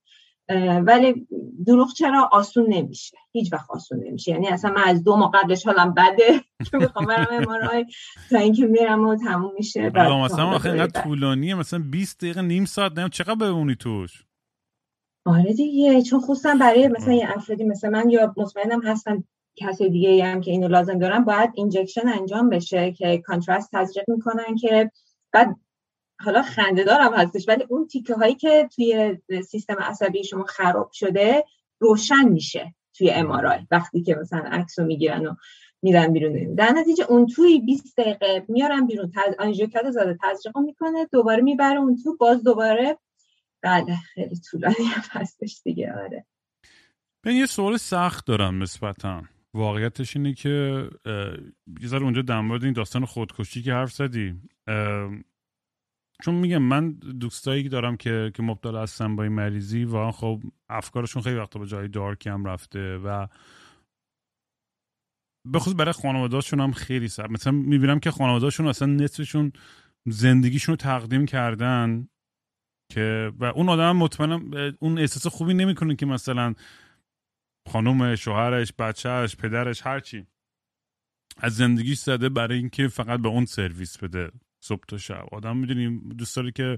ولی 0.86 1.28
دروغ 1.68 1.94
چرا 1.94 2.30
آسون 2.32 2.66
نمیشه؟ 2.74 3.18
هیچ 3.32 3.54
وقت 3.54 3.70
آسون 3.70 4.04
نمیشه. 4.04 4.32
یعنی 4.32 4.48
اصلا 4.48 4.72
من 4.72 4.84
از 4.86 5.04
دو 5.04 5.16
ماه 5.16 5.32
قبلش 5.34 5.66
حالم 5.66 5.94
بده 5.94 6.42
چون 6.72 6.82
می‌خوام 6.82 7.06
برم 7.06 7.28
امارای 7.32 7.86
تا 8.30 8.38
اینکه 8.38 8.66
میرم 8.66 9.08
و 9.08 9.16
تموم 9.16 9.52
میشه. 9.58 9.90
مثلا 9.90 10.46
آخه 10.46 10.70
اینقدر 10.70 11.02
طولانیه 11.02 11.56
مثلا 11.56 11.84
20 11.92 12.18
دقیقه 12.18 12.42
نیم 12.42 12.66
ساعت 12.66 13.00
نیم 13.00 13.08
چقدر 13.08 13.36
بمونی 13.36 13.76
توش؟ 13.76 14.26
آره 15.26 15.54
دیگه 15.54 16.02
چون 16.02 16.20
خصوصا 16.20 16.58
برای 16.60 16.88
مثلا 16.88 17.14
یه 17.14 17.30
افرادی 17.36 17.64
مثل 17.64 17.90
من 17.90 18.10
یا 18.10 18.34
مطمئنم 18.38 18.82
هستن 18.82 19.24
کسی 19.56 19.90
دیگه 19.90 20.26
هم 20.26 20.42
که 20.42 20.52
اینو 20.52 20.68
لازم 20.68 21.00
دارن 21.00 21.24
باید 21.24 21.50
injection 21.54 22.08
انجام 22.08 22.50
بشه 22.50 22.92
که 22.92 23.18
contrast 23.26 23.70
تزریق 23.74 24.06
می‌کنن 24.10 24.56
که 24.56 24.92
بعد 25.32 25.56
حالا 26.26 26.42
خنده 26.42 26.84
دارم 26.84 27.14
هستش 27.14 27.48
ولی 27.48 27.64
اون 27.70 27.88
تیکه 27.88 28.14
هایی 28.14 28.36
که 28.36 28.70
توی 28.76 29.18
سیستم 29.44 29.76
عصبی 29.80 30.24
شما 30.24 30.44
خراب 30.44 30.92
شده 30.92 31.44
روشن 31.80 32.30
میشه 32.30 32.76
توی 32.98 33.12
MRI 33.12 33.60
وقتی 33.72 34.02
که 34.02 34.16
مثلا 34.16 34.40
عکس 34.40 34.80
رو 34.80 34.86
می‌گیرن 34.86 35.26
و 35.26 35.36
میرن 35.82 36.14
بیرون. 36.14 36.56
در 36.56 36.72
نتیجه 36.72 37.06
اون 37.10 37.28
توی 37.28 37.60
20 37.60 38.00
دقیقه 38.00 38.46
میارن 38.50 38.88
بیرون 38.88 39.12
تز... 39.12 39.36
آنژیوکت 39.40 39.92
زده 39.92 40.18
تزریق 40.24 40.58
می‌کنه 40.58 41.06
دوباره 41.12 41.42
می‌بره 41.42 41.80
اون 41.80 41.98
تو 42.04 42.18
باز 42.18 42.44
دوباره 42.44 42.98
بله 43.62 43.96
خیلی 44.14 44.36
طولانی 44.36 44.88
هستش 45.12 45.62
دیگه 45.64 45.94
آره. 45.94 46.26
من 47.26 47.36
یه 47.36 47.46
سوال 47.46 47.78
سخت 47.78 48.26
دارم 48.26 48.64
نسبتا. 48.64 49.24
واقعیتش 49.54 50.16
اینه 50.16 50.34
که 50.34 50.50
یه 51.82 51.88
ذره 51.88 52.04
اونجا 52.04 52.22
در 52.22 52.42
مورد 52.42 52.64
این 52.64 52.74
داستان 52.74 53.06
خودکشی 53.06 53.62
که 53.62 53.74
حرف 53.74 53.92
زدی 53.92 54.36
چون 56.22 56.36
میگم 56.36 56.58
من 56.58 56.92
دوستایی 56.92 57.70
دارم 57.70 57.98
که 57.98 58.32
که 58.36 58.44
مبتلا 58.44 58.84
هستن 58.84 59.16
با 59.16 59.24
این 59.24 59.32
مریضی 59.32 59.84
و 59.84 60.12
خب 60.12 60.42
افکارشون 60.70 61.22
خیلی 61.22 61.36
وقتا 61.36 61.60
به 61.60 61.68
جای 61.68 61.88
دارکی 61.88 62.30
هم 62.30 62.46
رفته 62.46 62.98
و 62.98 63.28
به 65.48 65.60
خصوص 65.60 65.74
برای 65.78 65.92
خانوادهاشون 65.92 66.60
هم 66.60 66.72
خیلی 66.72 67.08
سر 67.08 67.28
مثلا 67.28 67.54
می‌بینم 67.54 68.00
که 68.00 68.12
خانوادهاشون 68.12 68.68
اصلا 68.68 68.88
نصفشون 68.88 69.52
زندگیشون 70.06 70.74
رو 70.74 70.78
تقدیم 70.78 71.26
کردن 71.26 72.08
که 72.92 73.32
و 73.40 73.46
اون 73.46 73.70
آدم 73.70 73.98
مطمئنم 73.98 74.52
اون 74.80 75.00
احساس 75.00 75.28
خوبی 75.28 75.54
نمی‌کنه 75.54 75.96
که 75.96 76.06
مثلا 76.06 76.54
خانم 77.70 78.16
شوهرش 78.16 78.74
بچهش 78.80 79.36
پدرش 79.36 79.82
هرچی 79.86 80.28
از 81.38 81.56
زندگیش 81.56 82.00
زده 82.00 82.30
برای 82.30 82.58
اینکه 82.58 82.88
فقط 82.88 83.20
به 83.20 83.28
اون 83.28 83.46
سرویس 83.46 83.98
بده. 83.98 84.32
صبح 84.64 84.84
تا 84.88 84.98
شب. 84.98 85.26
آدم 85.32 85.58
می‌دونیم 85.58 86.10
دوست 86.10 86.36
داره 86.36 86.52
که 86.52 86.78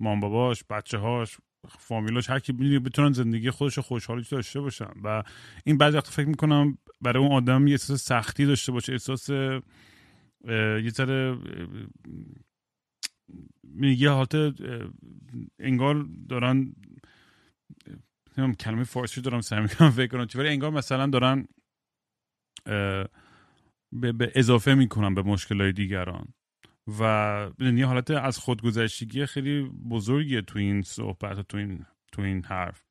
مام 0.00 0.20
باباش 0.20 0.64
بچه 0.70 0.98
هاش 0.98 1.38
فامیلاش 1.78 2.30
هر 2.30 2.38
کی 2.38 2.52
بتونن 2.52 3.12
زندگی 3.12 3.50
خودش 3.50 3.78
خوشحالی 3.78 4.24
داشته 4.30 4.60
باشن. 4.60 4.90
و 5.04 5.22
این 5.64 5.78
بعضی 5.78 5.96
وقت 5.96 6.06
فکر 6.06 6.28
می‌کنم 6.28 6.78
برای 7.00 7.22
اون 7.24 7.32
آدم 7.32 7.66
یه 7.66 7.72
احساس 7.72 8.04
سختی 8.04 8.46
داشته 8.46 8.72
باشه 8.72 8.92
احساس 8.92 9.28
یه 10.48 10.90
ذره 10.90 11.38
یه 13.80 14.10
حالت 14.10 14.34
انگار 15.58 16.06
دارن 16.28 16.72
کلمه 18.60 18.84
فارسی 18.84 19.20
دارم 19.20 19.40
سعی 19.40 19.60
می‌کنم 19.60 19.90
فکر 19.90 20.06
کنم 20.06 20.26
ولی 20.34 20.48
انگار 20.48 20.70
مثلا 20.70 21.06
دارن 21.06 21.46
به 23.92 24.32
اضافه 24.34 24.74
می‌کنن 24.74 25.14
به 25.14 25.22
مشکلات 25.22 25.74
دیگران. 25.74 26.34
و 27.00 27.50
یه 27.58 27.86
حالت 27.86 28.10
از 28.10 28.38
خودگذشتگی 28.38 29.26
خیلی 29.26 29.62
بزرگیه 29.90 30.42
تو 30.42 30.58
این 30.58 30.82
صحبت 30.82 31.40
تو 31.48 31.56
این 31.56 31.86
تو 32.12 32.22
این 32.22 32.44
حرف. 32.44 32.84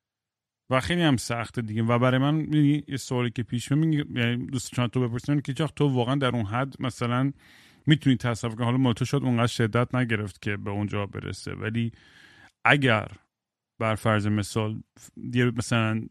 و 0.70 0.80
خیلی 0.80 1.02
هم 1.02 1.16
سخته 1.16 1.62
دیگه. 1.62 1.82
و 1.82 1.98
برای 1.98 2.18
من 2.18 2.52
یه 2.88 2.96
سوالی 2.96 3.30
که 3.30 3.42
پیش 3.42 3.72
میاد 3.72 4.10
یعنی 4.10 4.46
دوست 4.46 4.74
چند 4.74 4.90
تو 4.90 5.08
بپرسن 5.08 5.40
که 5.40 5.54
چاق 5.54 5.70
تو 5.70 5.88
واقعا 5.88 6.14
در 6.14 6.36
اون 6.36 6.46
حد 6.46 6.82
مثلا 6.82 7.32
می‌تونی 7.86 8.16
تصور 8.16 8.54
کنی؟ 8.54 8.64
حالا 8.64 8.76
ما 8.76 8.92
تو 8.92 9.04
شاید 9.04 9.22
اونقدر 9.22 9.46
شدت 9.46 9.94
نگرفت 9.94 10.42
که 10.42 10.56
به 10.56 10.70
اونجا 10.70 11.06
برسه. 11.06 11.54
ولی 11.54 11.92
اگر 12.64 13.08
بر 13.80 13.94
فرض 13.94 14.26
مثال 14.26 14.82
مثلا 15.56 16.08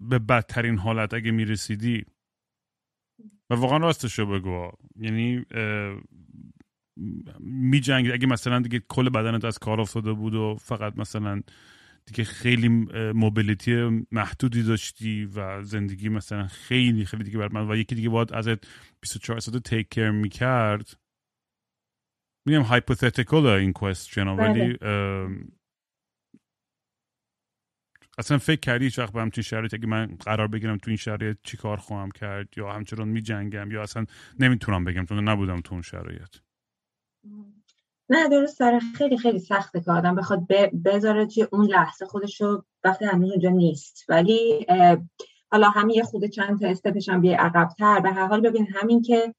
به 0.00 0.18
بدترین 0.18 0.78
حالت 0.78 1.14
اگه 1.14 1.30
می‌رسیدی 1.30 2.04
و 3.50 3.54
واقعا 3.54 3.78
راستش 3.78 4.18
رو 4.18 4.26
بگو. 4.26 4.70
یعنی 4.96 5.44
می 7.40 7.80
جنگ 7.80 8.10
اگه 8.10 8.26
مثلا 8.26 8.60
دیگه 8.60 8.82
کل 8.88 9.08
بدنت 9.08 9.44
از 9.44 9.58
کار 9.58 9.80
افتاده 9.80 10.12
بود 10.12 10.34
و 10.34 10.56
فقط 10.60 10.98
مثلا 10.98 11.42
دیگه 12.06 12.24
خیلی 12.24 12.68
موبیلیتی 13.12 14.06
محدودی 14.12 14.62
داشتی 14.62 15.24
و 15.24 15.62
زندگی 15.62 16.08
مثلا 16.08 16.46
خیلی 16.46 17.04
خیلی 17.04 17.24
دیگه 17.24 17.38
بر 17.38 17.48
من 17.52 17.70
و 17.70 17.76
یکی 17.76 17.94
دیگه 17.94 18.08
باید 18.08 18.32
ازت 18.32 18.66
24 19.00 19.40
ساعت 19.40 19.62
تیک 19.62 19.88
کیر 19.88 20.10
می‌کرد. 20.10 20.96
میگم 22.46 22.62
هایپوتتیکال 22.62 23.46
این 23.46 23.72
ولی 24.36 24.72
بله. 24.72 25.44
اصلا 28.18 28.38
فکر 28.38 28.60
کردی 28.60 28.84
هیچ 28.84 28.98
وقت 28.98 29.12
به 29.12 29.20
همچین 29.20 29.42
شرایط 29.42 29.74
اگه 29.74 29.86
من 29.86 30.06
قرار 30.06 30.48
بگیرم 30.48 30.78
تو 30.78 30.90
این 30.90 30.96
شرایط 30.96 31.38
چی 31.42 31.56
کار 31.56 31.76
خواهم 31.76 32.10
کرد 32.10 32.48
یا 32.58 32.72
همچنان 32.72 33.08
می 33.08 33.22
جنگم 33.22 33.70
یا 33.70 33.82
اصلا 33.82 34.06
نمی‌تونم 34.40 34.84
بگم 34.84 35.06
چون 35.06 35.28
نبودم 35.28 35.60
تو 35.60 35.72
اون 35.72 35.82
شرایط. 35.82 36.36
نه 38.08 38.28
درست 38.28 38.60
داره 38.60 38.78
خیلی 38.78 39.18
خیلی 39.18 39.38
سخته 39.38 39.80
که 39.80 39.92
آدم 39.92 40.14
بخواد 40.14 40.46
بذاره 40.84 41.26
توی 41.26 41.46
اون 41.52 41.66
لحظه 41.66 42.06
خودشو 42.06 42.62
وقتی 42.84 43.04
هنوز 43.04 43.30
اونجا 43.30 43.50
نیست. 43.50 44.04
ولی 44.08 44.66
حالا 45.52 45.68
همین 45.68 45.96
یه 45.96 46.02
خود 46.02 46.24
چند 46.24 46.60
تا 46.60 46.68
step 46.68 46.95
ش 46.95 47.08
هم 47.08 47.20
بیه 47.20 47.36
عقبتر. 47.36 48.00
به 48.00 48.10
هر 48.10 48.26
حال 48.26 48.40
ببین 48.40 48.66
همین 48.74 49.02
که 49.02 49.34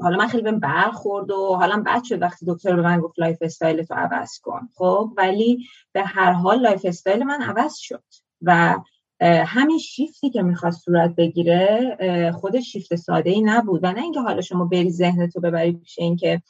حالا 0.00 0.16
من 0.16 0.26
خیلی 0.26 0.42
بهم 0.42 0.60
برخورد 0.60 1.30
و 1.30 1.54
حالا 1.54 1.82
بد 1.86 2.02
شد 2.04 2.22
وقتی 2.22 2.46
دکتر 2.48 2.76
به 2.76 2.82
من 2.82 3.00
گفت 3.00 3.18
lifestyle 3.18 3.82
تو 3.82 3.94
عوض 3.94 4.38
کن. 4.42 4.68
خب 4.74 5.12
ولی 5.16 5.66
به 5.92 6.02
هر 6.04 6.32
حال 6.32 6.60
lifestyle 6.60 7.22
من 7.24 7.42
عوض 7.42 7.76
شد. 7.76 8.04
و 8.42 8.78
همین 9.20 9.78
شیفتی 9.78 10.30
که 10.30 10.42
می‌خواست 10.42 10.84
صورت 10.84 11.14
بگیره 11.16 12.32
خود 12.40 12.60
شیفت 12.60 12.94
ساده 12.94 13.30
ای 13.30 13.40
نبود. 13.40 13.80
و 13.84 13.92
نه 13.92 14.02
اینکه 14.02 14.20
حالا 14.20 14.40
شما 14.40 14.64
بری 14.64 14.90
ذهن 14.90 15.28
تو 15.28 15.40
ببری 15.40 15.72
پیش 15.72 15.98
اینکه 15.98 16.42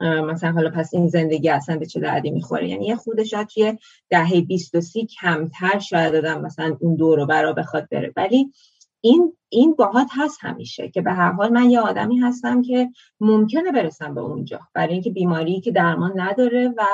مثلا 0.00 0.52
حالا 0.52 0.70
پس 0.70 0.94
این 0.94 1.08
زندگی 1.08 1.48
اصلا 1.48 1.78
به 1.78 1.86
چه 1.86 2.00
دردی 2.00 2.30
می‌خوره؟ 2.30 2.68
یعنی 2.68 2.86
یه 2.86 2.96
خودش 2.96 3.30
شاید 3.30 3.46
توی 3.46 3.78
دهه 4.10 4.40
20 4.40 4.74
و 4.74 4.80
سی 4.80 5.06
کمتر 5.20 5.78
شاید 5.78 6.12
دادم 6.12 6.40
مثلا 6.40 6.76
اون 6.80 6.96
دور 6.96 7.18
و 7.18 7.26
برا 7.26 7.52
بخواد 7.52 7.88
بره. 7.90 8.12
ولی 8.16 8.50
این 9.00 9.32
این 9.48 9.74
باهات 9.74 10.08
هست 10.10 10.38
همیشه 10.40 10.88
که 10.88 11.02
به 11.02 11.12
هر 11.12 11.32
حال 11.32 11.52
من 11.52 11.70
یه 11.70 11.80
آدمی 11.80 12.18
هستم 12.18 12.62
که 12.62 12.90
ممکنه 13.20 13.72
برسم 13.72 14.14
به 14.14 14.20
اونجا 14.20 14.60
برای 14.74 14.92
اینکه 14.92 15.10
بیماری 15.10 15.60
که 15.60 15.72
درمان 15.72 16.20
نداره 16.20 16.74
و 16.76 16.84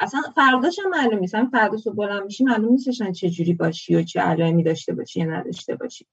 اصلا 0.00 0.20
فرداش 0.34 0.78
هم 0.78 0.90
معلوم 0.90 1.18
نیست. 1.18 1.34
هم 1.34 1.50
فردا 1.50 1.76
صبح 1.76 1.94
بلند 1.94 2.24
میشی 2.24 2.44
معلوم 2.44 2.72
نیستش 2.72 3.02
چه 3.02 3.30
جوری 3.30 3.54
باشی 3.54 3.96
و 3.96 4.02
چه 4.02 4.20
علائمی 4.20 4.62
داشته 4.62 4.94
باشی 4.94 5.20
یا 5.20 5.26
نداشته 5.26 5.76
باشی. 5.76 6.06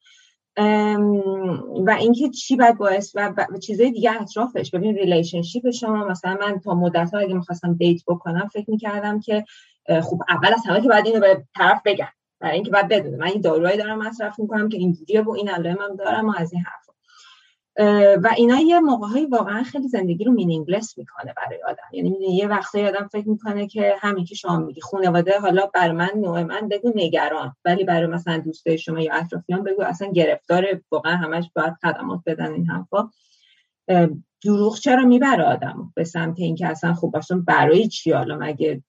و 1.88 1.90
اینکه 1.90 2.30
چی 2.30 2.56
باید 2.56 2.78
باعث 2.78 3.12
و, 3.16 3.34
و 3.50 3.58
چیزای 3.58 3.92
دیگه 3.92 4.22
اطرافش. 4.22 4.72
ببین 4.72 4.96
relationship 4.96 5.70
شما 5.70 6.08
مثلا 6.08 6.38
من 6.42 6.60
تا 6.60 6.74
مدت 6.74 7.14
ها 7.14 7.20
اگه 7.20 7.34
می‌خواستم 7.34 7.74
date 7.74 8.02
بکنم 8.08 8.48
فکر 8.54 8.72
می‌کردم 8.72 9.20
که 9.20 9.46
خب 10.02 10.22
اول 10.30 10.54
از 10.54 10.62
همه 10.66 10.82
که 10.82 10.88
باید 10.88 11.06
اینو 11.06 11.20
به 11.20 11.44
طرف 11.58 11.82
بگم. 11.86 12.08
برای 12.40 12.56
اینکه 12.56 12.72
باید 12.72 12.88
بدونه. 12.88 13.18
من 13.18 13.28
این 13.28 13.42
داروهایی 13.42 13.78
دارم 13.78 14.00
مصرف 14.00 14.40
می‌کنم 14.40 14.70
که 14.70 14.78
اینجوریه 14.78 15.22
و 15.22 15.32
این 15.32 15.50
علائم 15.50 15.78
هم 15.82 15.96
دارم 15.96 16.30
و 16.30 16.34
از 16.38 16.54
این 16.54 16.62
حرف 16.62 16.91
و 18.24 18.30
اینا 18.38 18.60
یه 18.60 18.80
موقعهایی 18.80 19.26
واقعا 19.26 19.64
خیلی 19.64 19.88
زندگی 19.88 20.24
رو 20.24 20.32
meaningless 20.32 20.98
می‌کنه 20.98 21.34
برای 21.38 21.64
آدم. 21.64 21.84
یعنی 21.94 22.36
یه 22.36 22.48
وقتی 22.48 22.86
آدم 22.86 23.10
فکر 23.12 23.30
می‌کنه 23.30 23.68
که 23.68 23.96
همین 24.00 24.26
که 24.26 24.36
شما 24.36 24.58
میگی 24.58 24.82
خانواده 24.82 25.40
حالا 25.40 25.66
برای 25.66 25.92
من 25.92 26.10
نوع 26.16 26.44
من 26.44 26.68
بگو 26.68 26.92
نگران 26.96 27.56
ولی 27.66 27.84
برای 27.84 28.08
مثلا 28.08 28.38
دوستای 28.38 28.78
شما 28.78 29.00
یا 29.00 29.14
اطرافیان 29.14 29.64
بگو 29.64 29.82
اصلا 29.82 30.12
گرفتار 30.12 30.82
واقعا 30.92 31.16
همش 31.16 31.50
باید 31.56 31.74
خدمات 31.82 32.22
بدن 32.26 32.54
این 32.54 32.66
حرفا. 32.66 33.10
دروغ 34.44 34.80
چرا 34.80 35.06
می‌بره 35.06 35.44
آدم 35.44 35.94
به 35.96 36.04
سمت 36.04 36.40
اینکه 36.40 36.68
اصلا 36.68 36.94
خوب 36.94 37.16
اصلا 37.16 37.44
برای 37.48 37.88
چی 37.88 38.12
حالا 38.12 38.38
مگه 38.38 38.84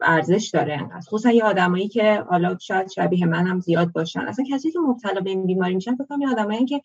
ارزش 0.00 0.50
داره 0.54 0.72
انقدر؟ 0.80 1.00
خصوصا 1.00 1.30
یه 1.30 1.44
آدمایی 1.44 1.88
که 1.88 2.24
حالا 2.30 2.58
شاید 2.58 2.90
شبیه 2.90 3.26
من 3.26 3.46
هم 3.46 3.60
زیاد 3.60 3.92
باشن. 3.92 4.20
اصلا 4.20 4.44
کسی 4.50 4.72
که 4.72 4.78
مبتلا 4.78 5.20
به 5.20 5.30
این 5.30 5.46
بیماری 5.46 5.74
میشن 5.74 5.94
فکر 5.94 6.06
کنم 6.06 6.30
آدمایی 6.30 6.64
که 6.64 6.82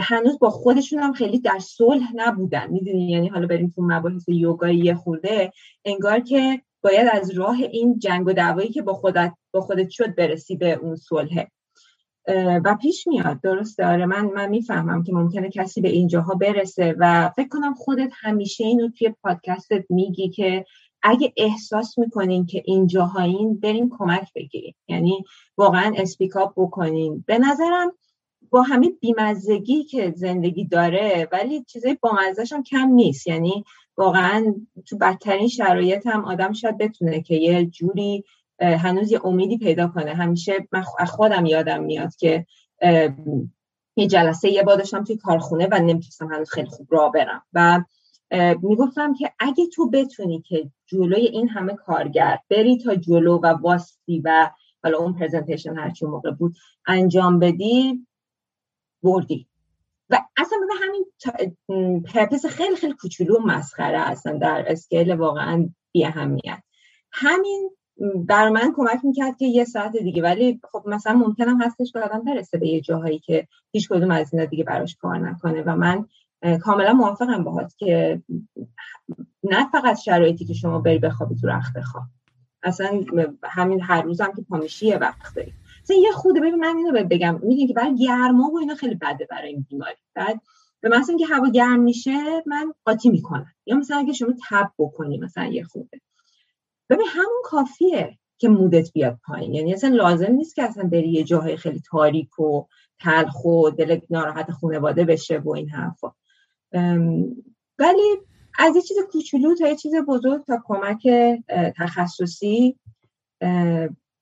هنوز 0.00 0.38
با 0.38 0.50
خودشون 0.50 0.98
هم 0.98 1.12
خیلی 1.12 1.38
در 1.38 1.58
صلح 1.58 2.12
نبودن. 2.14 2.70
می‌دونی؟ 2.70 3.10
یعنی 3.10 3.28
حالا 3.28 3.46
بریم 3.46 3.72
تو 3.76 3.82
مباحث 3.82 4.28
یوگایی 4.28 4.78
یه 4.78 4.94
خورده 4.94 5.52
انگار 5.84 6.20
که 6.20 6.60
باید 6.82 7.08
از 7.12 7.30
راه 7.30 7.56
این 7.56 7.98
جنگ 7.98 8.26
و 8.26 8.32
دعوایی 8.32 8.68
که 8.68 8.82
با 8.82 8.94
خودت 8.94 9.32
با 9.52 9.60
خودت 9.60 9.90
شد 9.90 10.14
برسی 10.14 10.56
به 10.56 10.72
اون 10.72 10.96
صلحه 10.96 11.48
و 12.64 12.76
پیش 12.82 13.06
میاد 13.06 13.40
درست 13.40 13.78
داره 13.78 14.06
من 14.06 14.26
من 14.26 14.48
می‌فهمم 14.48 15.02
که 15.02 15.12
ممکنه 15.12 15.50
کسی 15.50 15.80
به 15.80 15.88
اینجاها 15.88 16.34
برسه 16.34 16.94
و 16.98 17.30
فکر 17.36 17.48
کنم 17.48 17.74
خودت 17.74 18.10
همیشه 18.14 18.64
اینو 18.64 18.88
توی 18.98 19.14
پادکستت 19.22 19.84
میگی 19.90 20.28
که 20.28 20.64
اگه 21.02 21.32
احساس 21.36 21.98
می‌کنین 21.98 22.46
که 22.46 22.62
اینجاهایین 22.64 23.60
برین 23.60 23.90
کمک 23.98 24.32
بگیرین 24.34 24.74
یعنی 24.88 25.24
واقعا 25.56 25.92
اسپیکاپ 25.96 26.52
بکنین. 26.56 27.24
به 27.26 27.38
نظرم 27.38 27.92
با 28.50 28.62
همه 28.62 28.90
بیمزگی 29.00 29.84
که 29.84 30.12
زندگی 30.16 30.64
داره 30.64 31.28
ولی 31.32 31.64
چیزای 31.64 31.98
بامزش 32.00 32.52
هم 32.52 32.62
کم 32.62 32.88
نیست. 32.88 33.26
یعنی 33.26 33.64
واقعا 33.96 34.54
تو 34.86 34.98
بدترین 34.98 35.48
شرایط 35.48 36.06
هم 36.06 36.24
آدم 36.24 36.52
شاید 36.52 36.78
بتونه 36.78 37.22
که 37.22 37.34
یه 37.34 37.66
جوری 37.66 38.24
هنوز 38.60 39.12
یه 39.12 39.26
امیدی 39.26 39.58
پیدا 39.58 39.88
کنه. 39.88 40.14
همیشه 40.14 40.68
من 40.72 40.82
خودم 40.82 41.46
یادم 41.46 41.82
میاد 41.82 42.16
که 42.16 42.46
یه 43.96 44.06
جلسه 44.06 44.48
یه 44.48 44.62
با 44.62 44.76
داشتم 44.76 45.04
توی 45.04 45.16
کارخونه 45.16 45.68
و 45.70 45.74
نمی‌تونستم 45.74 46.32
هنوز 46.32 46.50
خیلی 46.50 46.68
خوب 46.68 46.86
راه 46.90 47.12
برم. 47.12 47.42
و 47.52 47.84
می‌گفتم 48.62 49.14
که 49.14 49.32
اگه 49.38 49.66
تو 49.66 49.90
بتونی 49.90 50.42
که 50.42 50.70
جلوی 50.86 51.26
این 51.26 51.48
همه 51.48 51.74
کارگر 51.74 52.38
بری 52.50 52.78
تا 52.78 52.94
جلو 52.94 53.38
و 53.38 53.46
واستی 53.46 54.20
و 54.24 54.50
حالا 54.82 54.98
اون 54.98 55.12
پرزنتیشن 55.12 55.78
هرچی 55.78 56.06
موقع 56.06 56.30
بود 56.30 56.54
انجام 56.86 57.38
بدی 57.38 58.06
بردی. 59.02 59.48
و 60.10 60.22
اصلا 60.36 60.58
به 60.68 60.74
همین 60.84 62.02
پرپس 62.02 62.46
خیلی 62.46 62.76
خیلی 62.76 62.92
کوچولو 62.92 63.38
مسخره 63.44 63.98
اصلا 63.98 64.38
در 64.38 64.64
اسکیل 64.68 65.12
واقعا 65.12 65.68
بی 65.92 66.04
اهمیت 66.04 66.62
همین 67.12 67.70
بر 68.14 68.48
من 68.48 68.72
کمک 68.76 69.04
می‌کرد 69.04 69.36
که 69.36 69.46
یه 69.46 69.64
ساعت 69.64 69.96
دیگه. 69.96 70.22
ولی 70.22 70.60
خب 70.72 70.82
مثلا 70.86 71.12
ممکنم 71.12 71.62
هستش 71.62 71.92
که 71.92 71.98
آدم 72.00 72.24
برسه 72.24 72.58
به 72.58 72.68
یه 72.68 72.80
جاهایی 72.80 73.18
که 73.18 73.48
هیچ 73.72 73.88
کدوم 73.88 74.10
از 74.10 74.34
اینا 74.34 74.44
دیگه 74.44 74.64
براش 74.64 74.96
کار 74.96 75.18
نکنه. 75.18 75.62
و 75.62 75.76
من 75.76 76.06
کاملا 76.62 76.92
موافقم 76.92 77.44
باهات 77.44 77.76
که 77.76 78.22
نه 79.42 79.70
فقط 79.70 79.98
شرایطی 79.98 80.44
که 80.44 80.54
شما 80.54 80.78
بری 80.78 80.98
بخوابی 80.98 81.34
تو 81.34 81.46
رخت 81.46 81.80
خواب 81.80 82.04
اصلا 82.62 83.00
همین 83.44 83.80
هر 83.82 84.02
روزم 84.02 84.32
که 84.36 84.42
پامیشی 84.48 84.86
یه 84.86 84.98
وقت 84.98 85.34
داری. 85.36 85.52
مثلا 85.82 85.96
یه 85.96 86.12
خوده 86.12 86.40
ببین 86.40 86.54
من 86.54 86.76
اینو 86.76 87.04
بگم. 87.04 87.34
می‌دونی 87.34 87.66
که 87.66 87.74
برای 87.74 87.96
گرما 87.96 88.50
و 88.50 88.58
اینا 88.58 88.74
خیلی 88.74 88.94
بده 88.94 89.26
برای 89.30 89.48
این 89.48 89.66
بیماری. 89.68 89.96
بعد 90.14 90.40
به 90.80 90.88
مثلا 90.88 91.16
که 91.16 91.26
هوا 91.26 91.48
گرم 91.48 91.80
میشه 91.80 92.42
من 92.46 92.72
قاطی 92.84 93.10
می‌کنم. 93.10 93.46
یا 93.66 93.76
مثلا 93.76 93.96
اگه 93.96 94.12
شما 94.12 94.32
تب 94.50 94.70
بکنی 94.78 95.18
مثلا 95.18 95.44
یه 95.44 95.64
خوده 95.64 96.00
ببین 96.90 97.06
همون 97.08 97.42
کافیه 97.44 98.18
که 98.38 98.48
مودت 98.48 98.92
بیاد 98.92 99.18
پایین. 99.26 99.54
یعنی 99.54 99.74
اصلا 99.74 99.90
لازم 99.90 100.32
نیست 100.32 100.54
که 100.54 100.62
اصلا 100.62 100.84
بری 100.84 101.08
یه 101.08 101.24
جاهای 101.24 101.56
خیلی 101.56 101.82
تاریک 101.90 102.38
و 102.38 102.62
تلخ 103.00 103.44
و 103.44 103.70
دل 103.70 104.00
ناراحت 104.10 104.50
خانواده 104.50 105.04
بشه 105.04 105.38
و 105.38 105.50
این 105.50 105.68
حرفا. 105.68 106.12
ولی 107.78 108.16
از 108.58 108.76
یه 108.76 108.82
چیز 108.82 108.96
کوچولو 109.12 109.54
تا 109.54 109.68
یه 109.68 109.76
چیز 109.76 109.94
بزرگ 110.08 110.44
تا 110.44 110.62
کمک 110.64 111.08
تخصصی 111.76 112.76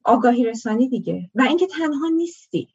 آگاهی 0.05 0.45
رسانی 0.45 0.89
دیگه. 0.89 1.31
و 1.35 1.43
اینکه 1.43 1.67
تنها 1.67 2.09
نیستی. 2.17 2.69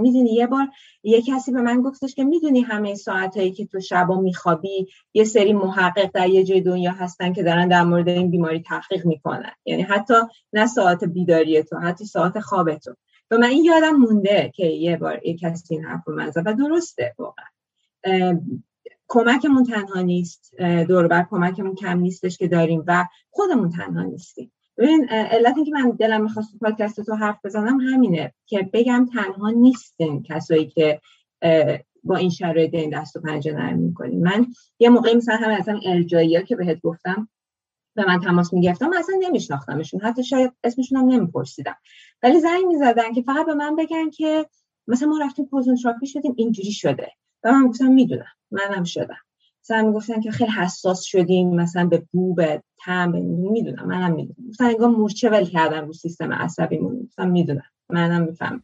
می‌دونی 0.00 0.34
یه 0.34 0.46
بار 0.46 0.68
یه 1.02 1.22
کسی 1.22 1.52
به 1.52 1.62
من 1.62 1.82
گفتش 1.82 2.14
که 2.14 2.24
می‌دونی 2.24 2.60
همه 2.60 2.94
ساعتهایی 2.94 3.52
که 3.52 3.66
تو 3.66 3.80
شبا 3.80 4.20
میخوابی 4.20 4.86
یه 5.14 5.24
سری 5.24 5.52
محقق 5.52 6.10
در 6.14 6.28
یه 6.28 6.44
جای 6.44 6.60
دنیا 6.60 6.92
هستن 6.92 7.32
که 7.32 7.42
دارن 7.42 7.68
در 7.68 7.82
مورد 7.82 8.08
این 8.08 8.30
بیماری 8.30 8.60
تحقیق 8.60 9.06
می‌کنن. 9.06 9.52
یعنی 9.64 9.82
حتی 9.82 10.14
نه 10.52 10.66
ساعت 10.66 11.04
بیداری 11.04 11.62
تو 11.62 11.78
حتی 11.78 12.04
ساعت 12.04 12.40
خواب 12.40 12.74
تو. 12.74 12.94
و 13.30 13.38
من 13.38 13.48
این 13.48 13.64
یادم 13.64 13.96
مونده 13.96 14.52
که 14.54 14.66
یه 14.66 14.96
بار 14.96 15.26
یه 15.26 15.36
کسی 15.36 15.74
این 15.74 15.84
حرف 15.84 16.02
رو 16.06 16.22
و 16.36 16.54
درسته 16.54 17.14
واقعا. 17.18 17.46
کمکمون 19.08 19.64
تنها 19.64 20.00
نیست. 20.00 20.54
دوربر 20.88 21.26
کمکمون 21.30 21.74
کم 21.74 21.98
نیستش 21.98 22.38
که 22.38 22.48
داریم 22.48 22.84
و 22.86 23.06
خودمون 23.30 23.70
تنها 23.70 24.02
نیستیم. 24.02 24.52
ببین 24.80 25.08
علت 25.08 25.56
اینکه 25.56 25.72
من 25.72 25.90
دلم 25.90 26.22
می‌خواست 26.22 26.58
پادکست 26.60 27.00
تو 27.00 27.14
حرف 27.14 27.38
بزنم 27.44 27.80
همینه 27.80 28.34
که 28.46 28.70
بگم 28.72 29.06
تنها 29.14 29.50
نیستیم 29.50 30.22
کسایی 30.22 30.66
که 30.66 31.00
با 32.04 32.16
این 32.16 32.30
شرایط 32.30 32.74
این 32.74 33.00
دست 33.00 33.16
و 33.16 33.20
پنجه 33.20 33.52
نرم 33.52 33.78
می‌کنیم 33.78 34.20
من 34.22 34.46
یه 34.78 34.88
موقعی 34.88 35.14
مثلا 35.14 35.36
همه 35.36 35.54
اصلا 35.54 35.80
ارجایی 35.86 36.42
که 36.44 36.56
بهت 36.56 36.80
گفتم 36.80 37.28
به 37.96 38.06
من 38.06 38.20
تماس 38.20 38.52
می‌گفتم 38.52 38.90
اصلا 38.98 39.14
نمیشناختمشون. 39.22 40.00
حتی 40.00 40.24
شاید 40.24 40.52
اسمشون 40.64 40.98
هم 40.98 41.08
نمیپرسیدم. 41.08 41.76
ولی 42.22 42.40
زنگ 42.40 42.64
می‌زدن 42.66 43.12
که 43.12 43.22
فقط 43.22 43.46
به 43.46 43.54
من 43.54 43.76
بگن 43.76 44.10
که 44.10 44.46
مثلا 44.88 45.08
ما 45.08 45.18
رفتیم 45.18 45.46
پوزنتراپی 45.46 46.06
شدیم 46.06 46.34
اینجوری 46.36 46.72
شده. 46.72 47.12
و 47.44 47.52
من 47.52 47.66
گفتم 47.66 47.92
می‌دونم 47.92 48.32
منم 48.50 48.84
شدم. 48.84 49.18
مثلا 49.62 49.82
می‌گفتن 49.82 50.20
که 50.20 50.30
خیلی 50.30 50.50
حساس 50.50 51.02
شدیم 51.02 51.54
مثلا 51.54 51.86
به 51.86 52.02
بو 52.12 52.34
به 52.34 52.62
تم 52.84 53.10
می‌دونم 53.26 53.86
منم 53.86 54.12
می‌دونم. 54.12 54.48
مثلا 54.48 54.66
انگار 54.66 54.88
مورچه 54.88 55.30
ول 55.30 55.44
کردن 55.44 55.86
رو 55.86 55.92
سیستم 55.92 56.32
عصبیمون. 56.32 57.08
مثلا 57.12 57.26
می‌دونم 57.26 57.62
منم 57.88 58.22
میفهم. 58.22 58.62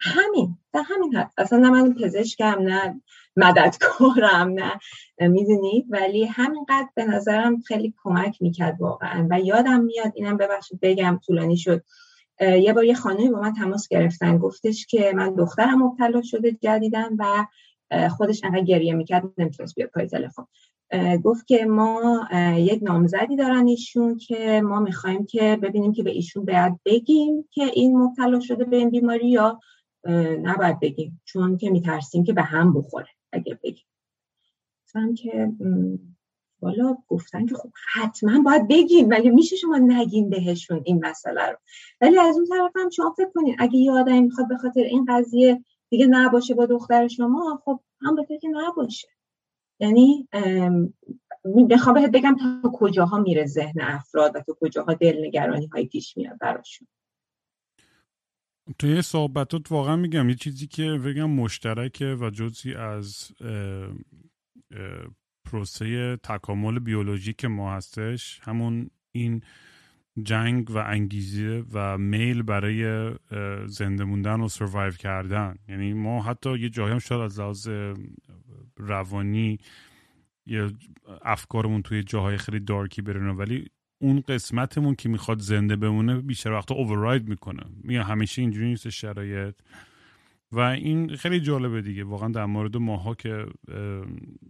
همین 0.00 0.58
در 0.72 0.82
همین 0.86 1.16
حد. 1.16 1.30
اصلا 1.38 1.58
نه 1.58 1.70
من 1.70 1.94
پزشکم 1.94 2.56
نه 2.62 3.00
مددکارم 3.36 4.48
نه 4.52 4.80
می‌دونید 5.28 5.86
ولی 5.88 6.24
همینقدر 6.24 6.88
به 6.94 7.04
نظرم 7.04 7.60
خیلی 7.60 7.94
کمک 8.02 8.42
می‌کرد 8.42 8.80
واقعا. 8.80 9.26
و 9.30 9.40
یادم 9.40 9.80
میاد 9.80 10.12
اینم 10.14 10.36
ببخشید 10.36 10.78
بگم 10.82 11.20
طولانی 11.26 11.56
شد. 11.56 11.84
یه 12.40 12.72
بار 12.72 12.84
یه 12.84 12.94
خانمی 12.94 13.28
با 13.28 13.40
من 13.40 13.52
تماس 13.52 13.88
گرفتن. 13.88 14.38
گفتش 14.38 14.86
که 14.86 15.12
من 15.16 15.34
دخترم 15.34 15.82
مبتلا 15.82 16.22
شده 16.22 16.52
جدیدن 16.52 17.08
و 17.18 17.46
خودش 18.10 18.44
انقدر 18.44 18.64
گریه 18.64 18.94
می‌کرد 18.94 19.24
نمی‌تونست 19.38 19.74
بیاد 19.74 19.90
پای 19.90 20.06
تلفن. 20.06 20.44
گفت 21.24 21.46
که 21.46 21.64
ما 21.64 22.28
یک 22.56 22.82
نامزدی 22.82 23.36
دارن 23.36 23.66
ایشون 23.66 24.16
که 24.16 24.62
ما 24.64 24.80
می‌خوایم 24.80 25.26
که 25.26 25.58
ببینیم 25.62 25.92
که 25.92 26.02
به 26.02 26.10
ایشون 26.10 26.44
باید 26.44 26.80
بگیم 26.84 27.48
که 27.50 27.64
این 27.64 27.98
مبتلا 27.98 28.40
شده 28.40 28.64
به 28.64 28.76
این 28.76 28.90
بیماری 28.90 29.28
یا 29.30 29.60
نباید 30.42 30.80
بگیم. 30.80 31.20
چون 31.24 31.56
که 31.56 31.70
میترسیم 31.70 32.24
که 32.24 32.32
به 32.32 32.42
هم 32.42 32.72
بخوره 32.72 33.08
اگه 33.32 33.58
بگیم. 33.64 33.84
مثلا 34.86 35.14
که 35.14 35.52
والا 36.62 36.96
گفتن 37.08 37.46
که 37.46 37.54
خب 37.54 37.70
حتما 37.94 38.42
باید 38.42 38.68
بگیم 38.68 39.10
ولی 39.10 39.30
میشه 39.30 39.56
شما 39.56 39.78
نگین 39.78 40.30
بهشون 40.30 40.82
این 40.84 41.06
مسئله 41.06 41.46
رو. 41.50 41.56
ولی 42.00 42.18
از 42.18 42.36
اون 42.36 42.46
طرف 42.46 42.72
هم 42.76 42.90
شما 42.90 43.14
فکر 43.16 43.30
کنید 43.34 43.56
اگه 43.58 43.76
یه 43.76 43.92
آدمی 43.92 44.20
می‌خواد 44.20 44.48
به 44.48 44.56
خاطر 44.56 44.80
این 44.80 45.06
قضیه 45.08 45.64
دیگه 45.90 46.06
نباشه 46.06 46.54
با 46.54 46.66
دختر 46.66 47.08
شما 47.08 47.62
خب 47.64 47.80
هم 48.00 48.16
بهتر 48.16 48.36
که 48.36 48.48
نباشه. 48.48 49.08
یعنی 49.80 50.28
بخوام 51.70 51.94
بهت 51.94 52.10
بگم 52.10 52.36
تا 52.62 52.70
کجاها 52.74 53.18
میره 53.18 53.46
ذهن 53.46 53.80
افراد 53.80 54.36
و 54.36 54.40
تا 54.40 54.56
کجاها 54.60 54.94
دلنگرانی 54.94 55.66
های 55.66 55.86
پیش 55.86 56.16
میاد 56.16 56.38
براشون. 56.38 56.88
توی 58.78 59.02
صحبتات 59.02 59.72
واقعا 59.72 59.96
میگم 59.96 60.28
یه 60.28 60.34
چیزی 60.34 60.66
که 60.66 60.82
بگم 60.82 61.30
مشترکه 61.30 62.16
و 62.20 62.30
جزی 62.30 62.74
از 62.74 63.32
پروسه 65.44 66.16
تکامل 66.16 66.78
بیولوژیک 66.78 67.44
ما 67.44 67.72
هستش. 67.72 68.40
همون 68.42 68.90
این 69.12 69.42
جنگ 70.24 70.70
و 70.70 70.76
انگیزه 70.76 71.64
و 71.72 71.98
میل 71.98 72.42
برای 72.42 73.10
زنده 73.66 74.04
موندن 74.04 74.40
و 74.40 74.48
سروایو 74.48 74.92
کردن. 74.92 75.54
یعنی 75.68 75.92
ما 75.92 76.22
حتی 76.22 76.58
یه 76.58 76.68
جایی 76.68 76.92
هم 76.92 76.98
شاید 76.98 77.20
از 77.20 77.40
لحاظ 77.40 77.68
روانی 78.76 79.58
یا 80.46 80.70
افکارمون 81.22 81.82
توی 81.82 82.02
جاهای 82.02 82.36
خیلی 82.36 82.60
دارکی 82.60 83.02
برن 83.02 83.28
ولی 83.28 83.66
اون 83.98 84.20
قسمتمون 84.20 84.94
که 84.94 85.08
می‌خواد 85.08 85.38
زنده 85.38 85.76
بمونه 85.76 86.20
بیشتر 86.20 86.52
وقتا 86.52 86.74
اوورراید 86.74 87.28
می‌کنه. 87.28 87.62
میگم 87.84 88.02
همیشه 88.02 88.42
اینجوری 88.42 88.66
نیست 88.66 88.88
شرایط. 88.88 89.54
و 90.52 90.60
این 90.60 91.16
خیلی 91.16 91.40
جالبه 91.40 91.82
دیگه. 91.82 92.04
واقعا 92.04 92.28
در 92.28 92.46
مورد 92.46 92.76
ماها 92.76 93.14
که 93.14 93.46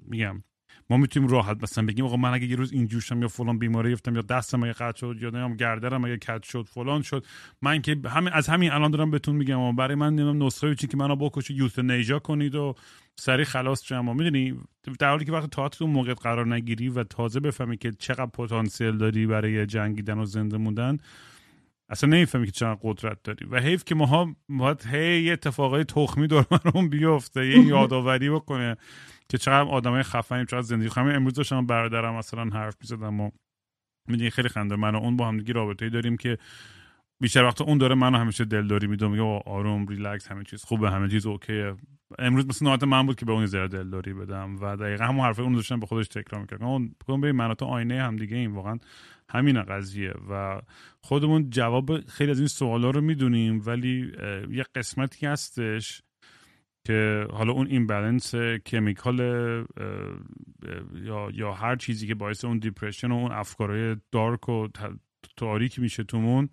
میگم 0.06 0.42
ما 0.90 0.96
می‌تونیم 0.96 1.28
راحت 1.28 1.62
مثلا 1.62 1.86
بگیم 1.86 2.04
آقا 2.04 2.16
من 2.16 2.34
اگه 2.34 2.46
یه 2.46 2.56
روز 2.56 2.72
اینجور 2.72 3.00
شم 3.00 3.22
یا 3.22 3.28
فلان 3.28 3.58
بیماری 3.58 3.88
گرفتم 3.88 4.14
یا 4.14 4.22
دستم 4.22 4.62
اگه 4.62 4.72
قطع 4.72 4.98
شد 4.98 5.16
یا 5.20 5.30
نمی‌دونم 5.30 5.56
گردرم 5.56 6.04
اگه 6.04 6.16
کت 6.16 6.42
شد 6.42 6.62
فلان 6.62 7.02
شد. 7.02 7.26
من 7.62 7.82
که 7.82 7.96
همین 8.06 8.32
از 8.32 8.48
همین 8.48 8.70
الان 8.70 8.90
دارم 8.90 9.10
بهتون 9.10 9.36
میگم 9.36 9.76
برای 9.76 9.94
من 9.94 10.14
نمی‌دونم 10.14 10.46
نسخه 10.46 10.74
چی 10.74 10.86
که 10.86 10.96
منو 10.96 11.16
بکشه 11.16 11.82
نیجا 11.82 12.18
کنید 12.18 12.54
و 12.54 12.74
سری 13.16 13.44
خلاص 13.44 13.84
شما 13.84 14.14
می‌دونی؟ 14.14 14.54
در 14.98 15.10
حالی 15.10 15.24
که 15.24 15.32
وقتی 15.32 15.48
تا 15.48 15.70
اون 15.80 15.90
موقع 15.90 16.14
قرار 16.14 16.54
نگیری 16.54 16.88
و 16.88 17.04
تازه 17.04 17.40
بفهمی 17.40 17.76
که 17.76 17.92
چقدر 17.98 18.26
پتانسیل 18.26 18.96
داری 18.96 19.26
برای 19.26 19.66
جنگیدن 19.66 20.18
و 20.18 20.24
زنده 20.24 20.56
موندن 20.56 20.98
اصلا 21.88 22.10
نمی‌فهمی 22.10 22.46
که 22.46 22.52
چقدر 22.52 22.78
قدرت 22.82 23.22
داری. 23.24 23.46
و 23.46 23.60
حیف 23.60 23.84
که 23.84 23.94
ماها 23.94 24.36
باید 24.48 24.86
هی 24.86 25.30
اتفاقای 25.30 25.84
تخمی 25.84 26.26
دور 26.26 26.44
بیفته 26.90 27.46
یه 27.46 27.66
یادآوری 27.66 28.30
بکنه. 28.30 28.76
که 29.30 29.38
چقدر 29.38 29.70
آدمای 29.70 30.02
خفنیم 30.02 30.44
چقدر 30.44 30.62
زندگی 30.62 30.90
همین 30.96 31.14
امروز 31.14 31.34
داشتم 31.34 31.66
برادرم 31.66 32.14
مثلا 32.14 32.44
حرف 32.44 32.76
می‌زدم 32.80 33.20
و 33.20 33.30
می‌دونی 34.08 34.30
خیلی 34.30 34.48
خنده. 34.48 34.76
من 34.76 34.94
و 34.94 34.98
اون 34.98 35.16
با 35.16 35.28
هم 35.28 35.38
دیگه 35.38 35.52
رابطه 35.52 35.88
داریم 35.88 36.16
که 36.16 36.38
بیشتر 37.20 37.44
وقت 37.44 37.60
اون 37.60 37.78
داره 37.78 37.94
منو 37.94 38.18
همیشه 38.18 38.44
دلداری 38.44 38.86
میده. 38.86 39.08
میگه 39.08 39.22
آروم 39.46 39.86
ریلکس 39.86 40.28
همه 40.28 40.44
چیز 40.44 40.64
خوبه 40.64 40.90
همه 40.90 41.08
چیز 41.08 41.26
اوکیه. 41.26 41.74
امروز 42.18 42.46
مثلا 42.46 42.70
نوبت 42.70 42.84
من 42.84 43.06
بود 43.06 43.16
که 43.16 43.26
به 43.26 43.32
اون 43.32 43.46
زیاد 43.46 43.70
دلداری 43.70 44.14
بدم 44.14 44.56
و 44.60 44.76
دقیقا 44.76 45.04
همون 45.04 45.24
حرفه 45.24 45.42
اون 45.42 45.52
داشتم 45.52 45.80
به 45.80 45.86
خودش 45.86 46.08
تکرار 46.08 46.40
می‌کردم. 46.40 46.66
اون 46.66 46.94
بگم 47.08 47.20
ببین 47.20 47.36
من 47.36 47.54
تو 47.54 47.64
آینه 47.64 48.02
هم 48.02 48.16
دیگه 48.16 48.36
این 48.36 48.52
واقعا 48.52 48.78
همین 49.30 49.62
قضیه 49.62 50.14
و 50.30 50.60
خودمون 51.00 51.50
جواب 51.50 52.00
خیلی 52.00 52.30
از 52.30 52.38
این 52.38 52.48
سوالا 52.48 52.90
رو 52.90 53.00
می‌دونیم 53.00 53.62
ولی 53.66 54.12
یه 54.50 54.64
قسمتی 54.74 55.26
هستش 55.26 56.02
که 56.84 57.26
حالا 57.32 57.52
اون 57.52 57.66
این 57.66 57.86
بالانس 57.86 58.34
کمیکال 58.66 59.18
یا 60.94 61.30
یا 61.34 61.52
هر 61.52 61.76
چیزی 61.76 62.06
که 62.06 62.14
باعث 62.14 62.44
اون 62.44 62.58
دیپرشن 62.58 63.12
و 63.12 63.14
اون 63.14 63.32
افکارهای 63.32 63.96
دارک 64.12 64.48
و 64.48 64.68
تاریک 65.36 65.78
میشه 65.78 66.04
تومون 66.04 66.48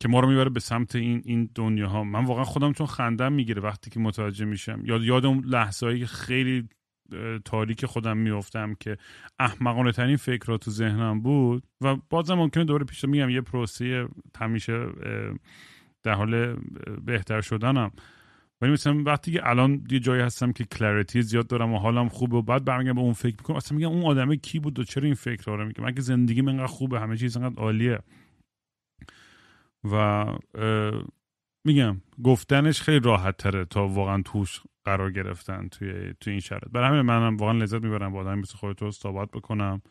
که 0.00 0.08
ما 0.08 0.20
رو 0.20 0.28
می‌بره 0.28 0.50
به 0.50 0.60
سمت 0.60 0.96
این 0.96 1.22
این 1.24 1.50
دنیا 1.54 1.88
ها 1.88 2.04
من 2.04 2.24
واقعا 2.24 2.44
خودم 2.44 2.72
چون 2.72 2.86
خندم 2.86 3.32
می‌گیره 3.32 3.62
وقتی 3.62 3.90
که 3.90 4.00
متوجه 4.00 4.44
میشم. 4.44 4.82
یاد 4.84 5.02
یاد 5.02 5.26
اون 5.26 5.44
لحظه 5.44 5.98
که 5.98 6.06
خیلی 6.06 6.68
تاریک 7.44 7.86
خودم 7.86 8.16
میفتم 8.16 8.74
که 8.74 8.96
احمقانه 9.38 9.92
ترین 9.92 10.16
فکر 10.16 10.56
تو 10.56 10.70
ذهنم 10.70 11.20
بود 11.20 11.62
و 11.80 11.96
بازم 12.10 12.34
ممکنه 12.34 12.64
دوباره 12.64 12.84
پیش 12.84 13.04
میگم 13.04 13.30
یه 13.30 13.40
پروسه 13.40 14.08
همیشه 14.38 14.86
در 16.02 16.12
حال 16.12 16.56
بهتر 17.04 17.40
شدنم. 17.40 17.90
ولی 18.60 18.72
مثلا 18.72 19.02
وقتی 19.02 19.32
که 19.32 19.48
الان 19.48 19.86
یه 19.90 20.00
جایی 20.00 20.22
هستم 20.22 20.52
که 20.52 20.64
کلریتی 20.64 21.22
زیاد 21.22 21.46
دارم 21.46 21.72
و 21.72 21.78
حالم 21.78 22.08
خوبه 22.08 22.36
و 22.36 22.42
بعد 22.42 22.64
برمیگردم 22.64 22.94
به 22.94 23.00
اون 23.00 23.12
فکر 23.12 23.36
می‌کنم 23.38 23.56
اصلا 23.56 23.78
میگم 23.78 23.90
اون 23.90 24.04
آدمه 24.04 24.36
کی 24.36 24.58
بود 24.58 24.78
و 24.78 24.84
چرا 24.84 25.04
این 25.04 25.14
فکر 25.14 25.56
رو 25.56 25.66
میگه؟ 25.66 25.82
من 25.82 25.94
که 25.94 26.00
زندگی 26.00 26.42
من 26.42 26.52
انقدر 26.52 26.66
خوبه 26.66 27.00
همه 27.00 27.16
چیز 27.16 27.36
انقدر 27.36 27.62
عالیه. 27.62 27.98
و 29.92 30.24
میگم 31.66 32.00
گفتنش 32.24 32.80
خیلی 32.80 33.00
راحت 33.00 33.36
تره 33.36 33.64
تا 33.64 33.88
واقعا 33.88 34.22
توش 34.22 34.60
قرار 34.84 35.12
گرفتن 35.12 35.68
توی 35.68 36.14
توی 36.20 36.30
این 36.30 36.40
شرط 36.40 36.68
برای 36.72 36.88
همین 36.88 37.00
منم 37.00 37.36
واقعا 37.36 37.58
لذت 37.58 37.82
می‌برم 37.82 38.12
با 38.12 38.20
آدمی 38.20 38.40
مثل 38.40 38.56
خودت 38.56 38.90
صحبت 38.90 39.30
بکنم 39.30 39.82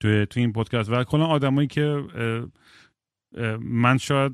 توی 0.00 0.26
توی 0.26 0.42
این 0.42 0.52
پادکست. 0.52 0.90
و 0.90 1.04
کلا 1.04 1.26
آدمایی 1.26 1.68
که 1.68 2.04
من 3.60 3.98
شاید 3.98 4.32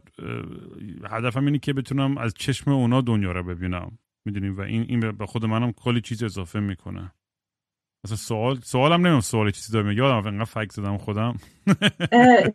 هدفم 1.11 1.45
اینه 1.45 1.59
که 1.59 1.73
بتونم 1.73 2.19
از 2.19 2.35
چشم 2.35 2.71
اونا 2.71 3.01
دنیا 3.01 3.33
رو 3.33 3.43
ببینم. 3.43 3.99
می‌دونیم 4.25 4.57
و 4.57 4.61
این 4.61 4.87
این 4.89 5.01
به 5.01 5.27
خود 5.27 5.45
منم 5.45 5.73
کلی 5.73 6.01
چیز 6.01 6.23
اضافه 6.23 6.61
می‌کنه. 6.61 7.13
مثلا 8.05 8.17
سوال 8.17 8.61
سوالم 8.61 9.07
نمیم 9.07 9.21
سوال 9.21 9.51
چیزی 9.51 9.73
دارم 9.73 9.93
یادم 9.93 10.27
انقدر 10.27 10.45
فکر 10.45 10.69
زدم 10.73 10.99
خودم. 10.99 11.37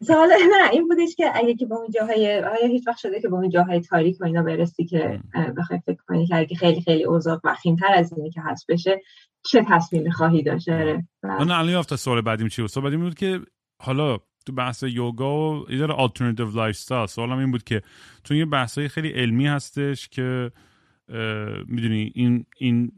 سوال 0.02 0.30
نه 0.30 0.70
این 0.72 0.88
بودش 0.88 1.16
که 1.18 1.32
اگه 1.36 1.56
که 1.56 1.66
به 1.66 1.76
اون 1.76 1.88
جاهای 1.92 2.44
آیا 2.44 2.68
هیچ 2.68 2.88
وقت 2.88 2.98
شده 2.98 3.22
که 3.22 3.28
به 3.28 3.36
اون 3.36 3.50
جاهای 3.50 3.82
تاریک 3.82 4.22
و 4.22 4.26
اینا 4.26 4.44
برسی 4.44 4.86
که 4.86 5.20
بخوای 5.58 5.80
فکر 5.86 6.02
کنی 6.08 6.28
که 6.28 6.36
اگه 6.36 6.56
خیلی 6.56 6.82
خیلی 6.82 7.04
اوضاع 7.04 7.40
وخیمتر 7.44 7.94
از 7.94 8.14
اینی 8.14 8.32
که 8.32 8.42
هست 8.46 8.66
بشه 8.72 9.02
چه 9.46 9.66
تصمیمی 9.70 10.12
خواهی 10.12 10.44
داشت؟ 10.44 10.70
آره. 10.70 11.08
نه 11.24 11.40
الان 11.40 11.70
یافت 11.70 11.96
سوال 11.96 12.22
بعدیم 12.22 12.48
چی 12.48 12.62
بود؟ 12.62 12.72
سوال 12.72 12.84
بعدیم 12.84 13.00
بود 13.00 13.16
که 13.16 13.40
حالا 13.82 14.18
تو 14.48 14.54
بحث 14.54 14.84
یوگا 14.84 15.60
و 15.60 15.66
other 15.70 15.92
alternative 15.92 16.52
lifestyle 16.52 17.06
سوالم 17.06 17.38
این 17.38 17.52
بود 17.52 17.64
که 17.64 17.82
تو 18.24 18.36
یه 18.36 18.46
بحثای 18.46 18.88
خیلی 18.88 19.10
علمی 19.10 19.48
هستش 19.48 20.08
که 20.08 20.52
می‌دونی 21.68 22.12
این 22.16 22.46
این 22.58 22.92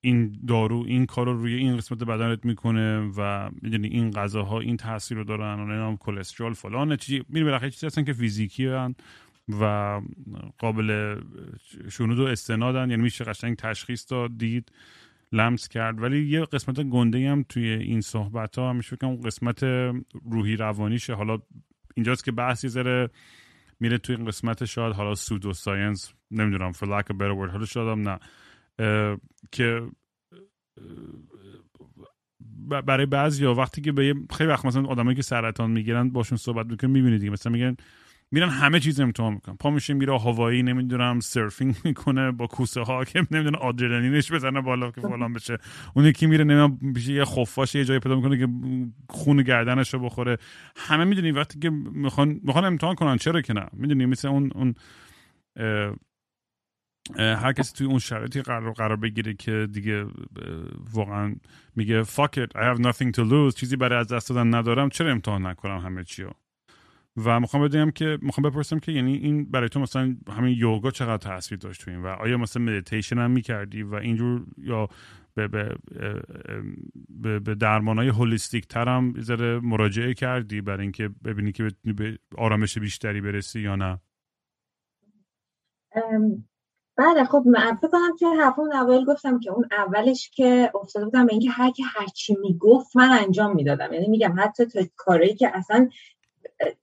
این 0.00 0.40
دارو 0.48 0.84
این 0.86 1.06
کار 1.06 1.26
رو 1.26 1.32
روی 1.32 1.54
این 1.54 1.76
قسمت 1.76 2.04
بدنت 2.04 2.44
می‌کنه 2.44 3.12
و 3.16 3.50
می‌دونی 3.62 3.88
این 3.88 4.10
غذاها 4.10 4.60
این 4.60 4.76
تاثیر 4.76 5.18
رو 5.18 5.24
دارن 5.24 5.60
و 5.60 5.66
نام 5.66 5.96
کلسترول 5.96 6.52
فلان 6.52 6.96
چیزی 6.96 7.18
می‌دونی 7.18 7.44
بالاخره 7.44 7.70
چیزی 7.70 7.86
هستن 7.86 8.04
که 8.04 8.12
فیزیکی 8.12 8.66
هن 8.66 8.94
و 9.60 10.00
قابل 10.58 11.20
شنود 11.90 12.18
و 12.18 12.24
استنادن 12.24 12.90
یعنی 12.90 13.02
میشه 13.02 13.24
قشنگ 13.24 13.56
تشخیص 13.56 14.10
داد 14.10 14.38
دید. 14.38 14.72
لمس 15.32 15.68
کرد. 15.68 16.02
ولی 16.02 16.26
یه 16.26 16.44
قسمت 16.44 16.80
گنده 16.80 17.30
هم 17.30 17.44
توی 17.48 17.68
این 17.68 18.00
صحبت 18.00 18.58
ها 18.58 18.70
همیشه 18.70 18.96
فکر 18.96 19.06
اون 19.06 19.20
قسمت 19.20 19.62
روحی 20.30 20.56
روانیشه. 20.56 21.14
حالا 21.14 21.38
اینجاست 21.94 22.24
که 22.24 22.32
بحثی 22.32 22.68
ذره 22.68 23.10
میره 23.80 23.98
توی 23.98 24.16
این 24.16 24.24
قسمت 24.24 24.64
شاید 24.64 24.94
حالا 24.94 25.14
سودو 25.14 25.52
ساینس 25.52 26.12
نمی‌دونم 26.30 26.72
for 26.72 26.86
lack 26.86 27.04
of 27.04 27.16
better 27.16 27.46
word. 27.46 27.50
حالا 27.50 27.64
شاید 27.64 27.88
هم 27.88 28.08
نه. 28.08 28.18
که 29.52 29.88
برای 32.86 33.06
بعضی 33.06 33.44
ها 33.44 33.54
وقتی 33.54 33.80
که 33.80 33.92
به 33.92 34.14
خیلی 34.36 34.50
وقت 34.50 34.64
مثلا 34.64 34.86
آدمایی 34.86 35.16
که 35.16 35.22
سرطان 35.22 35.70
می‌گیرن 35.70 36.08
باشون 36.08 36.38
صحبت 36.38 36.66
می‌کنن 36.66 36.90
می‌بینید 36.90 37.20
دیگه. 37.20 37.32
مثلا 37.32 37.52
میگن 37.52 37.76
میرن 38.34 38.48
همه 38.48 38.80
چیز 38.80 39.00
امتحان 39.00 39.32
می‌کنن. 39.32 39.56
پا 39.56 39.70
میشه 39.70 39.94
میره 39.94 40.18
هوایی 40.18 40.62
نمی‌دونم 40.62 41.20
سرفینگ 41.20 41.74
می‌کنه 41.84 42.32
با 42.32 42.46
کوسه 42.46 42.80
ها 42.80 43.04
که 43.04 43.26
نمی‌دونه 43.30 43.58
آدرنالینش 43.58 44.32
بزنه 44.32 44.60
بالا 44.60 44.90
که 44.90 45.00
فلان 45.00 45.32
بشه. 45.32 45.58
اون 45.94 46.04
یکی 46.04 46.26
میره 46.26 46.44
نمی‌دونم 46.44 46.78
میشه 46.80 47.12
یه 47.12 47.24
خفاش 47.24 47.74
یه 47.74 47.84
جایی 47.84 48.00
پیدا 48.00 48.16
می‌کنه 48.16 48.38
که 48.38 48.48
خون 49.08 49.42
گردنش 49.42 49.94
رو 49.94 50.00
بخوره. 50.00 50.38
همه 50.76 51.04
می‌دونی 51.04 51.30
وقتی 51.30 51.58
که 51.58 51.70
می‌خوان 51.70 52.40
می‌خوان 52.42 52.64
امتحان 52.64 52.94
کنن 52.94 53.16
چرا 53.16 53.40
که 53.40 53.52
نه؟ 53.52 53.66
می‌دونی 53.72 54.06
مثل 54.06 54.28
اون 54.28 54.50
اون 54.54 54.74
هر 57.18 57.52
کسی 57.52 57.72
توی 57.76 57.86
اون 57.86 57.98
شرایطی 57.98 58.42
قرار 58.42 58.72
قرار 58.72 58.96
بگیره 58.96 59.34
که 59.34 59.68
دیگه 59.72 60.06
واقعا 60.92 61.34
میگه 61.76 62.04
fuck 62.04 62.34
it 62.36 62.50
I 62.56 62.62
have 62.62 62.80
nothing 62.80 63.10
to 63.16 63.30
lose. 63.30 63.54
چیزی 63.54 63.76
برای 63.76 63.98
از 63.98 64.12
دست 64.12 64.28
دادن 64.28 64.54
ندارم 64.54 64.88
چرا 64.88 65.10
امتحان 65.10 65.46
نکنم 65.46 65.78
همه 65.78 66.04
چی 66.04 66.24
و 67.16 67.40
می‌خوام 67.40 67.64
بدونم 67.64 67.90
که 67.90 68.18
می‌خوام 68.22 68.50
بپرسم 68.50 68.78
که 68.78 68.92
یعنی 68.92 69.16
این 69.16 69.50
برای 69.50 69.68
تو 69.68 69.80
مثلا 69.80 70.16
همین 70.28 70.58
یوگا 70.58 70.90
چقدر 70.90 71.16
تاثیر 71.16 71.58
داشت 71.58 71.84
تو 71.84 71.90
این؟ 71.90 72.02
و 72.02 72.06
آیا 72.06 72.36
مثلا 72.36 72.62
مدیتیشن 72.62 73.18
هم 73.18 73.30
می‌کردی 73.30 73.82
و 73.82 73.94
اینجور 73.94 74.46
یا 74.58 74.88
به 75.34 75.48
به 75.48 75.76
به, 77.08 77.40
به 77.40 77.54
درمان 77.54 77.98
های 77.98 78.08
هولیستیک 78.08 78.66
تر 78.68 78.88
هم 78.88 79.14
ذره 79.20 79.60
مراجعه 79.60 80.14
کردی 80.14 80.60
برای 80.60 80.82
اینکه 80.82 81.10
ببینی 81.24 81.52
که 81.52 81.70
به 81.96 82.18
آرامش 82.38 82.78
بیشتری 82.78 83.20
برسی 83.20 83.60
یا 83.60 83.76
نه؟ 83.76 84.00
بله 86.96 87.24
خب 87.24 87.44
کنم 87.92 88.16
که 88.18 88.26
حرفون 88.26 88.72
اول 88.72 89.04
گفتم 89.04 89.40
که 89.40 89.50
اون 89.50 89.64
اولش 89.72 90.30
که 90.30 90.70
افتاده 90.74 91.04
بودم 91.04 91.26
به 91.26 91.32
اینکه 91.32 91.50
هر 91.50 91.70
کی 91.70 91.82
هر 91.82 92.06
چی 92.06 92.36
می‌گفت 92.42 92.96
من 92.96 93.18
انجام 93.24 93.54
می‌دادم. 93.54 93.92
یعنی 93.92 94.08
میگم 94.08 94.34
حتی 94.38 94.64
تا 94.66 94.80
کاری 94.96 95.34
که 95.34 95.56
اصلا 95.56 95.88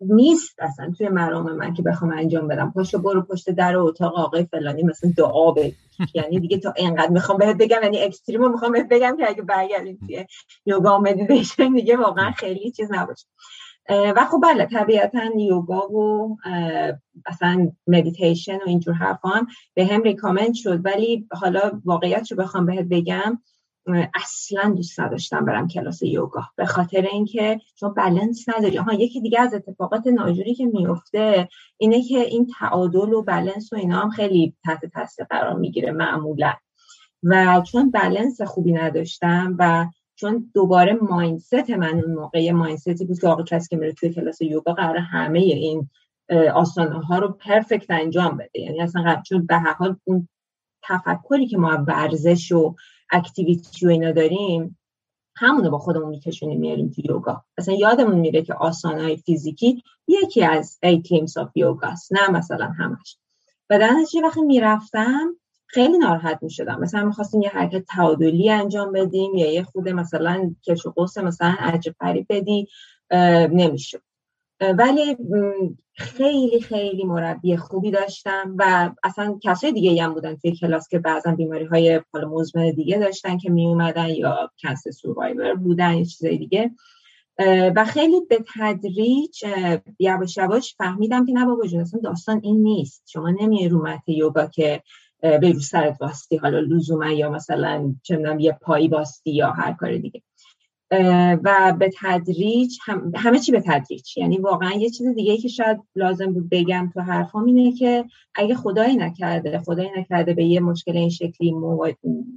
نیست 0.02 0.56
اصلا 0.60 0.94
توی 0.98 1.10
مرام 1.10 1.56
من 1.56 1.74
که 1.74 1.82
بخوام 1.82 2.12
انجام 2.12 2.48
بدم. 2.48 2.72
پاشو 2.72 3.00
برو 3.02 3.22
پشت 3.22 3.50
در 3.50 3.78
اتاق 3.78 4.20
آقای 4.20 4.46
فلانی 4.46 4.84
مثلا 4.84 5.14
دعا 5.18 5.52
بگی 5.52 5.76
یعنی 6.16 6.40
دیگه 6.40 6.58
تا 6.58 6.74
اینقدر 6.78 7.10
می‌خوام 7.10 7.38
بهت 7.38 7.58
بگم 7.58 7.80
یعنی 7.84 8.00
extreme 8.00 8.43
و 8.43 8.50
می‌خوام 8.50 8.72
بهت 8.72 8.88
بگم 8.90 9.18
که 9.18 9.30
اگه 9.30 9.42
برگردیم 9.42 10.00
توی 10.06 10.26
یوگا 10.66 11.00
و 11.00 11.02
مدیتیشن 11.02 11.74
دیگه 11.74 11.98
واقعا 11.98 12.32
خیلی 12.32 12.72
چیز 12.72 12.92
نباشه. 12.92 13.28
و 13.90 14.26
خب 14.32 14.40
بله 14.44 14.66
طبیعتا 14.66 15.22
یوگا 15.38 15.88
و 15.88 16.38
اصلا 17.26 17.72
مدیتیشن 17.88 18.56
و 18.56 18.64
اینجور 18.66 18.94
حرفا 18.94 19.30
هم 19.30 19.48
بهم 19.74 20.02
recommend 20.02 20.54
شد. 20.54 20.86
ولی 20.86 21.28
حالا 21.32 21.82
واقعیت 21.86 22.32
رو 22.32 22.38
بخوام 22.38 22.66
بهت 22.66 22.86
بگم 22.86 23.42
اصلا 24.14 24.74
دوست 24.76 25.00
نداشتم 25.00 25.46
برم 25.46 25.68
کلاس 25.68 26.02
یوگا 26.02 26.44
به 26.56 26.66
خاطر 26.66 27.02
اینکه 27.02 27.60
چون 27.76 27.94
بلنس 27.94 28.50
نداری. 28.50 28.78
ها 28.78 28.94
یکی 28.94 29.22
دیگه 29.22 29.42
از 29.42 29.54
اتفاقات 29.54 30.08
ناجوری 30.08 30.56
که 30.56 30.66
میفته 30.66 31.50
اینه 31.78 32.04
که 32.04 32.20
این 32.20 32.48
تعادل 32.60 33.14
و 33.14 33.22
بلنس 33.22 33.74
و 33.74 33.76
اینا 33.76 34.00
هم 34.00 34.10
خیلی 34.10 34.56
تحت 34.64 34.86
تاثیر 34.86 35.26
قرار 35.26 35.54
می‌گیره 35.54 35.92
معمولا. 35.92 36.54
و 37.24 37.64
چون 37.72 37.92
بلنس 37.92 38.42
خوبی 38.42 38.74
نداشتم 38.74 39.56
و 39.60 39.86
چون 40.16 40.52
دوباره 40.54 40.94
mindset 41.02 41.70
من 41.70 42.00
اون 42.00 42.14
موقع 42.14 42.52
mindset 42.52 42.99
ی 42.99 43.06
بود 43.06 43.20
که 43.20 43.28
آقا 43.28 43.44
کسی 43.44 43.70
که 43.70 43.78
میره 43.78 43.94
توی 43.94 44.14
کلاس 44.14 44.42
یوگا 44.42 44.74
قراره 44.74 44.98
همه 44.98 45.40
این 45.40 45.90
آسانا 46.54 47.06
ها 47.06 47.20
رو 47.20 47.32
perfect 47.32 47.92
انجام 47.92 48.38
بده. 48.38 48.60
یعنی 48.60 48.82
اصلا 48.82 49.22
چون 49.26 49.46
به 49.46 49.52
هر 49.52 49.58
حال 49.58 49.96
اون 50.04 50.28
تفکری 50.84 51.48
که 51.48 51.58
ما 51.58 51.86
ورزش 51.88 52.52
و 52.52 52.76
activity 53.12 53.86
و 53.86 53.90
اینا 53.90 54.12
داریم 54.12 54.78
همونو 55.36 55.70
با 55.70 55.78
خودمون 55.78 56.10
میکشونیم 56.10 56.60
میاریم 56.60 56.90
تو 56.90 57.02
یوگا. 57.06 57.44
مثلا 57.58 57.76
یادمون 57.76 58.20
میره 58.20 58.42
که 58.42 58.54
آساناهای 58.54 59.18
فیزیکی 59.18 59.84
یکی 60.08 60.44
از 60.44 60.80
eight 60.84 61.11
limbs 61.11 61.38
of 61.38 61.50
yoga 61.56 61.94
ست 61.94 62.14
نه 62.14 62.32
مثلا 62.32 62.66
همش. 62.66 63.18
و 63.70 63.80
در 63.80 63.92
نتیجه 63.92 64.26
وقتی 64.26 64.42
می‌رفتم 64.42 65.36
خیلی 65.68 65.98
ناراحت 65.98 66.40
می‌شدم. 66.42 66.80
مثلا 66.80 67.06
می‌خواستیم 67.06 67.42
یه 67.42 67.50
حرکت 67.50 67.86
تعادلی 67.86 68.50
انجام 68.50 68.92
بدیم 68.92 69.36
یا 69.36 69.54
یه 69.54 69.64
خود 69.64 69.90
مثلا 69.90 70.56
کش 70.68 70.86
و 70.86 70.92
قوس 70.92 71.18
مثلا 71.18 71.56
عجب 71.60 71.96
بدی 72.30 72.68
نمی‌شد. 73.52 74.02
ولی 74.62 75.18
خیلی 75.94 76.62
خیلی 76.62 77.04
مربی 77.04 77.58
خوبی 77.58 77.92
داشتم 77.92 78.56
و 78.60 78.92
اصلا 79.04 79.40
کسای 79.44 79.72
دیگه 79.72 80.04
هم 80.04 80.14
بودن 80.14 80.36
توی 80.36 80.56
کلاس 80.56 80.88
که 80.88 81.00
بعضا 81.00 81.32
بیماری 81.32 81.66
های 81.66 82.02
مزمن 82.14 82.72
دیگه 82.72 82.98
داشتن 82.98 83.38
که 83.38 83.50
می 83.50 83.66
اومدن 83.66 84.10
یا 84.10 84.52
کنسر 84.62 84.92
سوروایور 84.92 85.56
بودن 85.56 85.94
یا 85.94 86.04
چیزای 86.04 86.38
دیگه. 86.38 86.72
و 87.76 87.86
خیلی 87.86 88.22
به 88.30 88.44
تدریج 88.56 89.44
یواش 90.00 90.38
یواش 90.38 90.76
فهمیدم 90.78 91.26
که 91.26 91.34
نه 91.34 91.46
بابا 91.46 91.68
جون 91.68 91.82
اصلا 91.82 92.00
داستان 92.04 92.40
این 92.44 92.64
نیست. 92.64 93.04
شما 93.08 93.30
نمیای 93.30 93.70
رو 93.70 93.88
یوگا 94.08 94.46
که 94.46 94.82
به 95.22 95.52
رو 95.54 95.60
سرت 95.60 95.98
واستی 96.02 96.38
حالا 96.38 96.60
لزوما 96.60 97.10
یا 97.10 97.30
مثلا 97.30 97.96
چه 98.04 98.38
یه 98.40 98.58
پایی 98.62 98.88
باستی 98.88 99.32
یا 99.32 99.52
هر 99.52 99.74
کار 99.74 99.98
دیگه. 99.98 100.22
و 101.44 101.76
به 101.80 101.92
تدریج 102.00 102.78
همه 103.16 103.40
چی 103.40 103.52
به 103.52 103.62
تدریج. 103.62 104.18
یعنی 104.18 104.38
واقعا 104.38 104.72
یه 104.72 104.90
چیز 104.90 105.08
دیگه 105.08 105.38
که 105.38 105.48
شاید 105.48 105.78
لازم 105.96 106.34
بود 106.34 106.50
بگم 106.50 106.92
تو 106.94 107.02
حرفام 107.02 107.46
اینه 107.46 107.72
که 107.72 108.06
اگه 108.36 108.56
خدایی 108.56 108.96
نکرده 108.96 109.60
خدایی 109.60 109.90
نکرده 109.98 110.34
به 110.34 110.46
یه 110.46 110.60
مشکل 110.60 110.98
این 110.98 111.10
شکلی 111.10 111.56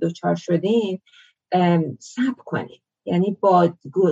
دوچار 0.01 0.35
شدین 0.35 1.01
سب 1.99 2.37
کنید 2.45 2.81
یعنی 3.07 3.37
با 3.41 3.69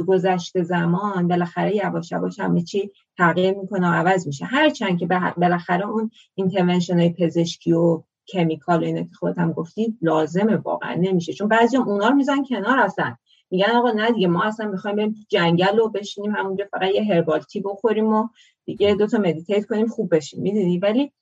گذشت 0.07 0.63
زمان 0.63 1.29
بالاخره 1.29 1.77
یواش 1.77 2.13
یواش 2.13 2.41
همه 2.41 2.63
چی 2.63 2.91
تغییر 3.19 3.55
می‌کنه 3.55 3.91
و 3.91 3.93
عوض 3.93 4.27
میشه. 4.27 4.45
هرچند 4.45 4.99
که 4.99 5.07
بالاخره 5.37 5.89
اون 5.89 6.11
intervention 6.35 6.99
های 6.99 7.13
پزشکی 7.13 7.73
و 7.73 8.03
chemical 8.29 8.83
و 8.83 8.87
اینا 8.87 9.03
که 9.03 9.15
خودت 9.15 9.39
هم 9.39 9.53
گفتی 9.53 9.99
لازمه 10.03 10.57
واقعا 10.57 10.95
نمیشه. 10.95 11.33
چون 11.33 11.49
بعضی 11.49 11.77
اونا 11.77 12.09
رو 12.09 12.15
میزن 12.15 12.45
کنار 12.49 12.79
هستن 12.79 13.17
میگن 13.53 13.71
آقا 13.71 13.91
نه 13.91 14.11
دیگه 14.11 14.27
ما 14.29 14.45
اصلا 14.45 14.69
می‌خوایم 14.69 14.97
بریم 14.97 15.27
جنگل 15.29 15.77
رو 15.79 15.89
بشینیم 15.89 16.35
همونجا 16.35 16.65
فقط 16.71 16.95
یه 16.95 17.05
herbal 17.05 17.41
tea 17.41 17.61
بخوریم 17.61 18.07
و 18.07 18.29
دیگه 18.65 18.95
دوتا 18.95 19.19
meditate 19.19 19.67
کنیم 19.67 19.87
خوب 19.87 20.15
بشیم 20.17 20.43
می‌دونی؟ 20.43 20.79
ولی 20.79 21.13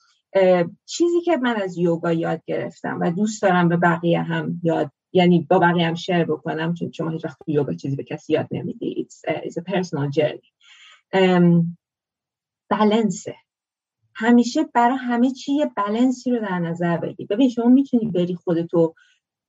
چیزی 0.86 1.20
که 1.20 1.36
من 1.36 1.56
از 1.56 1.78
یوگا 1.78 2.12
یاد 2.12 2.42
گرفتم 2.46 2.98
و 3.00 3.10
دوست 3.10 3.42
دارم 3.42 3.68
به 3.68 3.76
بقیه 3.76 4.22
هم 4.22 4.60
یاد 4.62 4.90
یعنی 5.12 5.46
با 5.50 5.58
بقیه 5.58 5.86
هم 5.86 5.94
share 5.94 6.24
بکنم 6.24 6.74
چون 6.74 6.90
شما 6.92 7.10
هیچ 7.10 7.24
وقت 7.24 7.36
یوگا 7.46 7.74
چیزی 7.74 7.96
به 7.96 8.04
کسی 8.04 8.32
یاد 8.32 8.46
نمیدی. 8.50 9.06
It's, 9.08 9.32
it's 9.32 9.62
a 9.62 9.72
personal 9.72 10.10
journey. 10.18 10.50
بلنسه 12.70 13.34
همیشه 14.14 14.64
برای 14.74 14.96
همه 14.96 15.30
چی 15.30 15.52
یه 15.52 15.70
بلنسی 15.76 16.30
رو 16.30 16.40
در 16.40 16.58
نظر 16.58 16.96
بگیر. 16.96 17.26
ببین 17.26 17.48
شما 17.48 17.66
می‌تونی 17.66 18.06
بری 18.06 18.34
خودتو 18.34 18.94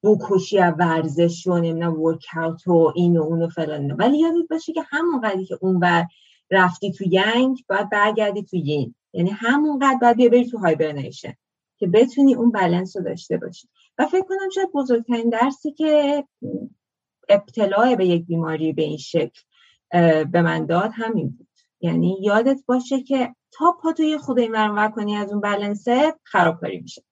بکشی 0.04 0.60
از 0.60 0.74
ورزش 0.80 1.48
و 1.48 1.58
نمی‌دونم 1.58 2.02
workout 2.02 2.68
و 2.68 2.94
این 2.96 3.18
و 3.18 3.24
اون 3.24 3.42
و 3.42 3.50
فلان 3.50 3.92
ولی 3.92 4.20
یادت 4.20 4.48
باشه 4.50 4.74
که 4.74 4.82
همون 4.90 5.22
قدری 5.22 5.46
که 5.46 5.58
اون 5.62 5.80
ور 5.80 6.06
رفتی 6.52 6.92
تو 6.92 7.04
یانگ 7.08 7.64
باید 7.70 7.90
برگردی 7.90 8.44
تو 8.44 8.56
یین 8.56 8.96
یعنی 9.14 9.30
همون 9.30 9.80
قد 9.80 10.00
باید 10.02 10.18
بیا 10.18 10.30
بری 10.30 10.46
تو 10.46 10.58
hibernation 10.58 11.34
که 11.78 11.88
بتونی 11.88 12.36
اون 12.36 12.52
بلنس 12.52 12.98
رو 12.98 13.04
داشته 13.04 13.38
باشی. 13.38 13.70
و 13.98 14.08
فکر 14.08 14.22
کنم 14.22 14.50
شاید 14.56 14.72
بزرگترین 14.72 15.30
درسی 15.30 15.72
که 15.72 16.24
ابتلا 17.30 17.96
به 17.96 18.06
یک 18.06 18.26
بیماری 18.26 18.74
به 18.74 18.82
این 18.82 18.98
شکل 18.98 19.42
به 20.24 20.42
من 20.42 20.66
داد 20.66 20.92
همین 20.94 21.30
بود. 21.30 21.48
یعنی 21.82 22.18
یادت 22.22 22.60
باشه 22.66 23.02
که 23.02 23.36
تا 23.52 23.78
پا 23.82 23.94
توی 23.94 24.18
خود 24.18 24.40
این 24.40 24.90
کنی 24.90 25.16
از 25.16 25.32
اون 25.32 25.42
بلنسه 25.42 26.16
خرابکاری 26.24 26.80
میشه. 26.80 27.04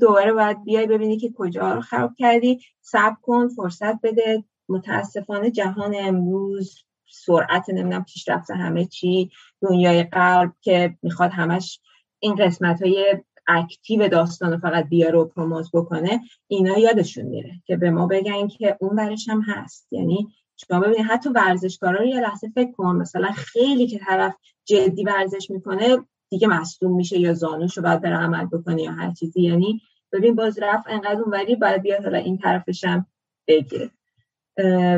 دوباره 0.00 0.32
باید 0.32 0.64
بیای 0.64 0.86
ببینی 0.86 1.16
که 1.16 1.32
کجا 1.36 1.74
رو 1.74 1.80
خراب 1.80 2.14
کردی. 2.18 2.60
صبر 2.80 3.16
کن 3.22 3.48
فرصت 3.48 4.00
بده. 4.02 4.44
متاسفانه 4.68 5.50
جهان 5.50 5.94
امروز 5.98 6.84
سرعت 7.10 7.70
نمی‌دونم 7.70 8.04
پیشرفت 8.04 8.50
همه 8.50 8.84
چی 8.84 9.30
دنیای 9.60 10.02
غرب 10.02 10.52
که 10.60 10.96
می‌خواد 11.02 11.30
همش 11.30 11.80
این 12.18 12.34
قسمت 12.34 12.82
های 12.82 13.16
اکتیو 13.48 14.08
داستان 14.08 14.52
رو 14.52 14.58
فقط 14.58 14.88
بیاره 14.88 15.18
و 15.18 15.24
پروموت 15.24 15.66
بکنه 15.72 16.20
اینا 16.48 16.78
یادشون 16.78 17.24
میره 17.24 17.52
که 17.66 17.76
به 17.76 17.90
ما 17.90 18.06
بگن 18.06 18.48
که 18.48 18.76
اون 18.80 18.96
برش 18.96 19.28
هم 19.28 19.40
هست. 19.40 19.92
یعنی 19.92 20.28
شما 20.56 20.80
ببینید 20.80 21.06
حتی 21.06 21.30
ورزشکارا 21.30 21.98
رو 21.98 22.06
یه 22.06 22.20
لحظه 22.20 22.48
فکر 22.54 22.72
کن 22.72 22.96
مثلا 22.96 23.32
خیلی 23.32 23.86
که 23.86 23.98
طرف 23.98 24.34
جدی 24.64 25.04
ورزش 25.04 25.50
می‌کنه 25.50 25.96
دیگه 26.30 26.48
مصدوم 26.48 26.96
میشه 26.96 27.18
یا 27.18 27.34
زانوش 27.34 27.76
رو 27.76 27.82
باید 27.82 28.00
بره 28.00 28.16
عمل 28.16 28.46
بکنه 28.46 28.82
یا 28.82 28.92
هر 28.92 29.12
چیزی. 29.12 29.42
یعنی 29.42 29.80
ببین 30.12 30.34
باز 30.34 30.58
رفت 30.58 30.86
انقدر 30.88 31.20
اونوری 31.20 31.56
باید 31.56 31.82
بیاد 31.82 32.04
حالا 32.04 32.18
این 32.18 32.38
طرفشم 32.38 33.06
بگیره 33.48 33.90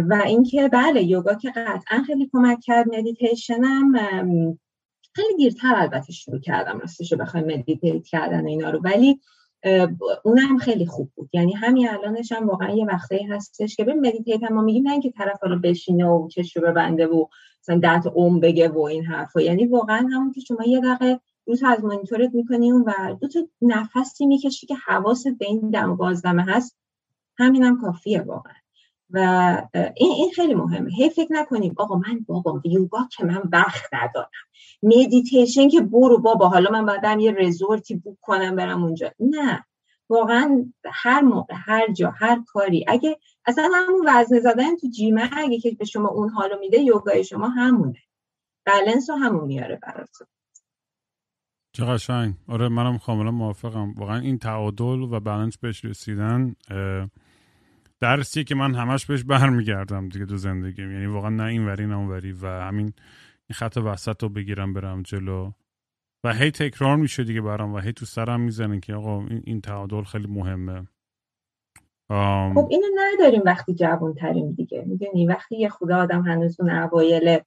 و 0.09 0.23
اینکه 0.27 0.69
بله 0.69 1.03
یوگا 1.03 1.35
که 1.35 1.51
قطعا 1.51 2.03
خیلی 2.07 2.31
کمک 2.33 2.61
کرد. 2.61 2.89
مدیتیشنم 2.89 3.93
خیلی 5.15 5.37
دیرتر 5.37 5.75
البته 5.77 6.13
شروع 6.13 6.41
کردم 6.41 6.79
راستش 6.79 7.13
رو 7.13 7.19
بخوای 7.19 7.43
meditate 7.43 8.05
کردن 8.05 8.47
اینا 8.47 8.71
رو. 8.71 8.81
ولی 8.85 9.21
اونم 10.25 10.59
خیلی 10.59 10.87
خوب 10.87 11.11
بود. 11.15 11.31
یعنی 11.33 11.53
همین 11.53 11.89
الانش 11.89 12.33
هم 12.33 12.49
واقعا 12.49 12.71
یه 12.71 12.85
وقتی 12.85 13.23
هستش 13.23 13.77
که 13.77 13.85
به 13.85 13.95
meditate 13.95 14.43
هم 14.43 14.55
ما 14.55 14.63
میگیم 14.63 14.83
نه 14.83 14.93
اینکه 14.93 15.11
طرف 15.11 15.41
حالا 15.43 15.61
بشینه 15.65 16.07
و 16.07 16.29
چش 16.29 16.57
رو 16.57 16.63
ببنده 16.63 17.07
و 17.07 17.27
مثلا 17.63 17.79
ده 17.79 18.07
اوم 18.07 18.41
بگه 18.41 18.69
و 18.69 18.81
این 18.81 19.05
حرفا. 19.05 19.41
یعنی 19.41 19.67
واقعا 19.67 20.09
همون 20.13 20.33
که 20.33 20.41
شما 20.41 20.65
یه 20.65 20.81
دقیقه 20.81 21.21
tab 21.61 21.69
از 21.69 21.85
مانیتورت 21.85 22.35
می‌کنی 22.35 22.73
و 22.73 23.17
دو 23.21 23.29
تا 23.29 23.41
نفسی 23.63 24.27
می‌کشی 24.27 24.67
که 24.67 24.75
حواست 24.75 25.29
به 25.29 25.47
این 25.47 25.71
دم 25.71 25.97
بازدمه 25.97 26.43
هست. 26.43 26.77
همینم 27.39 27.81
کافیه 27.81 28.23
واقعا. 28.23 28.55
و 29.13 29.19
این 29.97 30.13
این 30.13 30.31
خیلی 30.31 30.55
مهمه. 30.55 30.91
هی 30.93 31.11
فکر 31.11 31.33
نکنیم 31.33 31.75
آقا 31.77 31.97
من 31.97 32.25
بابا 32.27 32.61
یوگا 32.65 32.99
که 33.11 33.25
من 33.25 33.43
وقت 33.53 33.95
ندارم. 33.95 34.31
مدیتیشن 34.83 35.69
که 35.69 35.81
برو 35.81 36.19
بابا 36.19 36.49
حالا 36.49 36.71
من 36.71 36.87
بعدم 36.87 37.21
یه 37.21 37.33
resort 37.33 37.95
ی 37.97 38.01
book 38.01 38.17
کنم 38.21 38.57
برم 38.57 38.85
اونجا. 38.85 39.11
نه. 39.21 39.65
واقعا 40.09 40.73
هر 40.93 41.21
موقع 41.21 41.55
هر 41.57 41.93
جا 41.93 42.11
هر 42.11 42.43
کاری. 42.47 42.85
اگه 42.89 43.19
اصلا 43.47 43.71
همون 43.75 44.09
وزن 44.09 44.41
زدن 44.41 44.77
تو 44.77 44.89
جیمه 44.89 45.31
اگه 45.33 45.59
که 45.59 45.71
به 45.71 45.85
شما 45.85 46.09
اون 46.09 46.29
حالو 46.29 46.59
میده 46.61 46.79
یوگای 46.79 47.25
شما 47.25 47.49
همونه. 47.49 47.99
بلنس 48.67 49.11
رو 49.11 49.17
همون 49.17 49.45
میاره 49.45 49.79
براتون. 49.83 50.27
چه 51.73 51.85
قشنگ. 51.85 52.35
آره 52.49 52.69
منم 52.69 52.99
کاملا 52.99 53.31
موافقم. 53.31 53.93
واقعا 53.93 54.21
این 54.21 54.39
تعادل 54.39 55.01
و 55.01 55.21
بالانس 55.21 55.59
بهش 55.59 55.85
رسیدن 55.85 56.55
درسیه 58.01 58.45
که 58.45 58.55
من 58.55 58.75
همش 58.75 59.07
بهش 59.07 59.25
برمیگردم 59.25 60.09
دیگه 60.09 60.27
تو 60.27 60.37
زندگیم. 60.37 60.93
یعنی 60.93 61.07
واقعا 61.07 61.31
نه 61.31 61.45
این 61.45 61.67
وری 61.67 61.87
نه 61.87 61.97
اون 61.97 62.09
وری. 62.09 62.33
و 62.33 62.47
همین 62.47 62.93
این 63.49 63.55
خط 63.55 63.77
وسط 63.77 64.23
رو 64.23 64.29
بگیرم 64.29 64.73
برم 64.73 65.03
جلو. 65.03 65.51
و 66.25 66.35
هی 66.35 66.51
تکرار 66.51 66.97
میشه 66.97 67.25
دیگه 67.25 67.41
برام 67.41 67.75
و 67.75 67.79
هی 67.79 67.93
تو 67.93 68.07
سرم 68.07 68.41
می‌زنه 68.41 68.81
که 68.81 68.95
آقا 68.95 69.27
این, 69.45 69.61
تعادل 69.61 70.03
خیلی 70.03 70.27
مهمه. 70.27 70.87
آم... 72.09 72.55
خب 72.55 72.69
اینو 72.71 72.87
نداریم 72.97 73.43
وقتی 73.45 73.75
جوان 73.75 74.15
تریم 74.15 74.53
دیگه. 74.53 74.85
می‌دونی 74.87 75.27
وقتی 75.27 75.57
یه 75.57 75.69
خدا 75.69 75.97
آدم 75.97 76.23
هنوز 76.23 76.61
اون 76.61 76.71
اوایل 76.71 77.39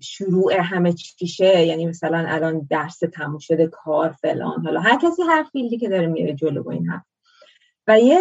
شروع 0.00 0.54
همه 0.60 0.92
چیشه 0.92 1.66
یعنی 1.66 1.86
مثلا 1.86 2.24
الان 2.28 2.66
درس 2.70 2.98
تموم 2.98 3.38
شده 3.38 3.66
کار 3.66 4.12
فلان 4.12 4.64
حالا 4.64 4.80
هر 4.80 4.98
کسی 5.02 5.22
هر 5.22 5.42
فیلدی 5.52 5.78
که 5.78 5.88
داره 5.88 6.06
میره 6.06 6.34
جلو 6.34 6.62
با 6.62 6.72
این 6.72 6.86
حرف 6.86 7.02
و 7.88 8.00
یه 8.00 8.18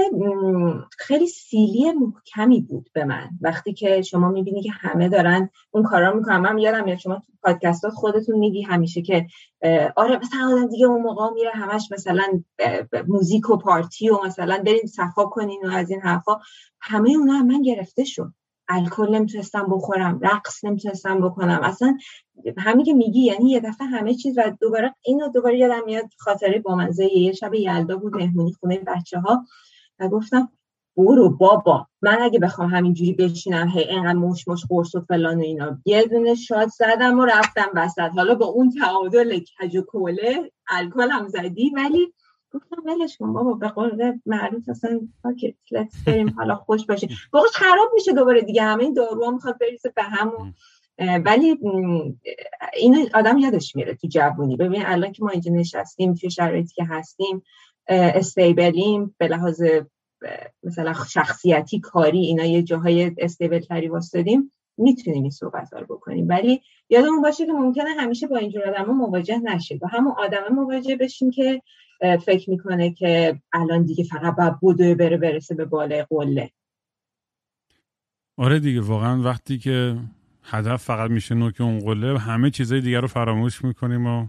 خیلی 0.98 1.28
سیلی 1.28 1.92
محکمی 1.92 2.62
بود 2.62 2.90
به 2.94 3.06
من. 3.06 3.30
وقتی 3.42 3.74
که 3.74 4.02
شما 4.02 4.30
می‌بینی 4.30 4.62
که 4.62 4.72
همه 4.72 5.10
دارن 5.10 5.50
اون 5.72 5.84
کارا 5.84 6.14
می‌کنن 6.14 6.38
من 6.38 6.58
یادم 6.58 6.84
میاد 6.84 6.98
شما 6.98 7.16
تو 7.16 7.34
پادکستات 7.44 7.94
خودتون 7.94 8.40
میگی 8.40 8.62
همیشه 8.62 9.02
که 9.02 9.28
آره 9.96 10.18
مثلا 10.18 10.48
آدم 10.52 10.68
دیگه 10.68 10.86
اون 10.86 11.02
موقع 11.02 11.30
میره 11.34 11.52
همش 11.52 11.92
مثلا 11.92 12.24
موزیک 13.08 13.50
و 13.50 13.58
پارتی 13.58 14.10
و 14.10 14.18
مثلا 14.26 14.64
برین 14.66 14.86
صفا 14.86 15.26
کنین 15.26 15.60
و 15.64 15.72
از 15.72 15.92
این 15.92 16.02
حرفا. 16.02 16.40
همه 16.82 17.10
اونا 17.10 17.40
من 17.40 17.62
گرفته 17.62 18.04
شد. 18.04 18.34
الکل 18.70 19.16
نمی‌تونستم 19.16 19.68
بخورم 19.70 20.20
رقص 20.22 20.66
نمی‌تونستم 20.66 21.22
بکنم. 21.22 21.60
اصلا 21.64 21.98
همین 22.58 22.86
که 22.86 22.94
میگی 22.94 23.20
یعنی 23.20 23.50
یه 23.50 23.60
دفعه 23.60 23.88
همه 23.88 24.14
چیز 24.14 24.38
و 24.38 24.42
دوباره 24.62 24.96
اینو 25.06 25.28
دوباره 25.28 25.58
یادم 25.58 25.86
میاد 25.86 26.06
خاطره 26.18 26.60
با 26.60 26.76
منزه 26.76 27.18
یه 27.18 27.34
شب 27.34 27.54
یلدا 27.54 27.98
بود 27.98 28.16
مهمونی 28.16 28.54
خونه 28.54 28.78
بچه 28.78 29.20
ها 29.20 29.46
و 30.00 30.08
گفتم 30.08 30.50
برو 30.98 31.30
بابا 31.30 31.88
من 32.02 32.18
اگه 32.22 32.40
بخوام 32.40 32.70
همینجوری 32.70 33.14
بشینم 33.14 33.68
هی 33.68 33.84
اینقدر 33.84 34.14
مش 34.14 34.48
مش 34.48 34.66
قرص 34.70 34.96
و 34.96 35.02
فلان 35.02 35.38
و 35.38 35.42
اینا. 35.42 35.78
یه 35.86 36.04
دونه 36.04 36.36
شاد 36.36 36.68
زدم 36.68 37.20
و 37.20 37.26
رفتم 37.26 37.70
وسط. 37.76 38.12
حالا 38.16 38.36
با 38.36 38.46
اون 38.46 38.72
تعادل 38.72 39.40
کج 39.40 39.76
و 39.76 39.82
کوله 39.82 40.52
الکل 40.70 41.10
هم 41.12 41.28
زدی 41.28 41.72
ولی 41.76 42.14
گفتم 42.58 42.84
ولش 42.86 43.18
کن 43.18 43.34
بابا 43.34 43.54
به 43.54 43.68
قول 43.68 44.20
معروف 44.26 44.70
اصلا 44.70 45.00
پاکت 45.24 45.56
لتس 45.72 45.96
بریم 46.08 46.30
حالا 46.30 46.56
خوش 46.56 46.86
باشه 46.86 47.08
باقش 47.32 47.50
خراب 47.54 47.92
میشه 47.94 48.14
دوباره 48.14 48.42
دیگه 48.42 48.64
همه 48.64 48.84
این 48.84 48.94
دارو 48.94 49.32
می‌خواد 49.32 49.58
بریزه 49.60 49.90
به 49.96 50.04
همون. 50.04 50.54
ولی 51.26 51.60
اینو 52.74 53.06
آدم 53.14 53.38
یادش 53.38 53.76
میره 53.76 53.96
تو 53.96 54.08
جوونی. 54.08 54.58
ببین 54.58 54.86
الان 54.86 55.12
که 55.12 55.24
ما 55.24 55.30
اینجا 55.30 55.52
نشستیم 55.52 56.14
توی 56.14 56.32
شرایطی 56.32 56.74
که 56.76 56.84
هستیم 56.84 57.44
استیبلیم 57.88 59.16
به 59.18 59.28
لحاظ 59.28 59.64
مثلا 60.64 60.94
شخصیتی 61.10 61.80
کاری 61.80 62.20
اینا 62.20 62.46
یه 62.46 62.64
جاهای 62.64 63.12
استیبل 63.18 63.60
تری 63.60 63.88
واسدیم 63.88 64.52
می‌تونیم 64.78 65.22
این 65.22 65.32
صحبت 65.32 65.74
رو 65.74 65.86
بکنیم. 65.96 66.28
ولی 66.30 66.62
یادمون 66.90 67.22
باشه 67.22 67.46
که 67.46 67.52
ممکنه 67.52 67.90
همیشه 67.90 68.28
با 68.28 68.38
اینجور 68.38 68.70
آدم 68.70 68.92
مواجه 68.94 69.38
نشید 69.38 69.84
و 69.84 69.88
همون 69.88 70.14
آدم 70.18 70.54
مواجه 70.54 70.96
بشیم 70.96 71.32
که 71.32 71.62
فکر 72.26 72.50
می‌کنه 72.50 72.94
که 72.94 73.42
الان 73.54 73.84
دیگه 73.84 74.04
فقط 74.04 74.36
باید 74.36 74.60
بودو 74.60 74.96
بره 74.96 75.18
برسه 75.18 75.56
به 75.56 75.66
بالای 75.66 76.06
قله. 76.10 76.52
آره 78.38 78.60
دیگه 78.60 78.82
واقعا 78.82 79.22
وقتی 79.22 79.58
که 79.58 80.00
هدف 80.44 80.84
فقط 80.84 81.12
میشه 81.12 81.36
نوک 81.36 81.62
اون 81.62 81.80
قله 81.80 82.20
همه 82.20 82.50
چیزای 82.50 82.82
دیگر 82.82 83.02
رو 83.02 83.08
فراموش 83.08 83.64
می‌کنیم 83.64 84.08
و 84.08 84.28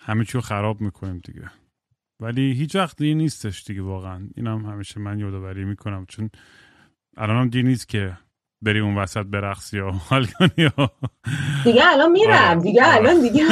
همه 0.00 0.24
چی 0.24 0.32
رو 0.32 0.40
خراب 0.40 0.80
می‌کنیم 0.80 1.18
دیگه. 1.24 1.50
ولی 2.20 2.52
هیچ 2.52 2.76
وقت 2.76 3.00
نیستش 3.00 3.64
دیگه 3.64 3.82
واقعا. 3.82 4.28
اینم 4.36 4.66
همیشه 4.66 5.00
من 5.00 5.18
یادآوری 5.18 5.64
می‌کنم 5.64 6.06
چون 6.08 6.30
الان 7.16 7.36
هم 7.36 7.66
نیست 7.66 7.88
که 7.88 8.18
بری 8.64 8.78
اون 8.78 8.94
وسط 8.94 9.26
برقصی 9.26 9.76
یا 9.76 9.90
حال 9.90 10.26
کنی 10.26 10.68
دیگه 11.64 11.82
الان 11.84 12.10
میرم 12.10 12.48
آره. 12.48 12.60
دیگه 12.60 12.84
آره. 12.84 12.94
الان 12.94 13.22
دیگه. 13.22 13.44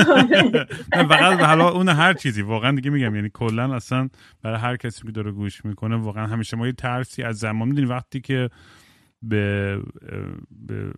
فقط 1.10 1.40
حالا 1.40 1.70
اون 1.70 1.88
هر 1.88 2.14
چیزی 2.14 2.42
واقعا 2.42 2.72
دیگه 2.72 2.90
میگم 2.90 3.14
یعنی 3.14 3.30
کلا 3.34 3.74
اصلا 3.74 4.08
برای 4.42 4.58
هر 4.58 4.76
کسی 4.76 5.02
که 5.06 5.12
داره 5.12 5.32
گوش 5.32 5.64
می‌کنه 5.64 5.96
واقعا 5.96 6.26
همیشه 6.26 6.56
ما 6.56 6.66
یه 6.66 6.72
ترسی 6.72 7.22
از 7.22 7.38
زمان 7.38 7.68
می‌دونی 7.68 7.86
وقتی 7.86 8.20
که 8.20 8.50
به, 9.22 9.78
به 10.50 10.92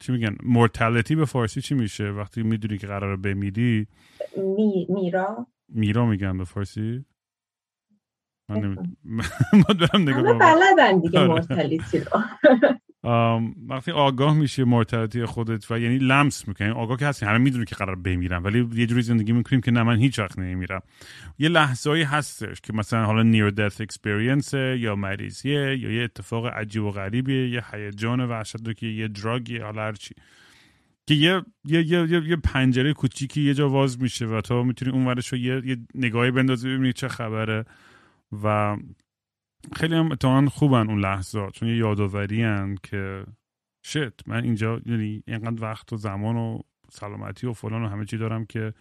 چی 0.00 0.12
میگن 0.12 0.36
مورتالیتی 0.42 1.14
به 1.14 1.24
فارسی 1.24 1.60
چی 1.60 1.74
میشه؟ 1.74 2.10
وقتی 2.10 2.42
می‌دونی 2.42 2.78
که 2.78 2.86
قراره 2.86 3.16
بمیری. 3.16 3.86
می، 4.36 4.86
میرا. 4.88 5.46
میرا 5.68 6.06
میگن 6.06 6.38
به 6.38 6.44
فارسی؟ 6.44 7.04
من 8.48 8.60
دارم 9.80 10.02
نگاه 10.02 10.38
بلدن 10.38 10.98
دیگه 10.98 11.26
مورتالیتی 11.26 11.98
رو. 11.98 12.20
وقتی 13.68 13.90
آگاه 13.90 14.34
میشه 14.34 14.64
mortality 14.64 15.24
خودت 15.24 15.70
و 15.70 15.78
یعنی 15.78 15.98
لمس 15.98 16.48
می‌کنی 16.48 16.68
آگاه 16.68 16.96
که 16.96 17.06
هستی 17.06 17.26
همه 17.26 17.38
می‌دونی 17.38 17.64
که 17.64 17.74
قرار 17.74 17.96
بمیرم 17.96 18.44
ولی 18.44 18.68
یه 18.74 18.86
جوری 18.86 19.02
زندگی 19.02 19.32
می‌کنیم 19.32 19.60
که 19.60 19.70
نه 19.70 19.82
من 19.82 19.96
هیچ 19.96 20.18
وقت 20.18 20.38
نمیرم 20.38 20.82
یه 21.38 21.48
لحظه 21.48 21.90
هستش 21.90 22.60
که 22.60 22.72
مثلا 22.72 23.04
حالا 23.04 23.22
near 23.22 23.50
death 23.50 23.80
experience 23.80 24.54
یا 24.54 24.94
مریضیه 24.96 25.78
یا 25.78 25.92
یه 25.92 26.02
اتفاق 26.02 26.46
عجیب 26.46 26.84
و 26.84 26.90
غریبیه 26.90 27.48
یه 27.48 27.64
هیجان 27.72 28.44
که 28.76 28.86
یه 28.86 29.08
drug 29.08 29.48
ی 29.48 29.58
حالا 29.58 29.82
هرچی 29.82 30.14
که 31.06 31.14
یه 31.14 31.42
یه 31.64 31.86
یه 31.86 32.08
یه, 32.10 32.36
پنجره 32.36 32.92
کوچیکی 32.92 33.42
یه 33.42 33.54
جا 33.54 33.68
واز 33.68 34.02
میشه 34.02 34.26
و 34.26 34.40
تو 34.40 34.64
می‌تونی 34.64 34.92
اونورش 34.92 35.28
رو 35.28 35.38
یه, 35.38 35.62
یه 35.64 35.76
نگاهی 35.94 36.30
بندازی 36.30 36.68
ببینی 36.68 36.92
چه 36.92 37.08
خبره. 37.08 37.64
و 38.42 38.76
خیلی 39.76 39.94
هم 39.94 40.12
اتفاقا 40.12 40.46
خوبن 40.46 40.90
اون 40.90 41.00
لحظات 41.00 41.52
چون 41.52 41.68
یه 41.68 41.76
یادآوری 41.76 42.44
که 42.82 43.24
شت 43.86 44.28
من 44.28 44.44
اینجا 44.44 44.80
یعنی 44.86 45.22
اینقدر 45.26 45.62
وقت 45.62 45.92
و 45.92 45.96
زمان 45.96 46.36
و 46.36 46.58
سلامتی 46.90 47.46
و 47.46 47.52
فلان 47.52 47.82
و 47.82 47.88
همه 47.88 48.04
چی 48.04 48.18
دارم 48.18 48.46
که 48.46 48.74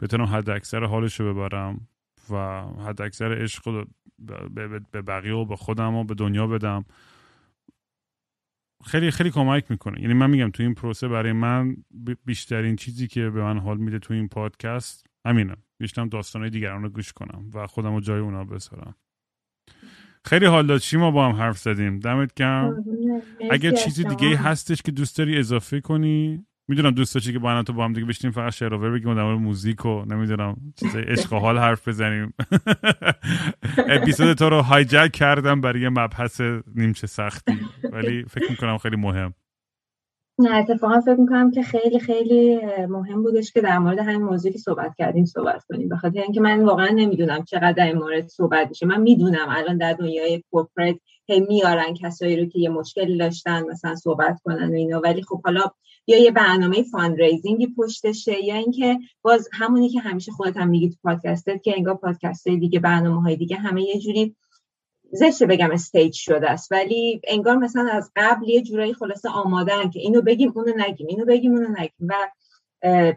بتونم 0.00 0.24
حد 0.24 0.50
اکثر 0.50 0.84
حالش 0.84 1.20
رو 1.20 1.34
ببرم 1.34 1.88
و 2.30 2.62
حد 2.62 3.02
اکثر 3.02 3.42
عشق 3.42 3.86
به 4.92 5.02
بقیه 5.02 5.34
و 5.34 5.44
به 5.44 5.56
خودم 5.56 5.94
و 5.94 6.04
به 6.04 6.14
دنیا 6.14 6.46
بدم. 6.46 6.84
خیلی 8.84 9.10
خیلی 9.10 9.30
کمک 9.30 9.70
می‌کنه. 9.70 10.00
یعنی 10.00 10.14
من 10.14 10.30
میگم 10.30 10.50
تو 10.50 10.62
این 10.62 10.74
پروسه 10.74 11.08
برای 11.08 11.32
من 11.32 11.76
بیشترین 12.24 12.76
چیزی 12.76 13.06
که 13.06 13.30
به 13.30 13.42
من 13.42 13.58
حال 13.58 13.78
میده 13.78 13.98
تو 13.98 14.14
این 14.14 14.28
پادکست 14.28 15.06
همینه. 15.26 15.56
بیشترم 15.78 16.08
داستانهای 16.08 16.50
دیگران 16.50 16.82
رو 16.82 16.88
گوش 16.88 17.12
کنم 17.12 17.50
و 17.54 17.66
خودم 17.66 17.94
رو 17.94 18.00
جای 18.00 18.20
اونا 18.20 18.44
بذارم. 18.44 18.94
خیلی 20.24 20.46
حال 20.46 20.66
داد 20.66 20.80
ما 20.98 21.10
با 21.10 21.28
هم 21.28 21.36
حرف 21.36 21.58
زدیم؟ 21.58 21.98
دمت 21.98 22.34
گرم. 22.34 22.84
اگر 23.50 23.70
چیزی 23.70 24.04
دیگه 24.04 24.36
هستش 24.36 24.82
که 24.82 24.92
دوست 24.92 25.18
داری 25.18 25.38
اضافه 25.38 25.80
کنی؟ 25.80 26.46
می‌دونم 26.68 26.90
دوست 26.90 27.14
داشتی 27.14 27.32
که 27.32 27.38
با 27.38 27.62
تو 27.62 27.72
با 27.72 27.84
هم 27.84 27.92
دیگه 27.92 28.06
بشینیم 28.06 28.32
فقط 28.32 28.52
شعر 28.52 28.76
بگیم 28.76 29.14
در 29.14 29.34
موزیک 29.34 29.86
و 29.86 30.04
نمی‌دونم 30.04 30.56
چیزای 30.76 31.02
عشق 31.02 31.32
حال 31.32 31.58
حرف 31.58 31.88
بزنیم. 31.88 32.34
اپیزود 33.88 34.32
تو 34.32 34.50
رو 34.50 34.62
هایجک 34.62 35.12
کردم 35.12 35.60
برای 35.60 35.80
یه 35.80 35.88
مبحث 35.88 36.40
نیمچه 36.74 37.06
سختی. 37.06 37.58
ولی 37.92 38.24
فکر 38.30 38.50
می‌کنم 38.50 38.78
خیلی 38.78 38.96
مهم. 38.96 39.34
نه 40.42 40.56
اتفاقا 40.56 41.00
فکر 41.00 41.20
می‌کنم 41.20 41.50
که 41.50 41.62
خیلی 41.62 41.98
خیلی 41.98 42.60
مهم 42.88 43.22
بودش 43.22 43.52
که 43.52 43.60
در 43.60 43.78
مورد 43.78 43.98
همین 43.98 44.22
موضوعی 44.22 44.52
که 44.52 44.58
صحبت 44.58 44.94
کردیم 44.98 45.24
صحبت 45.24 45.64
کنیم. 45.64 45.88
به 45.88 45.96
خاطر 45.96 46.20
اینکه 46.20 46.40
من 46.40 46.64
واقعا 46.64 46.88
نمی‌دونم 46.88 47.44
چقدر 47.44 47.72
در 47.72 47.86
این 47.86 47.96
مورد 47.96 48.28
صحبت 48.28 48.68
میشه. 48.68 48.86
من 48.86 49.00
می‌دونم 49.00 49.46
الان 49.48 49.78
در 49.78 49.92
دنیای 49.92 50.42
کورپرات 50.50 50.96
هی 51.26 51.40
میارن 51.40 51.94
کسایی 51.94 52.36
رو 52.40 52.46
که 52.46 52.58
یه 52.58 52.68
مشکلی 52.68 53.18
داشتن 53.18 53.62
مثلا 53.70 53.94
صحبت 53.94 54.40
کنن 54.44 54.70
و 54.70 54.74
اینا. 54.74 55.00
ولی 55.00 55.22
خب 55.22 55.42
حالا 55.44 55.64
یا 56.06 56.18
یه 56.18 56.30
برنامه 56.30 56.82
fundraising 56.82 57.59
ی 57.59 57.66
پشتشه 57.76 58.44
یا 58.44 58.54
اینکه 58.54 58.98
باز 59.22 59.48
همونی 59.52 59.88
که 59.88 60.00
همیشه 60.00 60.32
خودت 60.32 60.56
هم 60.56 60.68
میگی 60.68 60.90
تو 60.90 60.96
پادکستت 61.02 61.62
که 61.62 61.72
انگار 61.76 61.94
پادکست 61.94 62.48
دیگه 62.48 62.80
برنامه 62.80 63.22
های 63.22 63.36
دیگه 63.36 63.56
همه 63.56 63.82
یه 63.82 63.98
جوری 63.98 64.36
زشته 65.14 65.46
بگم 65.46 65.70
staged 65.70 66.14
شده 66.14 66.50
است. 66.50 66.72
ولی 66.72 67.20
انگار 67.28 67.56
مثلا 67.56 67.90
از 67.92 68.10
قبل 68.16 68.48
یه 68.48 68.62
جورایی 68.62 68.94
خلاصه 68.94 69.28
اومدن 69.28 69.90
که 69.90 70.00
اینو 70.00 70.22
بگیم 70.22 70.52
اونو 70.54 70.72
نگیم 70.76 71.06
اینو 71.06 71.24
بگیم 71.24 71.52
اونو 71.52 71.68
نگیم. 71.68 72.08
و 72.08 72.14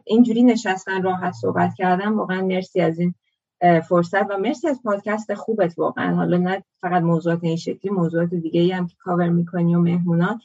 اینجوری 0.06 0.44
نشستن 0.44 1.02
راحت 1.02 1.34
صحبت 1.34 1.74
کردن. 1.78 2.08
واقعا 2.08 2.42
مرسی 2.42 2.82
از 2.82 3.00
این 3.00 3.14
فرصت 3.82 4.32
و 4.32 4.38
مرسی 4.38 4.68
از 4.68 4.84
پادکست 4.84 5.34
خوبت 5.34 5.80
واقعا. 5.80 6.16
حالا 6.16 6.38
نه 6.38 6.64
فقط 6.82 7.02
موضوعات 7.02 7.40
این 7.44 7.56
شکلی 7.56 7.92
موضوعات 7.92 8.30
دیگه 8.30 8.62
ای 8.62 8.72
هم 8.72 8.88
که 8.88 8.96
کاور 9.00 9.30
می‌کنی 9.30 9.76
و 9.76 9.80
مهمونات 9.80 10.38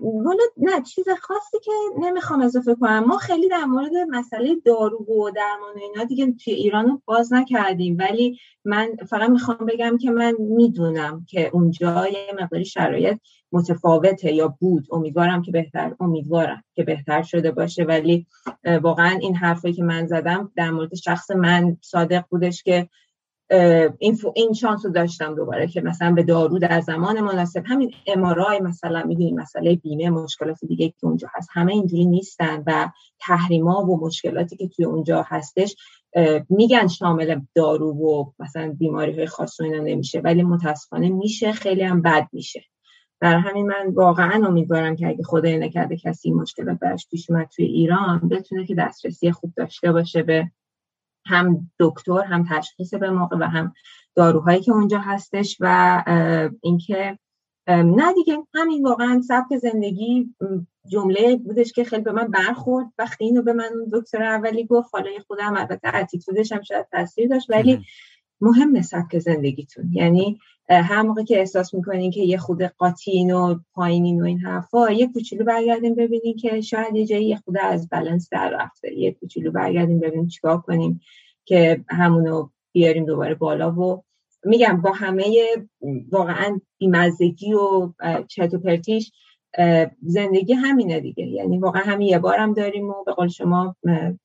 والا 0.00 0.42
نه 0.56 0.82
چیز 0.82 1.04
خاصی 1.20 1.58
که 1.64 1.72
نمی‌خوام 2.00 2.40
اضافه 2.40 2.74
کنم. 2.74 3.04
ما 3.06 3.16
خیلی 3.16 3.48
در 3.48 3.64
مورد 3.64 3.92
مسئله 4.08 4.56
دارو 4.64 4.98
و 4.98 5.30
درمان 5.30 5.74
و 5.74 5.78
اینا 5.78 6.04
دیگه 6.04 6.32
توی 6.44 6.52
ایران 6.52 7.02
باز 7.04 7.32
نکردیم. 7.32 7.96
ولی 7.98 8.38
من 8.64 8.96
فقط 9.08 9.30
می‌خوام 9.30 9.58
بگم 9.58 9.98
که 9.98 10.10
من 10.10 10.34
می‌دونم 10.38 11.26
که 11.28 11.50
اونجا 11.52 12.08
یه 12.08 12.42
مقداری 12.42 12.64
شرایط 12.64 13.18
متفاوته 13.52 14.32
یا 14.32 14.56
بود. 14.60 14.86
امیدوارم 14.92 15.42
که 15.42 15.52
بهتر 15.52 15.94
امیدوارم 16.00 16.62
که 16.74 16.84
بهتر 16.84 17.22
شده 17.22 17.50
باشه. 17.50 17.84
ولی 17.84 18.26
واقعا 18.82 19.18
این 19.20 19.36
حرفی 19.36 19.72
که 19.72 19.82
من 19.82 20.06
زدم 20.06 20.52
در 20.56 20.70
مورد 20.70 20.94
شخص 20.94 21.30
من 21.30 21.76
صادق 21.80 22.24
بودش 22.30 22.62
که 22.62 22.88
این, 23.98 24.18
این 24.34 24.52
شانس 24.52 24.86
رو 24.86 24.92
داشتم 24.92 25.34
دوباره 25.34 25.66
که 25.66 25.80
مثلا 25.80 26.12
به 26.12 26.22
دارو 26.22 26.58
در 26.58 26.80
زمان 26.80 27.20
مناسب 27.20 27.62
همین 27.66 27.90
امارای 28.06 28.60
مثلا 28.60 29.02
می‌دونی 29.06 29.32
مسئله 29.32 29.74
بیمه 29.74 30.10
مشکلات 30.10 30.64
دیگه 30.64 30.88
که 30.88 31.06
اونجا 31.06 31.28
هست 31.34 31.48
همه 31.52 31.72
اینجوری 31.72 32.06
نیستن 32.06 32.62
و 32.66 32.90
تحریما 33.20 33.84
و 33.84 34.06
مشکلاتی 34.06 34.56
که 34.56 34.68
توی 34.68 34.84
اونجا 34.84 35.24
هستش 35.28 35.76
میگن 36.48 36.86
شامل 36.86 37.40
دارو 37.54 37.92
و 37.92 38.24
مثلا 38.38 38.74
بیماری 38.78 39.12
های 39.12 39.26
خاص 39.26 39.60
و 39.60 39.64
اینا 39.64 39.78
نمیشه 39.78 40.20
ولی 40.20 40.42
متاسفانه 40.42 41.08
میشه 41.08 41.52
خیلی 41.52 41.82
هم 41.82 42.02
بد 42.02 42.28
میشه. 42.32 42.64
در 43.20 43.38
همین 43.38 43.66
من 43.66 43.92
واقعا 43.94 44.46
امیدوارم 44.46 44.96
که 44.96 45.08
اگه 45.08 45.22
خدای 45.22 45.58
نکرده 45.58 45.96
کسی 45.96 46.30
مشکل 46.30 46.74
برش 46.74 47.08
پیش 47.10 47.30
اومد 47.30 47.48
توی 47.56 47.64
ایران 47.64 48.28
بتونه 48.28 48.66
که 48.66 48.74
دسترسی 48.74 49.32
خوب 49.32 49.52
داشته 49.56 49.92
باشه 49.92 50.22
به 50.22 50.50
هم 51.26 51.70
دکتر 51.80 52.22
هم 52.22 52.46
تشخیص 52.50 52.94
به 52.94 53.10
موقع 53.10 53.36
و 53.40 53.42
هم 53.42 53.72
داروهایی 54.14 54.60
که 54.60 54.72
اونجا 54.72 54.98
هستش 54.98 55.56
و 55.60 56.04
اینکه 56.62 57.18
نه 57.68 58.12
دیگه 58.14 58.38
همین 58.54 58.86
واقعا 58.86 59.22
سبک 59.28 59.56
زندگی 59.56 60.34
جمله 60.88 61.36
بودش 61.36 61.72
که 61.72 61.84
خیلی 61.84 62.02
به 62.02 62.12
من 62.12 62.28
برخورد 62.28 62.86
وقتی 62.98 63.24
اینو 63.24 63.42
به 63.42 63.52
من 63.52 63.70
دکتر 63.92 64.22
اولی 64.22 64.66
گفت. 64.66 64.88
حالا 64.92 65.10
خودم 65.26 65.56
البته 65.56 65.96
اتیتودش 65.96 66.52
هم 66.52 66.62
شاید 66.62 66.86
تاثیر 66.92 67.28
داشت 67.28 67.50
ولی 67.50 67.84
مهم 68.40 68.82
سبک 68.82 69.18
زندگیتون. 69.18 69.92
یعنی 69.92 70.40
هر 70.68 71.02
موقع 71.02 71.22
که 71.22 71.38
احساس 71.38 71.74
می‌کنین 71.74 72.10
که 72.10 72.20
یه 72.20 72.38
خود 72.38 72.62
قاطین 72.62 73.34
و 73.34 73.58
پایینین 73.74 74.22
و 74.22 74.24
این 74.24 74.38
حرفا 74.38 74.90
یه 74.90 75.06
کوچولو 75.06 75.44
برگردیم 75.44 75.94
ببینین 75.94 76.36
که 76.36 76.60
شاید 76.60 76.96
یه 76.96 77.06
جایی 77.06 77.28
یه 77.28 77.36
خود 77.36 77.56
از 77.62 77.88
بالانس 77.88 78.28
در 78.32 78.50
رفته. 78.50 78.94
یه 78.94 79.12
کوچولو 79.12 79.50
برگردیم 79.50 80.00
ببینیم 80.00 80.28
چیکار 80.28 80.60
کنیم 80.60 81.00
که 81.44 81.84
همونو 81.88 82.48
بیاریم 82.72 83.04
دوباره 83.04 83.34
بالا 83.34 83.72
و 83.72 84.02
میگم 84.44 84.80
با 84.80 84.92
همه 84.92 85.24
واقعا 86.10 86.60
بیمزگی 86.78 87.52
و 87.54 87.92
چت 88.28 88.54
و 88.54 88.58
پرتیش 88.58 89.12
زندگی 90.02 90.52
همینه 90.52 91.00
دیگه. 91.00 91.26
یعنی 91.26 91.58
واقعا 91.58 91.82
همین 91.82 92.08
یه 92.08 92.18
بارم 92.18 92.54
داریم 92.54 92.88
و 92.90 93.04
به 93.06 93.12
قول 93.12 93.28
شما 93.28 93.76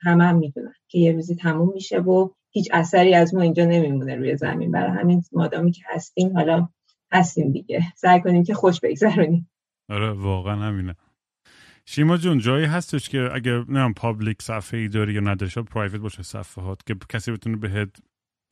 همه 0.01 0.23
هم 0.23 0.38
می‌دونن 0.38 0.73
که 0.88 0.99
یه 0.99 1.11
روزی 1.11 1.35
تموم 1.35 1.71
میشه 1.73 1.99
و 1.99 2.29
هیچ 2.57 2.69
اثری 2.73 3.15
از 3.15 3.35
ما 3.35 3.41
اینجا 3.41 3.65
نمیمونه 3.65 4.15
روی 4.15 4.37
زمین. 4.37 4.71
برای 4.71 4.91
همین 4.91 5.23
مادامی 5.31 5.71
که 5.71 5.81
هستیم 5.85 6.37
حالا 6.37 6.69
هستیم 7.11 7.51
دیگه. 7.51 7.83
سعی 7.95 8.21
کنیم 8.21 8.43
که 8.43 8.53
خوش 8.53 8.79
بگذرونیم. 8.79 9.49
آره 9.89 10.11
واقعا 10.11 10.55
همینه. 10.55 10.95
شیما 11.85 12.17
جون 12.17 12.39
جایی 12.39 12.65
هستش 12.65 13.09
که 13.09 13.29
اگر 13.33 13.57
نمی‌دونم 13.57 13.93
پابلیک 13.93 14.41
صفحه 14.41 14.79
ای 14.79 14.87
داری 14.87 15.13
یا 15.13 15.21
نداری 15.21 15.51
شاید 15.51 15.65
پرایوت 15.67 16.01
باشه 16.01 16.23
صفحات 16.23 16.85
که 16.85 16.95
کسی 17.09 17.31
بتونه 17.31 17.57
بهت 17.57 17.89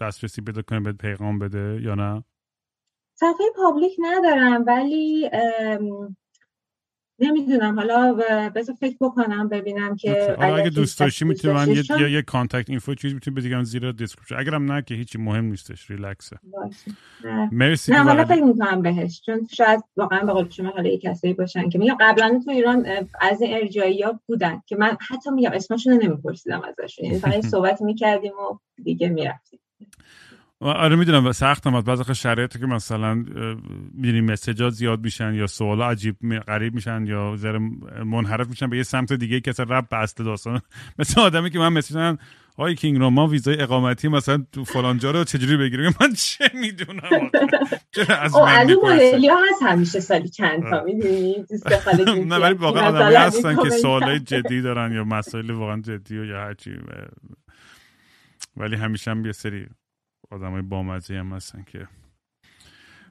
دسترسی 0.02 0.42
پیدا 0.42 0.62
کنه 0.62 0.80
بهت 0.80 0.98
پیغام 0.98 1.40
بده 1.40 1.80
یا 1.82 1.96
نه؟ 1.96 2.24
صفحه 3.14 3.46
public 3.56 3.92
ندارم 4.00 4.64
ولی 4.68 5.30
نمی‌دونم. 7.20 7.76
حالا 7.76 8.14
بذار 8.56 8.76
فکر 8.76 8.98
بکنم 9.02 9.50
ببینم 9.50 9.96
که 9.96 10.36
اگه 10.40 10.70
دوست 10.70 11.00
داشتی 11.00 11.26
می‌تونی 11.26 11.54
من 11.54 11.72
یه 11.72 11.84
یا 12.00 12.08
یه 12.08 12.22
contact 12.22 12.70
info 12.70 12.96
چیز 12.96 13.14
می‌تونی 13.14 13.42
بگم 13.42 13.64
زیر 13.64 13.92
description 13.92 14.36
اگرم 14.36 14.72
نه 14.72 14.82
که 14.82 14.96
هیچی 14.96 15.18
مهم 15.18 15.46
نیستش 15.46 15.92
ریلکسه 15.92 16.40
مرسی 17.52 17.92
نه 17.92 18.04
حالا 18.04 18.26
فکر 18.26 18.44
می‌کنم 18.44 18.82
بهش 18.82 19.22
چون 19.26 19.48
شاید 19.54 19.84
واقعا 19.98 20.26
به 20.26 20.34
قول 20.34 20.50
شما 20.50 20.70
حالا 20.70 20.90
یه 20.90 20.98
کسایی 20.98 21.34
باشن 21.34 21.70
که 21.70 21.80
میگم 21.80 21.98
قبلا 22.00 22.42
تو 22.46 22.52
ایران 22.52 22.86
از 23.22 23.42
این 23.42 23.56
NGO 23.56 23.83
یی 23.83 24.02
ها 24.02 24.20
بودن 24.26 24.62
که 24.66 24.76
من 24.76 24.98
حتی 25.10 25.32
میگم 25.32 25.52
اسمشون 25.54 25.94
رو 25.94 26.00
نمیپرسیدم 26.04 26.62
ازشون. 26.62 27.06
یعنی 27.06 27.20
فقط 27.26 27.46
صحبت 27.46 27.82
می‌کردیم 27.82 28.32
و 28.32 28.58
دیگه 28.84 29.10
می‌رفتیم. 29.10 29.60
آره 30.62 30.96
می‌دونم 30.96 31.32
سختم 31.32 31.76
از 31.76 31.84
بعضی 31.84 32.16
شرایطی 32.16 32.60
که 32.60 32.66
مثلا 32.66 33.26
میری 33.94 34.22
مسیجات 34.22 34.74
زیاد 34.74 35.04
میشن 35.04 35.34
یا 35.34 35.48
سوال 35.48 35.82
عجیب 35.82 36.40
غریب 36.40 36.74
میشن 36.74 37.06
یا 37.06 37.36
ذره 37.36 37.60
منحرف 38.06 38.48
میشن 38.50 38.70
به 38.70 38.78
یه 38.78 38.84
سمت 38.84 39.14
دیگه 39.14 39.40
که 39.40 39.54
رب 39.60 39.90
به 39.90 39.98
اصل 39.98 40.24
داستان 40.24 40.62
مثل 41.00 41.22
آدمی 41.22 41.50
که 41.50 41.60
من 41.60 41.70
مسیج 41.70 41.98
آقای 42.58 42.76
کینگ 42.76 42.98
رو 42.98 43.10
ما 43.10 43.28
ویزای 43.28 43.62
اقامتی 43.62 44.08
مثلا 44.08 44.46
تو 44.52 44.64
فلان 44.64 44.98
جا 44.98 45.12
رو 45.12 45.24
چجوری 45.24 45.58
بگیریم؟ 45.58 45.96
من 46.02 46.14
چه 46.14 46.52
می‌دونم 46.54 47.32
چرا 47.92 48.18
از 48.18 48.36
من 48.36 48.66
می‌پرسی 48.66 49.28
هست 49.28 49.64
همیشه 49.64 50.00
سالی 50.00 50.30
چند 50.30 50.70
تا 50.70 50.84
می‌دونی؟ 50.84 51.46
نه 52.32 52.36
ولی 52.36 52.54
واقعا 52.54 52.88
آدمی 52.88 53.16
هستن 53.16 53.56
که 53.64 53.70
سوالای 53.70 54.20
جدی 54.20 54.62
دارن 54.62 54.92
یا 54.92 55.04
مسائل 55.04 55.52
واقعا 55.52 55.82
جدی 55.82 56.26
یا 56.26 56.38
هرچی. 56.38 56.72
ولی 58.58 58.76
همیشه 58.76 59.12
هم 59.12 59.26
یه 59.26 59.32
سری 59.32 59.68
های 60.32 60.62
بامزه 60.62 61.16
هم 61.16 61.34
هستن 61.34 61.64
که. 61.64 61.88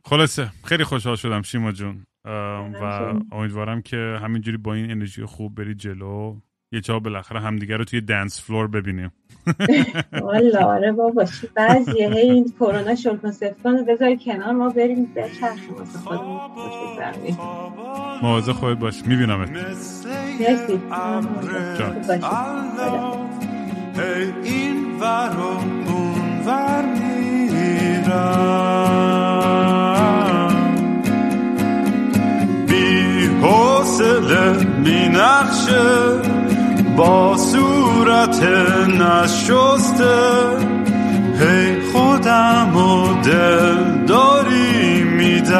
خلاصه 0.04 0.52
خیلی 0.64 0.84
خوشحال 0.84 1.16
شدم 1.16 1.42
شیما 1.42 1.72
جون. 1.72 2.06
و 2.24 3.14
امیدوارم 3.32 3.82
که 3.82 4.18
همینجوری 4.22 4.56
با 4.56 4.74
این 4.74 4.90
انرژی 4.90 5.24
خوب 5.24 5.54
برید 5.54 5.78
جلو. 5.78 6.36
یه 6.72 6.80
جا 6.80 6.98
بالاخره 6.98 7.40
همدیگه 7.40 7.76
رو 7.76 7.84
توی 7.84 8.00
دنس 8.00 8.42
فلور 8.42 8.66
ببینیم. 8.66 9.12
والا 10.22 10.66
آره 10.66 10.92
بابا 10.92 11.24
بعضیه. 11.54 12.10
هی 12.10 12.30
این 12.30 12.52
کرونا 12.60 12.94
شلکن 12.94 13.30
سفتان 13.30 13.84
بذاری 13.84 14.18
کنار 14.24 14.52
ما 14.52 14.68
بریم 14.68 15.04
به 15.14 15.30
چرخ 15.40 15.78
واسه 15.78 15.98
خودمون 15.98 16.40
مواظب 18.22 18.52
خودت 18.52 18.78
باش 18.78 19.06
میبینمت. 19.06 19.50
مرسی. 19.50 20.08
این 24.44 24.98
بی 32.66 33.26
حوصله 33.42 34.64
با 36.96 37.36
صورت 37.36 38.42
نشسته. 38.88 40.14
هی 41.40 41.80
خودم 41.92 42.76
و 42.76 43.22
دل 43.22 44.04
داری 44.06 45.02
میدم. 45.02 45.54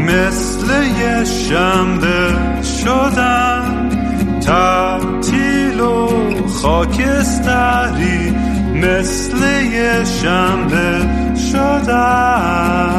مثل 0.00 0.66
یه 1.00 1.24
شنبه 1.24 2.36
شدم. 2.62 3.49
خاکستری 6.62 8.30
مثل 8.74 9.36
یه 9.72 10.04
شنبه 10.04 11.08
شدم 11.52 12.90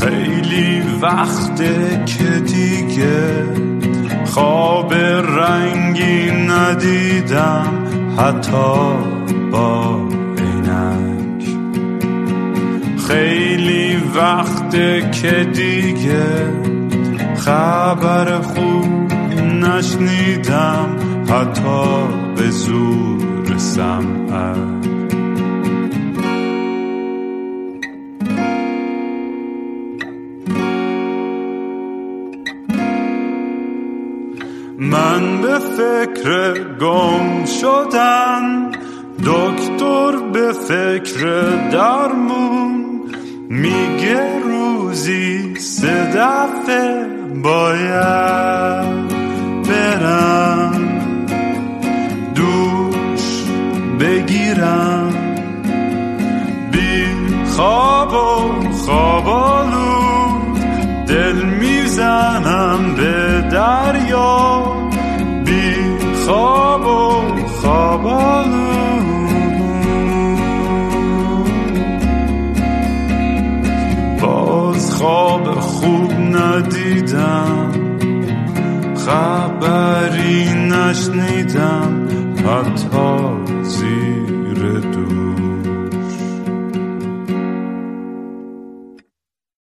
خیلی 0.00 0.82
وقته 1.02 2.04
که 2.06 2.24
دیگه 2.24 3.44
خواب 4.24 4.94
رنگی 4.94 6.30
ندیدم 6.30 7.86
حتی 8.18 8.96
با 9.52 10.00
عینک. 10.38 11.44
خیلی 13.08 13.96
وقته 14.14 15.10
که 15.10 15.44
دیگه 15.44 16.75
خبر 17.46 18.40
خوب 18.40 19.12
نشنیدم 19.42 20.96
حتی 21.28 22.06
به 22.36 22.50
زور 22.50 23.58
سمعت. 23.58 24.56
من 34.78 35.40
به 35.42 35.58
فکر 35.58 36.64
گم 36.80 37.44
شدن 37.44 38.70
دکتر 39.18 40.16
به 40.32 40.52
فکر 40.52 41.50
درمون 41.70 43.02
میگه 43.48 44.38
روزی 44.44 45.54
سه 45.54 46.10
دفعه 46.14 47.15
باید 47.46 49.12
برم 49.68 50.80
دوش 52.34 53.44
بگیرم. 54.00 55.14
بی 56.72 57.06
خواب 57.56 58.12
و 58.12 58.70
خوابالو 58.72 60.02
دل 61.06 61.44
می‌زنم 61.44 62.94
به 62.96 63.44
دریا. 63.50 64.62
بی 65.44 65.74
خواب 66.26 66.86
و 66.86 67.22
خوابالو 67.46 68.66
باز 74.20 74.94
خواب 74.94 75.60
خوب 75.60 76.12
ندیدم 77.06 77.70
خبری 78.96 80.44
نشنیدم 80.54 82.08
حتی 82.46 83.45